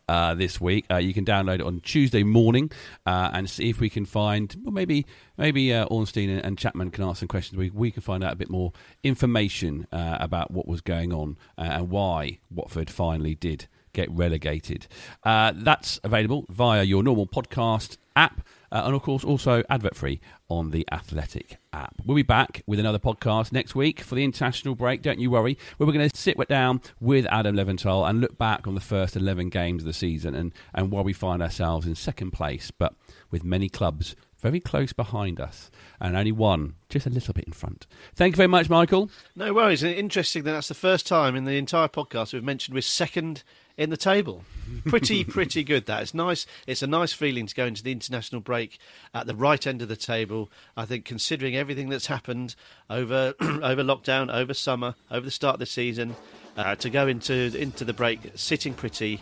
uh, 0.09 0.35
this 0.35 0.61
week. 0.61 0.85
Uh, 0.89 0.99
you 0.99 1.13
can 1.13 1.25
download 1.25 1.57
it 1.57 1.63
on 1.63 1.81
Tuesday 1.81 2.23
morning 2.23 2.71
uh, 3.07 3.31
and 3.33 3.51
see 3.51 3.71
if 3.71 3.81
we 3.81 3.91
can 3.91 4.05
find, 4.05 4.55
well, 4.63 4.71
maybe 4.71 5.05
maybe 5.37 5.75
uh, 5.75 5.87
Ornstein 5.87 6.31
and, 6.31 6.45
and, 6.45 6.57
Chapman 6.57 6.93
can 6.93 7.03
ask 7.03 7.19
some 7.19 7.27
questions. 7.27 7.59
We, 7.59 7.71
we 7.71 7.91
can 7.91 8.03
find 8.03 8.23
out 8.23 8.33
a 8.33 8.37
bit 8.37 8.51
more 8.51 8.73
information 9.03 9.89
uh, 9.91 10.19
about 10.21 10.53
what 10.53 10.69
was 10.69 10.81
going 10.81 11.13
on 11.13 11.37
and 11.59 11.91
why 11.91 12.39
Watford 12.53 12.91
finally 12.91 13.35
did 13.35 13.67
get 13.95 14.09
relegated. 14.13 14.87
that's 15.25 15.99
available 16.05 16.47
via 16.51 16.85
your 16.85 17.03
normal 17.03 17.27
podcast 17.27 17.97
app. 18.15 18.47
Uh, 18.75 18.83
and 18.87 18.95
of 18.97 19.03
course, 19.03 19.23
also 19.23 19.63
advert 19.71 19.95
free 19.95 20.21
on 20.49 20.73
the 20.73 20.85
Athletic 20.91 21.59
app. 21.73 21.95
We'll 22.05 22.17
be 22.17 22.25
back 22.25 22.63
with 22.67 22.81
another 22.81 22.99
podcast 22.99 23.53
next 23.53 23.77
week 23.77 24.01
for 24.01 24.17
the 24.17 24.25
international 24.25 24.75
break. 24.75 25.01
Don't 25.01 25.21
you 25.21 25.31
worry. 25.31 25.57
Where 25.77 25.87
we're 25.87 25.93
going 25.93 26.11
to 26.11 26.17
sit 26.17 26.37
down 26.49 26.83
with 26.99 27.25
Adam 27.31 27.55
Leventhal 27.55 28.09
and 28.11 28.21
look 28.21 28.37
back 28.37 28.67
on 28.67 28.75
the 28.75 28.81
first 28.81 29.15
11 29.15 29.51
games 29.51 29.83
of 29.83 29.87
the 29.87 29.93
season 29.93 30.35
and, 30.35 30.53
and 30.75 30.91
why 30.91 31.03
we 31.03 31.13
find 31.13 31.41
ourselves 31.41 31.87
in 31.87 31.95
second 31.95 32.33
place, 32.33 32.73
but 32.73 32.95
with 33.31 33.45
many 33.45 33.69
clubs 33.69 34.17
very 34.41 34.61
close 34.61 34.93
behind 34.93 35.41
us 35.41 35.71
and 36.01 36.15
only 36.15 36.33
one 36.33 36.75
just 36.91 37.07
a 37.07 37.11
little 37.11 37.33
bit 37.33 37.45
in 37.45 37.53
front. 37.53 37.87
Thank 38.15 38.35
you 38.35 38.37
very 38.37 38.49
much, 38.49 38.69
Michael. 38.69 39.09
No 39.35 39.55
worries. 39.55 39.83
Interesting 39.83 40.43
that 40.43 40.53
that's 40.53 40.69
the 40.69 40.75
first 40.75 41.07
time 41.07 41.35
in 41.35 41.45
the 41.45 41.57
entire 41.57 41.89
podcast 41.89 42.35
we've 42.35 42.45
mentioned 42.45 42.75
we're 42.75 42.83
second 42.83 43.43
in 43.77 43.91
the 43.91 43.97
table. 43.97 44.45
Pretty, 44.87 45.25
pretty 45.25 45.65
good. 45.65 45.87
That 45.87 46.03
it's 46.03 46.15
nice. 46.15 46.47
It's 46.67 46.83
a 46.83 46.87
nice 46.87 47.13
feeling 47.13 47.47
to 47.47 47.55
go 47.55 47.67
into 47.67 47.83
the 47.83 47.93
international 47.93 48.41
break 48.41 48.79
at 49.13 49.27
the 49.27 49.35
right 49.35 49.67
end 49.67 49.83
of 49.83 49.89
the 49.89 49.97
table. 49.97 50.51
I 50.77 50.85
think, 50.85 51.05
considering 51.05 51.57
everything 51.57 51.89
that's 51.89 52.07
happened 52.07 52.55
over 52.89 53.35
over 53.41 53.83
lockdown, 53.83 54.33
over 54.33 54.55
summer, 54.55 54.95
over 55.11 55.25
the 55.25 55.31
start 55.31 55.55
of 55.55 55.61
the 55.61 55.67
season, 55.67 56.17
uh, 56.57 56.77
to 56.77 56.91
go 56.91 57.07
into 57.07 57.57
into 57.57 57.85
the 57.85 57.95
break 57.95 58.21
sitting 58.35 58.75
pretty. 58.75 59.21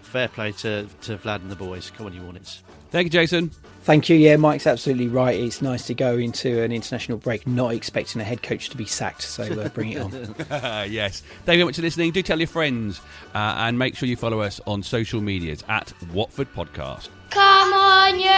Fair 0.00 0.28
play 0.28 0.52
to 0.52 0.86
to 1.02 1.18
Vlad 1.18 1.42
and 1.42 1.50
the 1.50 1.56
boys. 1.56 1.90
Come 1.90 2.06
on, 2.06 2.14
you 2.14 2.22
Hornets. 2.22 2.62
Thank 2.90 3.04
you, 3.06 3.10
Jason. 3.10 3.50
Thank 3.82 4.10
you. 4.10 4.16
Yeah, 4.16 4.36
Mike's 4.36 4.66
absolutely 4.66 5.08
right. 5.08 5.38
It's 5.38 5.62
nice 5.62 5.86
to 5.86 5.94
go 5.94 6.18
into 6.18 6.62
an 6.62 6.72
international 6.72 7.16
break 7.16 7.46
not 7.46 7.72
expecting 7.72 8.20
a 8.20 8.24
head 8.24 8.42
coach 8.42 8.68
to 8.68 8.76
be 8.76 8.84
sacked. 8.84 9.22
So 9.22 9.44
uh, 9.44 9.70
bring 9.70 9.92
it 9.92 10.02
on. 10.02 10.12
yes. 10.90 11.22
Thank 11.46 11.56
you 11.56 11.60
very 11.60 11.64
much 11.64 11.76
for 11.76 11.82
listening. 11.82 12.12
Do 12.12 12.20
tell 12.22 12.38
your 12.38 12.48
friends 12.48 13.00
uh, 13.34 13.54
and 13.58 13.78
make 13.78 13.96
sure 13.96 14.06
you 14.06 14.16
follow 14.16 14.40
us 14.40 14.60
on 14.66 14.82
social 14.82 15.22
medias 15.22 15.64
at 15.68 15.92
Watford 16.12 16.52
Podcast. 16.54 17.08
Come 17.30 17.72
on, 17.72 18.18
you 18.20 18.28